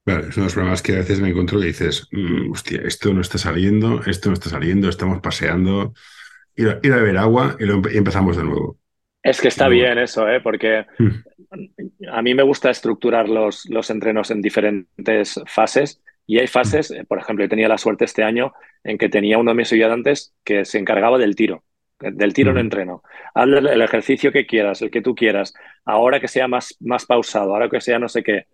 Es 0.06 0.14
uno 0.14 0.28
de 0.28 0.42
los 0.42 0.54
problemas 0.54 0.82
que 0.82 0.92
a 0.92 0.96
veces 0.96 1.20
me 1.20 1.30
encuentro 1.30 1.58
que 1.58 1.66
dices, 1.66 2.06
mm, 2.12 2.52
hostia, 2.52 2.82
esto 2.84 3.14
no 3.14 3.22
está 3.22 3.38
saliendo, 3.38 4.02
esto 4.04 4.28
no 4.28 4.34
está 4.34 4.50
saliendo, 4.50 4.90
estamos 4.90 5.20
paseando, 5.22 5.94
ir 6.56 6.68
a, 6.68 6.96
beber 6.96 7.16
agua 7.16 7.56
y, 7.58 7.96
empezamos 7.96 8.36
de 8.36 8.44
nuevo. 8.44 8.78
Es 9.22 9.40
que 9.40 9.48
está 9.48 9.68
bien 9.68 9.96
eso, 9.96 10.28
¿eh? 10.28 10.42
porque 10.42 10.84
mm. 10.98 12.08
a 12.12 12.20
mí 12.20 12.34
me 12.34 12.42
gusta 12.42 12.68
estructurar 12.68 13.30
los, 13.30 13.64
los 13.70 13.88
entrenos 13.88 14.30
en 14.30 14.42
diferentes 14.42 15.40
fases 15.46 16.02
y 16.26 16.38
hay 16.38 16.48
fases, 16.48 16.90
mm. 16.90 17.06
por 17.06 17.18
ejemplo, 17.18 17.46
yo 17.46 17.48
tenía 17.48 17.68
la 17.68 17.78
suerte 17.78 18.04
este 18.04 18.24
año 18.24 18.52
en 18.82 18.98
que 18.98 19.08
tenía 19.08 19.38
uno 19.38 19.52
de 19.52 19.56
mis 19.56 19.72
ayudantes 19.72 20.34
que 20.44 20.66
se 20.66 20.78
encargaba 20.78 21.16
del 21.16 21.34
tiro 21.34 21.64
del 22.12 22.32
tiro 22.32 22.50
en 22.52 22.58
entreno. 22.58 23.02
Haz 23.34 23.46
el 23.46 23.82
ejercicio 23.82 24.32
que 24.32 24.46
quieras, 24.46 24.82
el 24.82 24.90
que 24.90 25.02
tú 25.02 25.14
quieras, 25.14 25.54
ahora 25.84 26.20
que 26.20 26.28
sea 26.28 26.48
más, 26.48 26.76
más 26.80 27.06
pausado, 27.06 27.52
ahora 27.52 27.68
que 27.68 27.80
sea 27.80 27.98
no 27.98 28.08
sé 28.08 28.22
qué. 28.22 28.46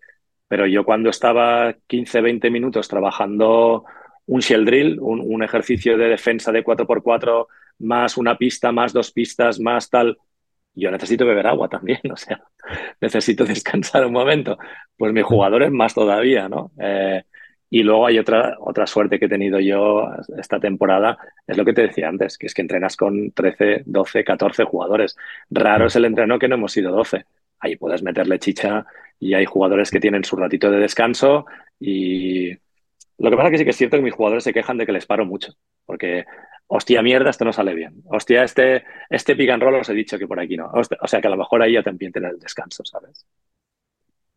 Pero 0.47 0.67
yo 0.67 0.83
cuando 0.83 1.09
estaba 1.09 1.73
15, 1.87 2.21
20 2.21 2.49
minutos 2.49 2.87
trabajando 2.87 3.85
un 4.27 4.39
shell 4.39 4.65
drill, 4.65 4.99
un, 4.99 5.43
ejercicio 5.43 5.97
de 5.97 6.07
defensa 6.07 6.51
de 6.51 6.63
4x4, 6.63 7.47
más 7.79 8.17
una 8.17 8.37
pista, 8.37 8.71
más 8.71 8.93
dos 8.93 9.11
pistas, 9.11 9.59
más 9.59 9.89
tal, 9.89 10.17
yo 10.73 10.91
necesito 10.91 11.25
beber 11.25 11.47
agua 11.47 11.67
también, 11.67 11.99
o 12.11 12.17
sea, 12.17 12.41
necesito 12.99 13.45
descansar 13.45 14.05
un 14.05 14.13
momento. 14.13 14.57
Pues 14.97 15.13
mi 15.13 15.21
jugador 15.21 15.63
es 15.63 15.71
más 15.71 15.93
todavía, 15.93 16.47
¿no? 16.47 16.71
Eh, 16.79 17.23
y 17.73 17.83
luego 17.83 18.05
hay 18.05 18.19
otra, 18.19 18.57
otra 18.59 18.85
suerte 18.85 19.17
que 19.17 19.25
he 19.25 19.29
tenido 19.29 19.57
yo 19.61 20.11
esta 20.37 20.59
temporada, 20.59 21.17
es 21.47 21.55
lo 21.55 21.63
que 21.63 21.71
te 21.71 21.83
decía 21.83 22.09
antes, 22.09 22.37
que 22.37 22.47
es 22.47 22.53
que 22.53 22.61
entrenas 22.61 22.97
con 22.97 23.31
13, 23.31 23.83
12, 23.85 24.25
14 24.25 24.65
jugadores. 24.65 25.15
Raro 25.49 25.85
es 25.87 25.95
el 25.95 26.03
entreno 26.03 26.37
que 26.37 26.49
no 26.49 26.55
hemos 26.55 26.73
sido 26.73 26.91
12. 26.91 27.25
Ahí 27.59 27.77
puedes 27.77 28.03
meterle 28.03 28.39
chicha 28.39 28.85
y 29.17 29.35
hay 29.35 29.45
jugadores 29.45 29.89
que 29.89 30.01
tienen 30.01 30.25
su 30.25 30.35
ratito 30.35 30.69
de 30.69 30.79
descanso 30.79 31.45
y 31.79 32.51
lo 33.17 33.29
que 33.29 33.37
pasa 33.37 33.47
es 33.47 33.51
que 33.51 33.57
sí 33.59 33.63
que 33.63 33.69
es 33.69 33.77
cierto 33.77 33.97
que 33.97 34.03
mis 34.03 34.15
jugadores 34.15 34.43
se 34.43 34.53
quejan 34.53 34.77
de 34.77 34.85
que 34.85 34.91
les 34.91 35.05
paro 35.05 35.25
mucho, 35.25 35.53
porque 35.85 36.25
hostia 36.67 37.01
mierda, 37.01 37.29
esto 37.29 37.45
no 37.45 37.53
sale 37.53 37.73
bien. 37.73 38.03
Hostia, 38.07 38.43
este, 38.43 38.83
este 39.09 39.35
pick 39.37 39.49
and 39.49 39.63
roll 39.63 39.75
os 39.75 39.87
he 39.87 39.93
dicho 39.93 40.19
que 40.19 40.27
por 40.27 40.41
aquí 40.41 40.57
no. 40.57 40.69
O 40.73 41.07
sea 41.07 41.21
que 41.21 41.27
a 41.27 41.31
lo 41.31 41.37
mejor 41.37 41.61
ahí 41.61 41.73
ya 41.73 41.83
también 41.83 42.11
tener 42.11 42.31
el 42.31 42.39
descanso, 42.39 42.83
¿sabes? 42.83 43.25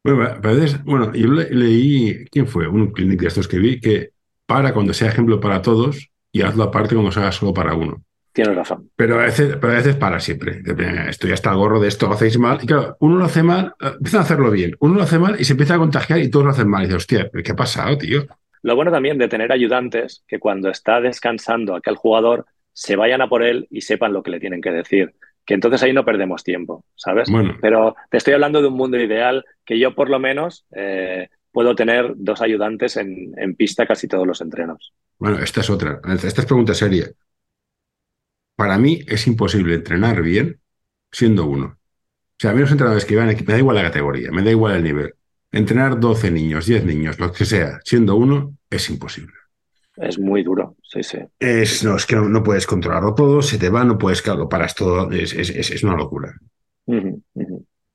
Bueno, 0.05 1.14
yo 1.14 1.29
leí, 1.29 2.27
¿quién 2.31 2.47
fue? 2.47 2.69
Un 2.69 2.93
clinic 2.93 3.21
de 3.21 3.29
estos 3.29 3.49
que 3.49 3.59
vi, 3.59 3.81
que 3.81 4.11
para 4.45 4.75
cuando 4.75 4.93
sea 4.93 5.09
ejemplo 5.09 5.40
para 5.40 5.62
todos 5.62 6.11
y 6.31 6.43
hazlo 6.43 6.64
aparte 6.64 6.95
cuando 6.95 7.11
se 7.11 7.21
haga 7.21 7.33
solo 7.33 7.55
para 7.55 7.75
uno. 7.75 8.03
Tienes 8.35 8.55
razón. 8.55 8.90
Pero 8.97 9.19
a 9.19 9.23
veces, 9.23 9.57
pero 9.61 9.73
a 9.73 9.77
veces 9.77 9.97
para 9.97 10.21
siempre. 10.21 10.61
Esto 11.09 11.27
ya 11.27 11.35
está 11.35 11.53
el 11.53 11.57
gorro 11.57 11.81
de 11.81 11.88
esto, 11.88 12.09
lo 12.09 12.14
hacéis 12.14 12.37
mal. 12.38 12.59
Y 12.61 12.67
claro, 12.67 12.97
uno 13.01 13.17
lo 13.17 13.25
hace 13.25 13.43
mal, 13.43 13.75
eh, 13.81 13.93
empieza 13.97 14.19
a 14.19 14.23
hacerlo 14.23 14.51
bien. 14.51 14.77
Uno 14.81 14.97
lo 14.97 15.03
hace 15.05 15.19
mal 15.19 15.37
y 15.38 15.45
se 15.45 15.53
empieza 15.53 15.77
a 15.77 15.79
contagiar 15.79 16.19
y 16.19 16.29
todos 16.29 16.45
lo 16.45 16.51
hacen 16.51 16.69
mal. 16.69 16.83
Y 16.83 16.87
dice, 16.87 16.97
hostia, 16.97 17.31
¿qué 17.43 17.53
ha 17.53 17.57
pasado, 17.57 17.97
tío? 17.97 18.27
Lo 18.62 18.77
bueno 18.77 18.90
también 18.90 19.19
de 19.19 19.29
tener 19.29 19.53
ayudantes 19.53 20.25
que 20.27 20.38
cuando 20.38 20.69
está 20.69 21.01
descansando 21.01 21.77
aquel 21.77 21.95
jugador 21.97 22.45
se 22.73 22.97
vayan 22.97 23.23
a 23.23 23.29
por 23.29 23.43
él 23.43 23.69
y 23.71 23.83
sepan 23.83 24.12
lo 24.12 24.23
que 24.23 24.33
le 24.33 24.40
tienen 24.40 24.61
que 24.61 24.73
decir 24.73 25.14
que 25.44 25.54
entonces 25.54 25.83
ahí 25.83 25.92
no 25.92 26.04
perdemos 26.04 26.42
tiempo, 26.42 26.85
¿sabes? 26.94 27.28
Pero 27.61 27.94
te 28.11 28.16
estoy 28.16 28.35
hablando 28.35 28.62
de 28.62 28.68
un 28.68 28.74
mundo 28.74 28.98
ideal 28.98 29.44
que 29.64 29.78
yo 29.78 29.94
por 29.94 30.09
lo 30.09 30.18
menos 30.18 30.66
eh, 30.74 31.28
puedo 31.52 31.74
tener 31.74 32.14
dos 32.16 32.40
ayudantes 32.40 32.96
en, 32.96 33.54
pista 33.57 33.87
casi 33.87 34.09
todos 34.09 34.26
los 34.26 34.40
entrenos. 34.40 34.92
Bueno, 35.18 35.38
esta 35.38 35.61
es 35.61 35.70
otra. 35.70 36.00
Esta 36.12 36.40
es 36.40 36.46
pregunta 36.46 36.74
seria. 36.74 37.11
Para 38.57 38.78
mí 38.78 39.00
es 39.07 39.26
imposible 39.26 39.74
entrenar 39.74 40.22
bien 40.22 40.61
siendo 41.11 41.46
uno. 41.46 41.66
O 41.66 42.37
sea, 42.38 42.50
a 42.50 42.54
mí 42.54 42.61
los 42.61 42.70
entrenadores 42.70 43.04
que 43.04 43.16
van 43.16 43.28
aquí, 43.28 43.44
me 43.44 43.52
da 43.52 43.59
igual 43.59 43.76
la 43.76 43.83
categoría, 43.83 44.30
me 44.33 44.42
da 44.42 44.50
igual 44.50 44.76
el 44.76 44.83
nivel. 44.83 45.14
Entrenar 45.52 46.00
12 46.00 46.30
niños, 46.33 46.66
10 46.66 46.85
niños, 46.85 47.20
lo 47.20 47.33
que 47.33 47.44
sea, 47.44 47.78
siendo 47.85 48.16
uno, 48.16 48.57
es 48.68 48.90
imposible. 48.90 49.35
Es 49.96 50.18
muy 50.18 50.42
duro, 50.42 50.73
sí, 50.94 51.02
sí. 51.02 51.18
Es, 51.38 51.85
no, 51.85 51.96
es 51.96 52.07
que 52.07 52.16
no, 52.16 52.42
puedes 52.42 52.66
controlarlo 52.66 53.14
todo, 53.14 53.42
se 53.42 53.59
te 53.59 53.68
va, 53.68 53.85
no 53.85 53.98
puedes, 53.98 54.22
claro, 54.22 54.48
paras 54.48 54.74
todo, 54.74 55.11
es, 55.11 55.33
es, 55.35 55.83
una 55.83 55.96
locura. 55.96 56.33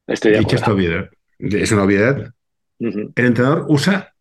Estoy 0.05 0.31
de 0.31 0.39
esta 0.39 0.73
obviedad, 0.73 1.09
es 1.39 1.71
una 1.71 1.83
obviedad. 1.83 2.33
El 2.79 3.13
entrenador 3.15 3.65
usa. 3.67 4.13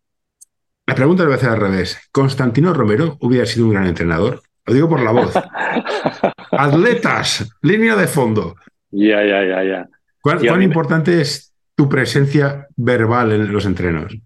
La 0.87 0.95
pregunta 0.95 1.23
le 1.23 1.29
voy 1.29 1.35
a 1.35 1.37
hacer 1.37 1.51
al 1.51 1.61
revés. 1.61 1.99
¿Constantino 2.11 2.73
Romero 2.73 3.19
hubiera 3.21 3.47
sido 3.47 3.67
un 3.67 3.73
gran 3.73 3.87
entrenador? 3.87 4.43
Lo 4.67 4.75
digo 4.75 4.89
por 4.89 5.01
la 5.01 5.13
voz. 5.13 5.35
Atletas, 6.53 7.49
línea 7.63 7.95
de 7.95 8.07
fondo. 8.07 8.57
Ya, 8.91 9.25
ya, 9.25 9.45
ya, 9.45 9.65
ya. 9.65 9.89
¿Cuán, 10.21 10.63
importante 10.63 11.21
es 11.21 11.55
tu 11.75 11.89
presencia 11.89 12.67
verbal 12.77 13.33
en 13.33 13.53
los 13.53 13.67
entrenos? 13.67 14.17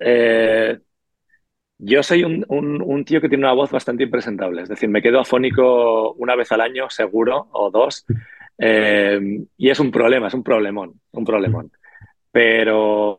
Eh, 0.00 0.78
yo 1.84 2.02
soy 2.02 2.22
un, 2.22 3.04
tío 3.04 3.20
que 3.20 3.28
tiene 3.28 3.44
una 3.44 3.54
voz 3.54 3.72
bastante 3.72 4.04
impresentable, 4.04 4.62
es 4.62 4.68
decir, 4.68 4.88
me 4.88 5.02
quedo 5.02 5.18
afónico 5.18 6.12
una 6.12 6.36
vez 6.36 6.52
al 6.52 6.60
año, 6.60 6.88
seguro, 6.88 7.48
o 7.50 7.70
dos, 7.72 8.06
eh, 8.56 9.20
y 9.56 9.68
es 9.68 9.80
un 9.80 9.90
problema, 9.90 10.28
es 10.28 10.34
un 10.34 10.44
problemón, 10.44 11.00
un 11.10 11.24
problemón. 11.24 11.72
Pero 12.30 13.18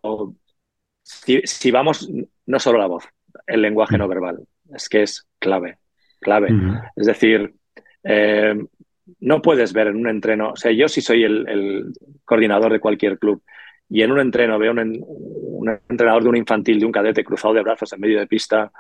si, 1.04 1.72
vamos, 1.72 2.10
no 2.46 2.60
solo 2.60 2.80
la 2.80 2.88
voz, 2.88 3.04
el 3.46 3.62
lenguaje 3.62 3.98
no 3.98 4.08
verbal, 4.08 4.40
es 4.74 4.88
que 4.88 5.04
es 5.04 5.28
clave, 5.40 5.80
clave. 6.22 6.48
Es 6.96 7.06
decir, 7.06 7.54
eh, 8.02 8.56
no 9.20 9.42
puedes 9.42 9.74
ver 9.74 9.88
en 9.88 9.98
un 9.98 10.08
entreno, 10.08 10.52
o 10.52 10.56
sea, 10.56 10.72
yo 10.72 10.88
sí 10.88 11.02
soy 11.02 11.26
el, 11.26 11.94
coordinador 12.24 12.72
de 12.72 12.80
cualquier 12.80 13.20
club 13.20 13.44
y 13.94 14.02
en 14.02 14.12
un 14.12 14.20
entreno 14.20 14.58
veo 14.58 14.72
un, 14.72 15.70
entrenador 15.88 16.24
de 16.24 16.30
un 16.30 16.36
infantil, 16.36 16.80
de 16.80 16.86
un 16.88 16.92
cadete 16.92 17.24
cruzado 17.24 17.54
de 17.54 17.62
brazos 17.62 17.94
en 17.94 18.00
medio 18.02 18.18
de 18.18 18.26
pista, 18.26 18.72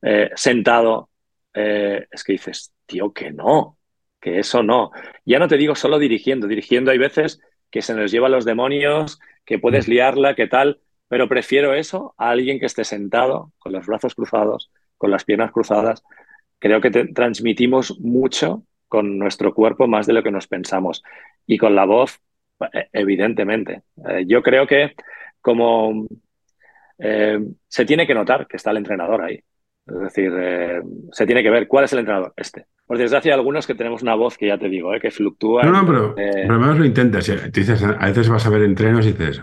eh, 0.00 0.30
sentado, 0.34 1.10
eh, 1.52 2.06
es 2.10 2.24
que 2.24 2.32
dices, 2.32 2.72
tío, 2.86 3.12
que 3.12 3.30
no, 3.32 3.76
que 4.18 4.38
eso 4.38 4.62
no. 4.62 4.90
Ya 5.26 5.38
no 5.38 5.46
te 5.46 5.58
digo 5.58 5.74
solo 5.74 5.98
dirigiendo, 5.98 6.46
dirigiendo 6.46 6.90
hay 6.90 6.96
veces 6.96 7.38
que 7.70 7.82
se 7.82 7.94
nos 7.94 8.10
lleva 8.10 8.30
los 8.30 8.46
demonios, 8.46 9.20
que 9.44 9.58
puedes 9.58 9.88
mm. 9.88 9.90
liarla, 9.90 10.34
que 10.34 10.46
tal, 10.46 10.80
pero 11.06 11.28
prefiero 11.28 11.74
eso 11.74 12.14
a 12.16 12.30
alguien 12.30 12.58
que 12.58 12.64
esté 12.64 12.84
sentado 12.84 13.52
con 13.58 13.72
los 13.72 13.84
brazos 13.84 14.14
cruzados, 14.14 14.70
con 14.96 15.10
las 15.10 15.24
piernas 15.24 15.52
cruzadas. 15.52 16.02
Creo 16.58 16.80
que 16.80 16.90
transmitimos 16.90 18.00
mucho 18.00 18.62
con 18.88 19.18
nuestro 19.18 19.52
cuerpo 19.52 19.86
más 19.86 20.06
de 20.06 20.14
lo 20.14 20.22
que 20.22 20.30
nos 20.30 20.46
pensamos. 20.46 21.02
Y 21.46 21.58
con 21.58 21.74
la 21.74 21.84
voz, 21.84 22.22
evidentemente. 22.92 23.82
Eh, 24.08 24.24
yo 24.26 24.42
creo 24.42 24.66
que 24.66 24.92
como 25.40 26.06
eh, 26.98 27.38
se 27.68 27.84
tiene 27.84 28.06
que 28.06 28.14
notar 28.14 28.46
que 28.46 28.56
está 28.56 28.70
el 28.70 28.78
entrenador 28.78 29.22
ahí. 29.22 29.42
Es 29.86 30.00
decir, 30.00 30.32
eh, 30.38 30.80
se 31.10 31.26
tiene 31.26 31.42
que 31.42 31.50
ver 31.50 31.66
cuál 31.66 31.84
es 31.84 31.92
el 31.92 32.00
entrenador, 32.00 32.32
este. 32.36 32.66
Por 32.86 32.98
desgracia, 32.98 33.32
hay 33.32 33.38
algunos 33.38 33.66
que 33.66 33.74
tenemos 33.74 34.02
una 34.02 34.14
voz 34.14 34.36
que 34.36 34.46
ya 34.46 34.58
te 34.58 34.68
digo, 34.68 34.92
que 35.00 35.10
fluctúa. 35.10 35.62
No, 35.64 35.72
no, 35.72 35.86
pero, 35.86 36.14
pero 36.14 36.58
menos 36.58 36.78
lo 36.78 36.84
intentas. 36.84 37.26
dices, 37.52 37.82
a 37.82 38.06
veces 38.06 38.28
vas 38.28 38.46
a 38.46 38.50
ver 38.50 38.62
entrenos 38.62 39.06
y 39.06 39.12
dices. 39.12 39.42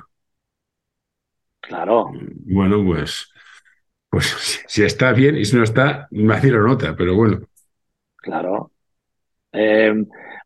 Claro. 1.60 2.12
Bueno, 2.46 2.84
pues, 2.86 3.32
pues 4.10 4.64
si 4.68 4.84
está 4.84 5.12
bien 5.14 5.38
y 5.38 5.46
si 5.46 5.56
no 5.56 5.64
está, 5.64 6.08
me 6.12 6.42
lo 6.42 6.68
nota, 6.68 6.96
pero 6.96 7.16
bueno. 7.16 7.42
Claro. 8.16 8.72
Eh, 9.52 9.94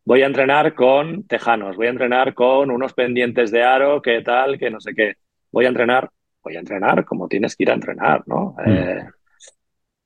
voy 0.05 0.21
a 0.21 0.25
entrenar 0.25 0.73
con 0.73 1.23
tejanos, 1.27 1.75
voy 1.75 1.87
a 1.87 1.91
entrenar 1.91 2.33
con 2.33 2.71
unos 2.71 2.93
pendientes 2.93 3.51
de 3.51 3.63
aro, 3.63 4.01
qué 4.01 4.21
tal, 4.21 4.57
que 4.57 4.69
no 4.69 4.79
sé 4.79 4.93
qué. 4.93 5.15
Voy 5.51 5.65
a 5.65 5.69
entrenar, 5.69 6.09
voy 6.43 6.55
a 6.55 6.59
entrenar 6.59 7.05
como 7.05 7.27
tienes 7.27 7.55
que 7.55 7.63
ir 7.63 7.71
a 7.71 7.75
entrenar, 7.75 8.23
¿no? 8.25 8.55
Mm. 8.65 8.71
Eh, 8.71 9.05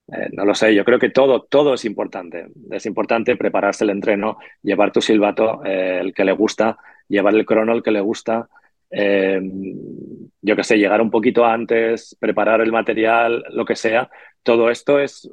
eh, 0.09 0.29
no 0.31 0.45
lo 0.45 0.55
sé, 0.55 0.73
yo 0.73 0.85
creo 0.85 0.99
que 0.99 1.09
todo, 1.09 1.43
todo 1.43 1.73
es 1.73 1.85
importante. 1.85 2.47
Es 2.71 2.85
importante 2.85 3.35
prepararse 3.35 3.83
el 3.83 3.91
entreno, 3.91 4.37
llevar 4.63 4.91
tu 4.91 5.01
silbato, 5.01 5.63
el 5.63 6.13
que 6.13 6.23
le 6.25 6.31
gusta, 6.31 6.77
llevar 7.07 7.35
el 7.35 7.45
crono, 7.45 7.73
el 7.73 7.83
que 7.83 7.91
le 7.91 7.99
gusta. 8.01 8.47
yo 8.89 10.55
qué 10.55 10.63
sé, 10.63 10.77
llegar 10.77 11.01
un 11.01 11.11
poquito 11.11 11.45
antes, 11.45 12.15
preparar 12.19 12.61
el 12.61 12.71
material, 12.71 13.43
lo 13.51 13.65
que 13.65 13.75
sea. 13.75 14.09
Todo 14.43 14.69
esto 14.69 14.97
es 14.99 15.29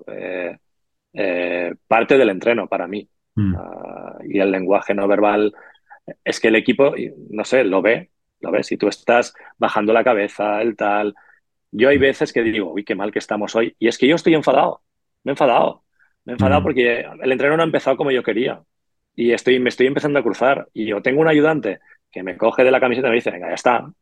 parte 1.86 2.18
del 2.18 2.30
entreno 2.30 2.66
para 2.66 2.88
mí. 2.88 3.08
Mm. 3.34 3.54
Ah, 3.56 4.18
y 4.28 4.38
el 4.38 4.50
lenguaje 4.50 4.94
no 4.94 5.08
verbal 5.08 5.54
es 6.24 6.40
que 6.40 6.48
el 6.48 6.56
equipo, 6.56 6.94
no 7.30 7.44
sé, 7.44 7.64
lo 7.64 7.82
ve, 7.82 8.10
lo 8.40 8.50
ve. 8.50 8.62
Si 8.62 8.76
tú 8.76 8.88
estás 8.88 9.34
bajando 9.58 9.92
la 9.92 10.04
cabeza, 10.04 10.60
el 10.60 10.76
tal. 10.76 11.14
Yo 11.70 11.88
hay 11.88 11.98
mm. 11.98 12.02
veces 12.02 12.32
que 12.32 12.42
digo, 12.42 12.72
uy, 12.72 12.84
qué 12.84 12.94
mal 12.94 13.12
que 13.12 13.18
estamos 13.18 13.54
hoy. 13.54 13.74
Y 13.78 13.88
es 13.88 13.98
que 13.98 14.06
yo 14.06 14.16
estoy 14.16 14.34
enfadado, 14.34 14.82
me 15.24 15.30
he 15.30 15.34
enfadado. 15.34 15.84
Me 16.24 16.32
he 16.32 16.34
enfadado 16.34 16.60
mm. 16.60 16.64
porque 16.64 17.06
el 17.22 17.32
entreno 17.32 17.56
no 17.56 17.62
ha 17.62 17.66
empezado 17.66 17.96
como 17.96 18.10
yo 18.10 18.22
quería. 18.22 18.62
Y 19.14 19.32
estoy, 19.32 19.60
me 19.60 19.68
estoy 19.68 19.86
empezando 19.86 20.18
a 20.18 20.22
cruzar. 20.22 20.68
Y 20.72 20.86
yo 20.86 21.02
tengo 21.02 21.20
un 21.20 21.28
ayudante 21.28 21.80
que 22.10 22.22
me 22.22 22.36
coge 22.36 22.64
de 22.64 22.70
la 22.70 22.80
camiseta 22.80 23.08
y 23.08 23.10
me 23.10 23.16
dice, 23.16 23.30
venga, 23.30 23.48
ya 23.48 23.54
está. 23.54 23.92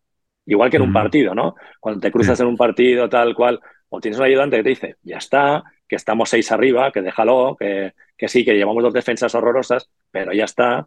Igual 0.47 0.71
que 0.71 0.77
en 0.77 0.83
un 0.83 0.93
partido, 0.93 1.35
¿no? 1.35 1.55
Cuando 1.79 2.01
te 2.01 2.11
cruzas 2.11 2.39
en 2.41 2.47
un 2.47 2.57
partido, 2.57 3.09
tal 3.09 3.35
cual, 3.35 3.61
o 3.89 4.01
tienes 4.01 4.19
un 4.19 4.27
ayudante 4.27 4.57
que 4.57 4.63
te 4.63 4.69
dice, 4.69 4.97
ya 5.03 5.19
está, 5.19 5.63
que 5.87 5.97
estamos 5.97 6.29
seis 6.29 6.51
arriba, 6.51 6.91
que 6.91 7.01
déjalo, 7.01 7.57
que, 7.59 7.93
que 8.23 8.29
sí, 8.29 8.45
que 8.45 8.55
llevamos 8.55 8.85
dos 8.85 8.93
defensas 8.93 9.35
horrorosas, 9.35 9.91
pero 10.13 10.33
ya 10.33 10.45
está. 10.45 10.87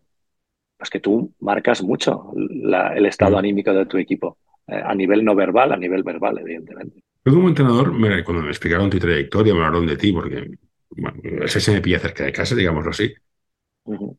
Pues 0.77 0.89
que 0.89 1.01
tú 1.01 1.33
marcas 1.41 1.83
mucho 1.83 2.31
el 2.33 3.05
estado 3.05 3.37
anímico 3.37 3.73
de 3.73 3.85
tu 3.87 3.97
equipo, 3.97 4.37
eh, 4.67 4.81
a 4.81 4.95
nivel 4.95 5.25
no 5.25 5.35
verbal, 5.35 5.73
a 5.73 5.75
nivel 5.75 6.01
verbal, 6.01 6.37
evidentemente. 6.37 7.03
Yo 7.25 7.33
como 7.33 7.49
entrenador, 7.49 7.91
cuando 8.23 8.41
me 8.41 8.49
explicaron 8.51 8.89
tu 8.89 8.99
trayectoria, 8.99 9.53
me 9.53 9.65
hablaron 9.65 9.85
de 9.85 9.97
ti, 9.97 10.13
porque 10.13 10.49
bueno, 10.91 11.19
ese 11.43 11.59
se 11.59 11.73
me 11.73 11.81
pilla 11.81 11.99
cerca 11.99 12.23
de 12.23 12.31
casa, 12.31 12.55
digámoslo 12.55 12.91
así. 12.91 13.13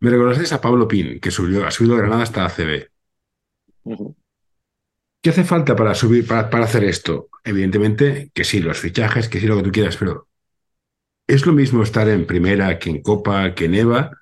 Me 0.00 0.10
recordaste 0.10 0.54
a 0.54 0.60
Pablo 0.60 0.86
Pin, 0.86 1.18
que 1.18 1.30
subió, 1.30 1.66
ha 1.66 1.70
subido 1.70 1.96
Granada 1.96 2.22
hasta 2.22 2.44
ACB. 2.44 2.86
¿Qué 5.22 5.30
hace 5.30 5.44
falta 5.44 5.74
para 5.74 5.94
subir, 5.94 6.26
para, 6.26 6.50
para, 6.50 6.64
hacer 6.64 6.84
esto? 6.84 7.30
Evidentemente 7.42 8.30
que 8.34 8.44
sí, 8.44 8.60
los 8.60 8.78
fichajes, 8.78 9.30
que 9.30 9.40
sí 9.40 9.46
lo 9.46 9.56
que 9.56 9.62
tú 9.62 9.72
quieras, 9.72 9.96
pero 9.96 10.28
¿Es 11.26 11.44
lo 11.44 11.52
mismo 11.52 11.82
estar 11.82 12.08
en 12.08 12.24
primera 12.24 12.78
que 12.78 12.90
en 12.90 13.02
Copa, 13.02 13.52
que 13.54 13.64
en 13.64 13.74
EVA? 13.74 14.12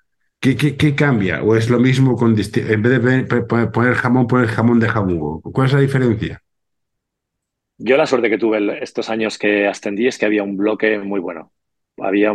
¿Qué, 0.40 0.56
qué, 0.56 0.94
cambia? 0.94 1.42
¿O 1.42 1.56
es 1.56 1.70
lo 1.70 1.78
mismo 1.78 2.16
con 2.16 2.30
en 2.30 2.82
vez 2.82 2.92
de 2.92 3.24
poner 3.72 3.94
jamón, 3.94 4.26
poner 4.26 4.46
jamón 4.46 4.80
de 4.80 4.88
jabugo? 4.88 5.40
¿Cuál 5.40 5.66
es 5.66 5.72
la 5.72 5.80
diferencia? 5.80 6.42
Yo 7.78 7.96
la 7.96 8.06
suerte 8.06 8.30
que 8.30 8.38
tuve 8.38 8.82
estos 8.82 9.10
años 9.10 9.38
que 9.38 9.66
ascendí 9.66 10.06
es 10.06 10.18
que 10.18 10.26
había 10.26 10.42
un 10.42 10.56
bloque 10.56 10.98
muy 10.98 11.20
bueno. 11.20 11.50
Había 11.98 12.32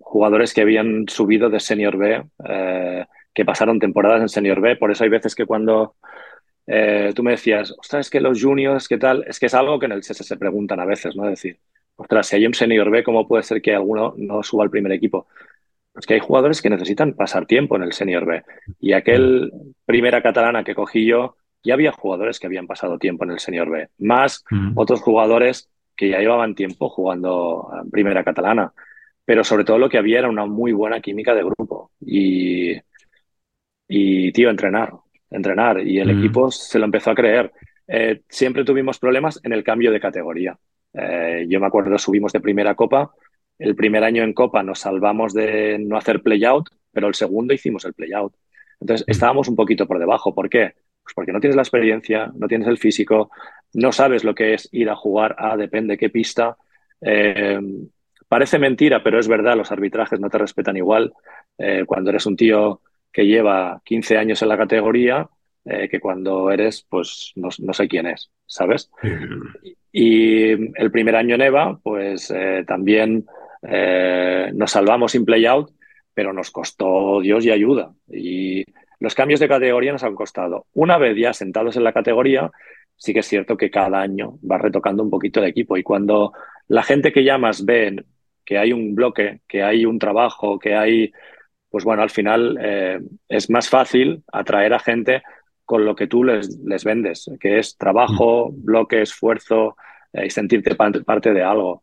jugadores 0.00 0.54
que 0.54 0.62
habían 0.62 1.06
subido 1.08 1.50
de 1.50 1.60
Senior 1.60 1.96
B, 1.96 2.24
eh, 2.48 3.06
que 3.34 3.44
pasaron 3.44 3.78
temporadas 3.78 4.20
en 4.20 4.28
Senior 4.28 4.60
B. 4.60 4.76
Por 4.76 4.90
eso 4.90 5.04
hay 5.04 5.10
veces 5.10 5.34
que 5.34 5.46
cuando 5.46 5.96
eh, 6.66 7.12
tú 7.14 7.22
me 7.22 7.32
decías, 7.32 7.74
ostras, 7.78 8.06
es 8.06 8.10
que 8.10 8.20
los 8.20 8.42
juniors, 8.42 8.88
¿qué 8.88 8.98
tal? 8.98 9.24
Es 9.26 9.38
que 9.38 9.46
es 9.46 9.54
algo 9.54 9.78
que 9.78 9.86
en 9.86 9.92
el 9.92 10.02
CS 10.02 10.24
se 10.24 10.36
preguntan 10.36 10.80
a 10.80 10.84
veces, 10.84 11.16
¿no? 11.16 11.24
Es 11.24 11.30
decir, 11.30 11.58
ostras, 11.98 12.28
si 12.28 12.36
hay 12.36 12.46
un 12.46 12.54
senior 12.54 12.90
B, 12.90 13.02
¿cómo 13.02 13.26
puede 13.26 13.42
ser 13.42 13.60
que 13.60 13.74
alguno 13.74 14.14
no 14.16 14.42
suba 14.42 14.62
al 14.62 14.70
primer 14.70 14.92
equipo? 14.92 15.26
Pues 15.92 16.06
que 16.06 16.14
hay 16.14 16.20
jugadores 16.20 16.62
que 16.62 16.70
necesitan 16.70 17.12
pasar 17.12 17.44
tiempo 17.46 17.74
en 17.74 17.82
el 17.82 17.92
senior 17.92 18.24
B. 18.24 18.44
Y 18.78 18.92
aquel 18.92 19.52
primera 19.84 20.22
catalana 20.22 20.62
que 20.62 20.76
cogí 20.76 21.04
yo, 21.04 21.36
ya 21.64 21.74
había 21.74 21.90
jugadores 21.90 22.38
que 22.38 22.46
habían 22.46 22.68
pasado 22.68 22.98
tiempo 22.98 23.24
en 23.24 23.32
el 23.32 23.40
senior 23.40 23.68
B, 23.68 23.88
más 23.98 24.44
otros 24.76 25.00
jugadores 25.00 25.70
que 25.96 26.08
ya 26.08 26.20
llevaban 26.20 26.54
tiempo 26.54 26.88
jugando 26.88 27.68
en 27.82 27.90
primera 27.90 28.22
catalana. 28.22 28.72
Pero 29.24 29.42
sobre 29.42 29.64
todo 29.64 29.78
lo 29.78 29.88
que 29.88 29.98
había 29.98 30.20
era 30.20 30.28
una 30.28 30.46
muy 30.46 30.72
buena 30.72 31.00
química 31.00 31.34
de 31.34 31.42
grupo. 31.42 31.90
Y, 32.00 32.76
y 33.88 34.30
tío, 34.30 34.50
entrenar, 34.50 34.92
entrenar. 35.30 35.84
Y 35.84 35.98
el 35.98 36.10
equipo 36.10 36.52
se 36.52 36.78
lo 36.78 36.84
empezó 36.84 37.10
a 37.10 37.16
creer. 37.16 37.52
Eh, 37.88 38.22
siempre 38.28 38.64
tuvimos 38.64 39.00
problemas 39.00 39.40
en 39.42 39.52
el 39.52 39.64
cambio 39.64 39.90
de 39.90 39.98
categoría. 39.98 40.56
Eh, 40.98 41.46
yo 41.48 41.60
me 41.60 41.66
acuerdo, 41.66 41.96
subimos 41.98 42.32
de 42.32 42.40
primera 42.40 42.74
copa. 42.74 43.12
El 43.58 43.74
primer 43.76 44.04
año 44.04 44.22
en 44.22 44.32
copa 44.32 44.62
nos 44.62 44.80
salvamos 44.80 45.32
de 45.32 45.78
no 45.78 45.96
hacer 45.96 46.22
play-out, 46.22 46.68
pero 46.92 47.08
el 47.08 47.14
segundo 47.14 47.54
hicimos 47.54 47.84
el 47.84 47.94
play-out. 47.94 48.34
Entonces 48.80 49.06
mm. 49.06 49.10
estábamos 49.10 49.48
un 49.48 49.56
poquito 49.56 49.86
por 49.86 49.98
debajo. 49.98 50.34
¿Por 50.34 50.48
qué? 50.48 50.74
Pues 51.02 51.14
porque 51.14 51.32
no 51.32 51.40
tienes 51.40 51.56
la 51.56 51.62
experiencia, 51.62 52.30
no 52.34 52.48
tienes 52.48 52.68
el 52.68 52.78
físico, 52.78 53.30
no 53.74 53.92
sabes 53.92 54.24
lo 54.24 54.34
que 54.34 54.54
es 54.54 54.68
ir 54.72 54.90
a 54.90 54.96
jugar 54.96 55.36
a 55.38 55.56
depende 55.56 55.96
qué 55.96 56.10
pista. 56.10 56.56
Eh, 57.00 57.60
parece 58.28 58.58
mentira, 58.58 59.02
pero 59.02 59.18
es 59.18 59.28
verdad, 59.28 59.56
los 59.56 59.72
arbitrajes 59.72 60.20
no 60.20 60.30
te 60.30 60.38
respetan 60.38 60.76
igual. 60.76 61.12
Eh, 61.56 61.84
cuando 61.86 62.10
eres 62.10 62.26
un 62.26 62.36
tío 62.36 62.82
que 63.12 63.26
lleva 63.26 63.80
15 63.84 64.18
años 64.18 64.42
en 64.42 64.48
la 64.48 64.58
categoría, 64.58 65.28
que 65.90 66.00
cuando 66.00 66.50
eres, 66.50 66.86
pues 66.88 67.32
no, 67.36 67.50
no, 67.58 67.74
sé 67.74 67.88
quién 67.88 68.06
es, 68.06 68.30
¿sabes? 68.46 68.90
Y 69.62 69.76
el 69.92 70.90
primer 70.90 71.16
año 71.16 71.34
en 71.34 71.42
EVA, 71.42 71.78
pues 71.82 72.30
eh, 72.30 72.64
también 72.66 73.26
eh, 73.62 74.50
nos 74.54 74.70
salvamos 74.70 75.12
sin 75.12 75.24
play-out, 75.24 75.70
pero 76.14 76.32
nos 76.32 76.50
costó 76.50 77.20
Dios 77.20 77.44
y 77.44 77.50
ayuda. 77.50 77.92
Y 78.08 78.64
los 79.00 79.14
cambios 79.14 79.40
de 79.40 79.48
categoría 79.48 79.92
nos 79.92 80.04
han 80.04 80.14
costado. 80.14 80.66
Una 80.74 80.98
vez 80.98 81.16
ya 81.16 81.32
sentados 81.32 81.76
en 81.76 81.84
la 81.84 81.92
categoría, 81.92 82.50
sí 82.96 83.12
que 83.12 83.20
es 83.20 83.26
cierto 83.26 83.56
que 83.56 83.70
cada 83.70 84.00
año 84.00 84.38
va 84.48 84.58
retocando 84.58 85.02
un 85.02 85.10
poquito 85.10 85.40
el 85.40 85.48
equipo. 85.48 85.76
Y 85.76 85.82
cuando 85.82 86.32
la 86.66 86.82
gente 86.82 87.12
que 87.12 87.24
llamas 87.24 87.64
ve 87.64 88.04
que 88.44 88.58
hay 88.58 88.72
un 88.72 88.94
bloque, 88.94 89.40
que 89.46 89.62
hay 89.62 89.84
un 89.84 89.98
trabajo, 89.98 90.58
que 90.58 90.74
hay, 90.74 91.12
pues 91.70 91.84
bueno, 91.84 92.02
al 92.02 92.10
final 92.10 92.58
eh, 92.60 92.98
es 93.28 93.50
más 93.50 93.68
fácil 93.68 94.22
atraer 94.32 94.72
a 94.72 94.78
gente 94.78 95.22
con 95.68 95.84
lo 95.84 95.94
que 95.94 96.06
tú 96.06 96.24
les, 96.24 96.58
les 96.64 96.82
vendes, 96.82 97.30
que 97.38 97.58
es 97.58 97.76
trabajo, 97.76 98.50
mm. 98.50 98.64
bloque, 98.64 99.02
esfuerzo 99.02 99.76
eh, 100.14 100.24
y 100.24 100.30
sentirte 100.30 100.74
parte 100.74 101.34
de 101.34 101.42
algo. 101.42 101.82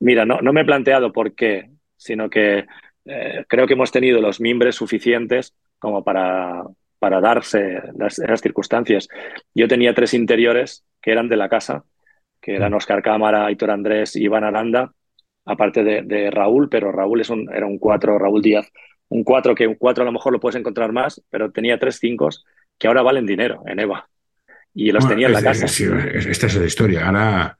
mira, 0.00 0.24
no, 0.24 0.40
no, 0.40 0.54
me 0.54 0.62
he 0.62 0.64
planteado 0.64 1.12
por 1.12 1.34
qué, 1.34 1.68
sino 1.94 2.30
que 2.30 2.64
eh, 3.04 3.44
creo 3.46 3.66
que 3.66 3.74
hemos 3.74 3.92
tenido 3.92 4.22
los 4.22 4.40
mimbres 4.40 4.76
suficientes 4.76 5.54
como 5.78 6.02
para, 6.02 6.62
para 6.98 7.20
darse 7.20 7.82
las, 7.98 8.18
esas 8.18 8.40
circunstancias. 8.40 9.06
Yo 9.54 9.68
tenía 9.68 9.92
tres 9.92 10.14
interiores 10.14 10.86
que 11.02 11.12
eran 11.12 11.28
de 11.28 11.36
la 11.36 11.50
casa, 11.50 11.84
que 12.40 12.54
eran 12.54 12.72
mm. 12.72 12.76
Oscar 12.76 13.02
Cámara, 13.02 13.44
Aitor 13.44 13.70
Andrés 13.70 14.16
y 14.16 14.24
Iván 14.24 14.44
Aranda, 14.44 14.94
aparte 15.44 15.84
de, 15.84 16.00
de 16.00 16.30
Raúl, 16.30 16.70
pero 16.70 16.92
Raúl 16.92 17.20
es 17.20 17.28
un, 17.28 17.52
era 17.52 17.66
un 17.66 17.78
cuatro, 17.78 18.18
Raúl 18.18 18.40
Díaz 18.40 18.72
un 19.08 19.24
4 19.24 19.54
que 19.54 19.66
un 19.66 19.74
4 19.74 20.02
a 20.02 20.06
lo 20.06 20.12
mejor 20.12 20.32
lo 20.32 20.40
puedes 20.40 20.58
encontrar 20.58 20.92
más, 20.92 21.22
pero 21.30 21.50
tenía 21.50 21.78
tres 21.78 21.98
5 22.00 22.28
que 22.78 22.88
ahora 22.88 23.02
valen 23.02 23.26
dinero 23.26 23.62
en 23.66 23.80
EVA. 23.80 24.08
Y 24.74 24.90
los 24.90 25.06
tenía 25.06 25.28
en 25.28 25.34
la 25.34 25.42
casa. 25.42 25.66
esta 25.66 26.46
es 26.46 26.56
la 26.56 26.66
historia. 26.66 27.06
Ahora, 27.06 27.56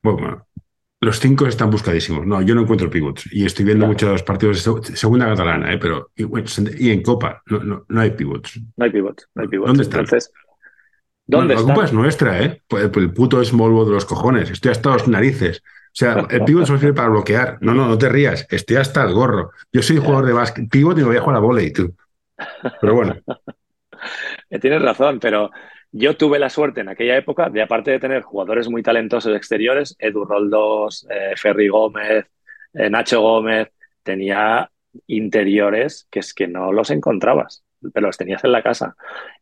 bueno, 0.00 0.46
los 1.00 1.20
cinco 1.20 1.46
están 1.46 1.70
buscadísimos. 1.70 2.26
No, 2.26 2.40
yo 2.42 2.54
no 2.54 2.62
encuentro 2.62 2.88
pivots. 2.88 3.28
Y 3.32 3.44
estoy 3.44 3.64
viendo 3.64 3.86
muchos 3.86 4.22
partidos 4.22 4.64
de 4.64 4.96
segunda 4.96 5.26
catalana, 5.26 5.72
¿eh? 5.72 5.78
pero 5.78 6.10
y, 6.16 6.90
en 6.90 7.02
Copa 7.02 7.42
no, 7.46 7.84
no, 7.88 8.00
hay 8.00 8.12
pivots. 8.12 8.60
No 8.76 8.84
hay 8.84 8.90
pivots, 8.90 9.28
no 9.34 9.42
hay 9.42 9.48
pivots. 9.48 9.68
¿Dónde 9.68 9.82
están? 9.82 10.00
Entonces, 10.00 10.32
¿dónde 11.26 11.54
la 11.54 11.62
Copa 11.62 11.84
es 11.84 11.92
nuestra, 11.92 12.42
¿eh? 12.42 12.62
Pues, 12.66 12.88
pues, 12.88 13.04
el 13.04 13.12
puto 13.12 13.40
es 13.42 13.52
Molvo 13.52 13.84
de 13.84 13.92
los 13.92 14.04
cojones. 14.04 14.50
Estoy 14.50 14.70
hasta 14.70 14.90
los 14.90 15.08
narices. 15.08 15.62
O 15.94 15.96
sea, 15.96 16.26
el 16.28 16.44
pivot 16.44 16.66
solo 16.66 16.80
sirve 16.80 16.92
para 16.92 17.08
bloquear. 17.08 17.58
No, 17.60 17.72
no, 17.72 17.86
no 17.86 17.96
te 17.96 18.08
rías. 18.08 18.48
Estoy 18.50 18.76
hasta 18.76 19.04
el 19.04 19.14
gorro. 19.14 19.52
Yo 19.72 19.80
soy 19.80 19.98
jugador 19.98 20.26
de 20.26 20.32
básquet, 20.32 20.68
pivot 20.68 20.98
y 20.98 21.02
me 21.02 21.06
voy 21.06 21.16
a 21.18 21.20
jugar 21.20 21.36
a 21.36 21.40
volei, 21.40 21.72
tú. 21.72 21.94
Pero 22.80 22.94
bueno. 22.96 23.14
Tienes 24.60 24.82
razón, 24.82 25.20
pero 25.20 25.52
yo 25.92 26.16
tuve 26.16 26.40
la 26.40 26.50
suerte 26.50 26.80
en 26.80 26.88
aquella 26.88 27.16
época 27.16 27.48
de, 27.48 27.62
aparte 27.62 27.92
de 27.92 28.00
tener 28.00 28.22
jugadores 28.22 28.68
muy 28.68 28.82
talentosos 28.82 29.36
exteriores, 29.36 29.94
Edu 30.00 30.24
Roldos, 30.24 31.06
eh, 31.08 31.34
Ferry 31.36 31.68
Gómez, 31.68 32.26
eh, 32.72 32.90
Nacho 32.90 33.20
Gómez, 33.20 33.68
tenía 34.02 34.68
interiores 35.06 36.08
que 36.10 36.18
es 36.18 36.34
que 36.34 36.48
no 36.48 36.72
los 36.72 36.90
encontrabas, 36.90 37.62
pero 37.92 38.08
los 38.08 38.16
tenías 38.16 38.42
en 38.42 38.50
la 38.50 38.64
casa. 38.64 38.96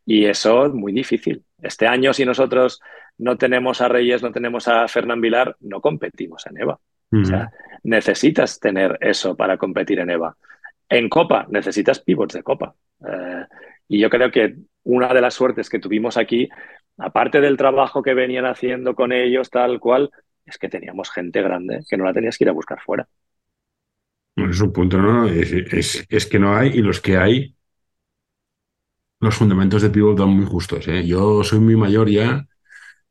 Y 0.05 0.27
eso 0.27 0.67
es 0.67 0.75
muy 0.75 0.93
difícil. 0.93 1.43
Este 1.63 1.87
año, 1.87 2.13
si 2.13 2.27
nosotros 2.27 2.83
no 3.19 3.37
tenemos 3.37 3.81
a 3.81 3.89
Reyes, 3.89 4.23
no 4.23 4.33
tenemos 4.33 4.69
a 4.69 4.87
Fernán 4.89 5.21
Vilar, 5.21 5.57
no 5.61 5.81
competimos 5.81 6.47
en 6.47 6.59
EVA. 6.59 6.79
O 7.13 7.25
sea, 7.27 7.51
necesitas 7.83 8.59
tener 8.59 8.97
eso 9.01 9.37
para 9.37 9.59
competir 9.59 9.99
en 10.01 10.11
EVA. 10.11 10.35
En 10.89 11.09
Copa 11.09 11.47
necesitas 11.51 12.01
pivots 12.01 12.35
de 12.35 12.43
Copa. 12.43 12.75
Eh, 13.07 13.45
y 13.89 14.01
yo 14.01 14.09
creo 14.09 14.31
que 14.31 14.57
una 14.85 15.13
de 15.13 15.21
las 15.21 15.35
suertes 15.35 15.69
que 15.69 15.79
tuvimos 15.79 16.17
aquí, 16.17 16.49
aparte 16.97 17.41
del 17.41 17.57
trabajo 17.57 18.03
que 18.03 18.15
venían 18.15 18.47
haciendo 18.47 18.95
con 18.95 19.13
ellos, 19.13 19.51
tal 19.51 19.79
cual, 19.79 20.11
es 20.45 20.59
que 20.59 20.69
teníamos 20.69 21.11
gente 21.11 21.43
grande 21.43 21.81
que 21.89 21.97
no 21.97 22.05
la 22.05 22.13
tenías 22.13 22.37
que 22.37 22.45
ir 22.45 22.51
a 22.51 22.55
buscar 22.55 22.81
fuera. 22.81 23.07
es 24.37 24.61
un 24.61 24.73
punto, 24.73 24.99
¿no? 24.99 25.27
Es, 25.27 26.27
que 26.31 26.39
no 26.39 26.57
hay, 26.57 26.71
y 26.71 26.83
los 26.83 27.01
que 27.01 27.17
hay, 27.17 27.55
los 29.21 29.35
fundamentos 29.35 29.83
de 29.83 29.91
pivot 29.91 30.19
dan 30.19 30.31
muy 30.31 30.47
justos. 30.47 30.89
¿eh? 30.89 31.07
Yo 31.07 31.45
soy 31.45 31.61
muy 31.61 31.77
mayor 31.77 32.09
ya, 32.09 32.47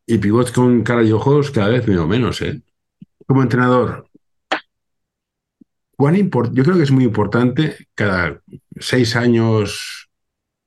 y 0.06 0.18
pivots 0.18 0.52
con 0.52 0.84
cara 0.84 1.04
y 1.04 1.12
ojos 1.12 1.52
cada 1.52 1.70
vez 1.70 1.86
veo 1.86 2.08
menos. 2.08 2.42
¿eh? 2.42 2.62
Como 3.26 3.42
entrenador, 3.42 4.08
¿cuán 5.96 6.16
yo 6.16 6.64
creo 6.64 6.78
que 6.78 6.84
es 6.84 6.92
muy 6.92 7.04
importante 7.04 7.88
cada 7.96 8.42
seis 8.80 9.16
años 9.16 10.10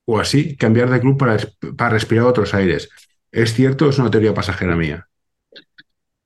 o 0.06 0.20
así, 0.20 0.56
cambiar 0.56 0.90
de 0.90 1.00
club 1.00 1.18
para, 1.18 1.36
para 1.76 1.90
respirar 1.90 2.26
otros 2.26 2.54
aires. 2.54 2.90
¿Es 3.32 3.54
cierto 3.54 3.86
o 3.86 3.90
es 3.90 3.98
una 3.98 4.10
teoría 4.10 4.34
pasajera 4.34 4.76
mía? 4.76 5.08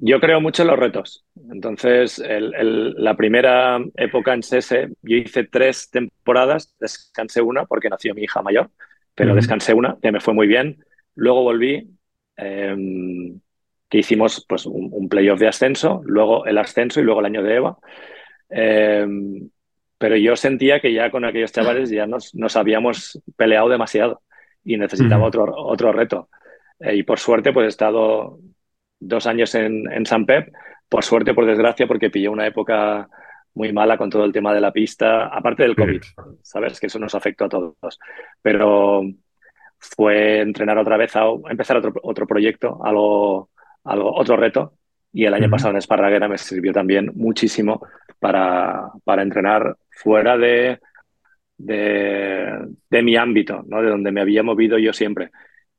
Yo 0.01 0.21
creo 0.21 0.41
mucho 0.41 0.63
en 0.63 0.69
los 0.69 0.79
retos. 0.79 1.25
Entonces, 1.51 2.23
la 2.25 3.17
primera 3.17 3.81
época 3.97 4.33
en 4.35 4.43
SESE, 4.43 4.91
yo 5.03 5.17
hice 5.17 5.45
tres 5.45 5.91
temporadas, 5.91 6.75
descansé 6.79 7.41
una 7.43 7.65
porque 7.65 7.89
nació 7.89 8.15
mi 8.15 8.23
hija 8.23 8.43
mayor, 8.43 8.71
pero 9.15 9.35
descansé 9.35 9.75
una, 9.75 9.97
que 10.01 10.13
me 10.13 10.21
fue 10.21 10.35
muy 10.35 10.47
bien. 10.47 10.85
Luego 11.17 11.43
volví, 11.43 11.91
em, 12.39 13.41
que 13.89 13.99
hicimos 13.99 14.45
pues, 14.49 14.67
un, 14.67 15.09
playoff 15.09 15.41
de 15.41 15.49
ascenso, 15.49 16.01
luego 16.05 16.47
el 16.47 16.59
ascenso 16.59 17.01
y 17.01 17.03
luego 17.03 17.21
el 17.21 17.27
año 17.27 17.43
de 17.43 17.55
EVA. 17.57 17.79
Em, 18.51 19.51
pero 19.99 20.17
yo 20.17 20.37
sentía 20.37 20.81
que 20.81 20.93
ya 20.93 21.11
con 21.11 21.25
aquellos 21.25 21.53
chavales 21.53 21.91
ya 21.91 22.07
nos, 22.07 22.35
nos 22.35 22.57
habíamos 22.57 23.21
peleado 23.37 23.69
demasiado 23.69 24.23
y 24.65 24.77
necesitaba 24.77 25.27
otro, 25.27 25.53
otro 25.55 25.93
reto. 25.93 26.29
Eh, 26.81 26.97
y 26.97 27.03
por 27.03 27.19
suerte, 27.19 27.53
pues 27.53 27.65
he 27.67 27.69
estado 27.69 28.39
dos 29.01 29.27
años 29.27 29.55
en, 29.55 29.91
en 29.93 30.07
San 30.07 30.25
Pep, 30.27 30.53
por 30.89 31.05
suerte, 31.05 31.35
por 31.35 31.47
desgracia, 31.47 31.87
porque 31.87 32.11
pillé 32.11 32.29
una 32.29 32.47
época 32.47 33.09
muy 33.55 33.73
mala 33.73 33.99
con 33.99 34.09
todo 34.09 34.25
el 34.25 34.33
tema 34.33 34.55
de 34.55 34.61
la 34.61 34.73
pista, 34.73 35.27
aparte 35.27 35.65
del 35.65 35.75
COVID, 35.75 36.01
sabes 36.43 36.79
que 36.79 36.87
eso 36.87 36.99
nos 37.01 37.15
afectó 37.15 37.47
a 37.47 37.49
todos. 37.49 37.99
Pero 38.41 39.03
fue 39.79 40.41
entrenar 40.41 40.79
otra 40.79 40.97
vez, 40.97 41.15
a, 41.17 41.25
empezar 41.49 41.77
otro, 41.77 41.95
otro 42.03 42.27
proyecto, 42.27 42.81
algo, 42.85 43.51
algo, 43.85 44.15
otro 44.15 44.37
reto. 44.37 44.75
Y 45.13 45.25
el 45.25 45.35
año 45.35 45.49
pasado 45.49 45.71
en 45.71 45.79
Esparraguera 45.79 46.29
me 46.29 46.39
sirvió 46.39 46.73
también 46.73 47.11
muchísimo 47.15 47.81
para, 48.19 48.91
para 49.05 49.23
entrenar 49.23 49.77
fuera 49.91 50.37
de, 50.37 50.79
de, 51.57 53.03
mi 53.03 53.17
ámbito, 53.17 53.65
¿no? 53.67 53.83
de 53.83 53.89
donde 53.89 54.13
me 54.13 54.21
había 54.21 54.43
movido 54.43 54.79
yo 54.79 54.93
siempre. 54.93 55.31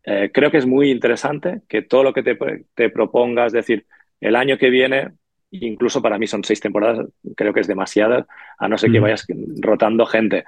Eh, 0.04 0.32
creo 0.34 0.52
que 0.52 0.58
es 0.58 0.66
muy 0.66 0.91
interesante 0.91 1.62
que 1.68 1.84
todo 1.84 2.04
lo 2.04 2.14
que 2.14 2.24
te, 2.24 2.38
te 2.74 2.89
propongas, 2.89 3.47
es 3.47 3.54
decir, 3.54 3.86
el 4.20 4.36
año 4.36 4.58
que 4.58 4.70
viene, 4.70 5.12
incluso 5.52 6.02
para 6.02 6.18
mí 6.18 6.28
son 6.28 6.43
seis 6.43 6.60
temporadas, 6.60 7.08
creo 7.36 7.54
que 7.54 7.62
es 7.62 7.68
demasiado, 7.68 8.28
a 8.58 8.68
no 8.68 8.78
ser 8.78 8.91
que 8.91 9.00
vayas 9.00 9.26
rotando 9.62 10.06
gente. 10.06 10.43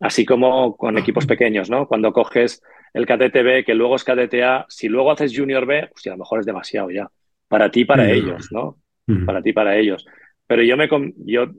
Así 0.00 0.26
como 0.26 0.76
con 0.76 0.98
equipos 0.98 1.26
pequeños, 1.26 1.70
¿no? 1.70 1.86
Cuando 1.86 2.12
coges 2.12 2.62
el 2.96 3.04
KTTB, 3.04 3.66
que 3.66 3.74
luego 3.74 3.96
es 3.96 4.04
KTTA, 4.04 4.64
si 4.70 4.88
luego 4.88 5.12
haces 5.12 5.36
Junior 5.36 5.66
B, 5.66 5.90
pues 5.92 6.06
a 6.06 6.10
lo 6.10 6.16
mejor 6.16 6.40
es 6.40 6.46
demasiado 6.46 6.90
ya. 6.90 7.10
Para 7.46 7.70
ti, 7.70 7.84
para 7.84 8.10
ellos, 8.10 8.50
¿no? 8.50 8.78
Para 9.26 9.42
ti, 9.42 9.52
para 9.52 9.76
ellos. 9.76 10.06
Pero 10.46 10.62
yo 10.62 10.78
me 10.78 10.88
yo 11.26 11.50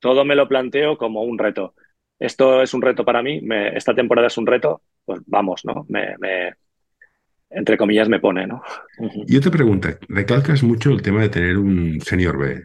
todo 0.00 0.24
me 0.24 0.34
lo 0.34 0.48
planteo 0.48 0.96
como 0.96 1.22
un 1.22 1.38
reto. 1.38 1.74
Esto 2.18 2.62
es 2.62 2.72
un 2.72 2.80
reto 2.80 3.04
para 3.04 3.22
mí, 3.22 3.42
esta 3.74 3.94
temporada 3.94 4.28
es 4.28 4.38
un 4.38 4.46
reto, 4.46 4.80
pues 5.04 5.20
vamos, 5.26 5.66
¿no? 5.66 5.84
Me, 5.90 6.16
entre 7.50 7.76
comillas 7.76 8.08
me 8.08 8.18
pone, 8.18 8.46
¿no? 8.46 8.62
Yo 9.26 9.42
te 9.42 9.50
pregunto, 9.50 9.88
recalcas 10.08 10.62
mucho 10.62 10.90
el 10.90 11.02
tema 11.02 11.20
de 11.20 11.28
tener 11.28 11.58
un 11.58 12.00
senior 12.00 12.38
B. 12.38 12.62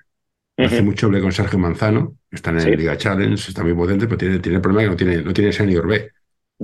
Hace 0.56 0.82
mucho 0.82 1.08
hablé 1.08 1.20
con 1.20 1.34
Sergio 1.34 1.60
Manzano, 1.60 2.16
está 2.32 2.52
en 2.52 2.60
el 2.60 2.78
Liga 2.78 2.96
Challenge, 2.96 3.36
está 3.36 3.62
muy 3.62 3.74
potente, 3.74 4.06
pero 4.06 4.18
tiene, 4.18 4.40
tiene 4.40 4.56
el 4.56 4.62
problema 4.62 4.84
que 4.84 4.90
no 4.90 4.96
tiene, 4.96 5.22
no 5.22 5.34
tiene 5.34 5.52
senior 5.52 5.86
B. 5.86 6.10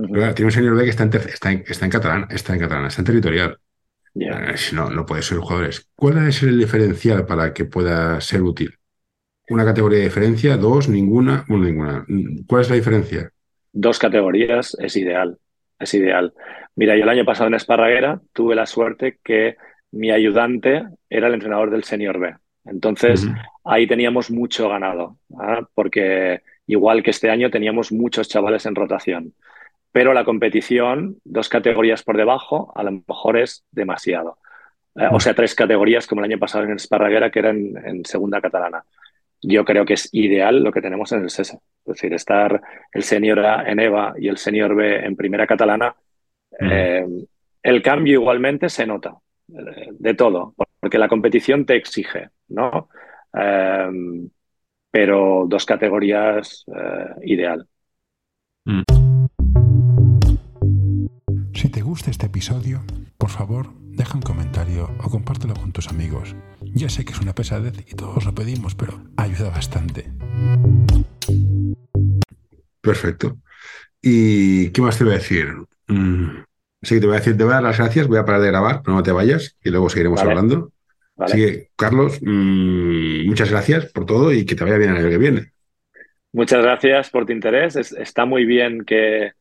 tiene 0.08 0.44
un 0.44 0.52
senior 0.52 0.76
B 0.76 0.84
que 0.84 0.90
está 0.90 1.04
en, 1.04 1.14
está 1.14 1.52
está 1.52 1.84
en 1.84 1.90
catalán, 1.90 2.26
está 2.30 2.54
en 2.54 2.60
catalán, 2.60 2.86
está 2.86 3.00
en 3.02 3.06
territorial. 3.06 3.58
Eh, 4.14 4.54
no, 4.72 4.90
no 4.90 5.06
puede 5.06 5.22
ser 5.22 5.38
jugadores. 5.38 5.88
¿Cuál 5.94 6.26
es 6.26 6.42
el 6.42 6.58
diferencial 6.58 7.26
para 7.26 7.52
que 7.52 7.64
pueda 7.64 8.20
ser 8.20 8.42
útil? 8.42 8.74
¿Una 9.48 9.64
categoría 9.64 9.98
de 9.98 10.04
diferencia? 10.04 10.56
¿Dos? 10.56 10.88
¿Ninguna? 10.88 11.44
Bueno, 11.48 11.64
ninguna. 11.64 12.06
¿Cuál 12.46 12.62
es 12.62 12.70
la 12.70 12.76
diferencia? 12.76 13.30
Dos 13.72 13.98
categorías 13.98 14.76
es 14.80 14.96
ideal. 14.96 15.38
Es 15.78 15.94
ideal. 15.94 16.32
Mira, 16.76 16.96
yo 16.96 17.02
el 17.02 17.08
año 17.08 17.24
pasado 17.24 17.48
en 17.48 17.54
Esparraguera 17.54 18.20
tuve 18.32 18.54
la 18.54 18.66
suerte 18.66 19.18
que 19.24 19.56
mi 19.92 20.10
ayudante 20.10 20.84
era 21.08 21.28
el 21.28 21.34
entrenador 21.34 21.70
del 21.70 21.84
Senior 21.84 22.18
B. 22.18 22.34
Entonces, 22.64 23.26
ahí 23.64 23.86
teníamos 23.86 24.30
mucho 24.30 24.68
ganado, 24.68 25.18
¿ah? 25.38 25.66
porque 25.74 26.42
igual 26.66 27.02
que 27.02 27.10
este 27.10 27.30
año 27.30 27.50
teníamos 27.50 27.90
muchos 27.90 28.28
chavales 28.28 28.66
en 28.66 28.74
rotación. 28.74 29.34
Pero 29.92 30.14
la 30.14 30.24
competición, 30.24 31.18
dos 31.24 31.48
categorías 31.48 32.02
por 32.02 32.16
debajo, 32.16 32.72
a 32.76 32.82
lo 32.82 33.02
mejor 33.06 33.38
es 33.38 33.64
demasiado. 33.70 34.38
Eh, 34.94 35.08
o 35.10 35.20
sea, 35.20 35.34
tres 35.34 35.54
categorías 35.54 36.06
como 36.06 36.20
el 36.20 36.30
año 36.30 36.38
pasado 36.38 36.64
en 36.64 36.72
Esparraguera, 36.72 37.30
que 37.30 37.38
eran 37.40 37.74
en 37.84 38.04
segunda 38.04 38.40
catalana 38.40 38.84
yo 39.42 39.64
creo 39.64 39.84
que 39.84 39.94
es 39.94 40.08
ideal 40.12 40.62
lo 40.62 40.72
que 40.72 40.82
tenemos 40.82 41.12
en 41.12 41.22
el 41.22 41.30
SESA. 41.30 41.56
Es 41.56 41.84
decir, 41.84 42.12
estar 42.12 42.60
el 42.92 43.02
senior 43.02 43.40
A 43.40 43.70
en 43.70 43.80
EVA 43.80 44.14
y 44.18 44.28
el 44.28 44.36
senior 44.36 44.74
B 44.74 45.04
en 45.04 45.16
primera 45.16 45.46
catalana, 45.46 45.94
eh, 46.58 47.06
el 47.62 47.82
cambio 47.82 48.20
igualmente 48.20 48.68
se 48.68 48.86
nota 48.86 49.16
eh, 49.48 49.88
de 49.90 50.14
todo, 50.14 50.54
porque 50.78 50.98
la 50.98 51.08
competición 51.08 51.64
te 51.64 51.76
exige, 51.76 52.30
¿no? 52.48 52.88
Eh, 53.34 53.88
pero 54.90 55.44
dos 55.48 55.64
categorías 55.64 56.64
ideal. 57.22 57.66
Mm. 58.64 59.09
Si 61.60 61.68
te 61.68 61.82
gusta 61.82 62.10
este 62.10 62.24
episodio, 62.24 62.80
por 63.18 63.28
favor, 63.28 63.66
deja 63.80 64.14
un 64.14 64.22
comentario 64.22 64.88
o 65.04 65.10
compártelo 65.10 65.52
con 65.52 65.72
tus 65.72 65.88
amigos. 65.88 66.34
Ya 66.62 66.88
sé 66.88 67.04
que 67.04 67.12
es 67.12 67.20
una 67.20 67.34
pesadez 67.34 67.74
y 67.86 67.94
todos 67.94 68.24
lo 68.24 68.34
pedimos, 68.34 68.74
pero 68.74 68.98
ayuda 69.18 69.50
bastante. 69.50 70.06
Perfecto. 72.80 73.36
¿Y 74.00 74.70
qué 74.70 74.80
más 74.80 74.96
te 74.96 75.04
voy 75.04 75.12
a 75.12 75.16
decir? 75.18 75.48
Mm, 75.88 76.44
sí, 76.80 76.98
te 76.98 77.04
voy 77.04 77.16
a 77.16 77.18
decir, 77.18 77.36
te 77.36 77.44
voy 77.44 77.52
a 77.52 77.56
dar 77.56 77.64
las 77.64 77.76
gracias, 77.76 78.08
voy 78.08 78.16
a 78.16 78.24
parar 78.24 78.40
de 78.40 78.48
grabar, 78.48 78.80
pero 78.82 78.96
no 78.96 79.02
te 79.02 79.12
vayas 79.12 79.54
y 79.62 79.68
luego 79.68 79.90
seguiremos 79.90 80.22
hablando. 80.22 80.72
Así 81.18 81.36
que, 81.36 81.68
Carlos, 81.76 82.20
mm, 82.22 83.26
muchas 83.26 83.50
gracias 83.50 83.84
por 83.92 84.06
todo 84.06 84.32
y 84.32 84.46
que 84.46 84.54
te 84.54 84.64
vaya 84.64 84.78
bien 84.78 84.92
el 84.92 84.96
año 84.96 85.10
que 85.10 85.18
viene. 85.18 85.52
Muchas 86.32 86.62
gracias 86.62 87.10
por 87.10 87.26
tu 87.26 87.34
interés. 87.34 87.76
está 87.76 88.24
muy 88.24 88.46
bien 88.46 88.82
que, 88.86 89.32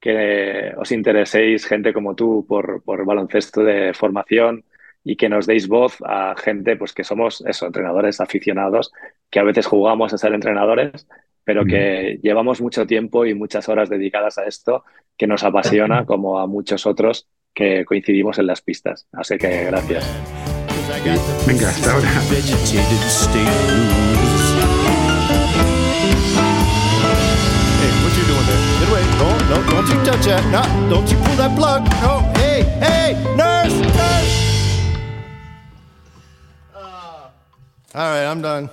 que 0.00 0.72
os 0.76 0.92
intereséis, 0.92 1.66
gente 1.66 1.92
como 1.92 2.14
tú, 2.14 2.44
por, 2.46 2.82
por 2.82 3.04
baloncesto 3.04 3.62
de 3.62 3.94
formación 3.94 4.64
y 5.02 5.16
que 5.16 5.28
nos 5.28 5.46
deis 5.46 5.68
voz 5.68 5.98
a 6.04 6.34
gente 6.36 6.76
pues 6.76 6.92
que 6.92 7.04
somos 7.04 7.42
eso, 7.46 7.66
entrenadores 7.66 8.20
aficionados, 8.20 8.92
que 9.30 9.38
a 9.38 9.44
veces 9.44 9.66
jugamos 9.66 10.12
a 10.12 10.18
ser 10.18 10.34
entrenadores, 10.34 11.06
pero 11.44 11.64
que 11.64 12.18
llevamos 12.22 12.60
mucho 12.60 12.86
tiempo 12.86 13.24
y 13.24 13.32
muchas 13.32 13.68
horas 13.68 13.88
dedicadas 13.88 14.36
a 14.36 14.46
esto, 14.46 14.84
que 15.16 15.28
nos 15.28 15.44
apasiona 15.44 16.04
como 16.04 16.40
a 16.40 16.48
muchos 16.48 16.86
otros 16.86 17.28
que 17.54 17.84
coincidimos 17.84 18.38
en 18.40 18.46
las 18.46 18.62
pistas. 18.62 19.06
Así 19.12 19.38
que 19.38 19.64
gracias. 19.64 20.04
Venga, 21.46 21.68
hasta 21.68 21.92
ahora. 21.92 22.10
No, 29.48 29.62
don't 29.70 29.88
you 29.88 30.04
touch 30.04 30.26
that. 30.26 30.44
No, 30.50 30.90
don't 30.90 31.10
you 31.10 31.16
pull 31.18 31.36
that 31.36 31.56
plug. 31.56 31.84
No, 32.02 32.18
hey, 32.40 32.62
hey, 32.80 33.14
nurse, 33.36 33.78
nurse. 33.94 34.46
All 37.94 38.10
right, 38.10 38.24
I'm 38.24 38.42
done. 38.42 38.68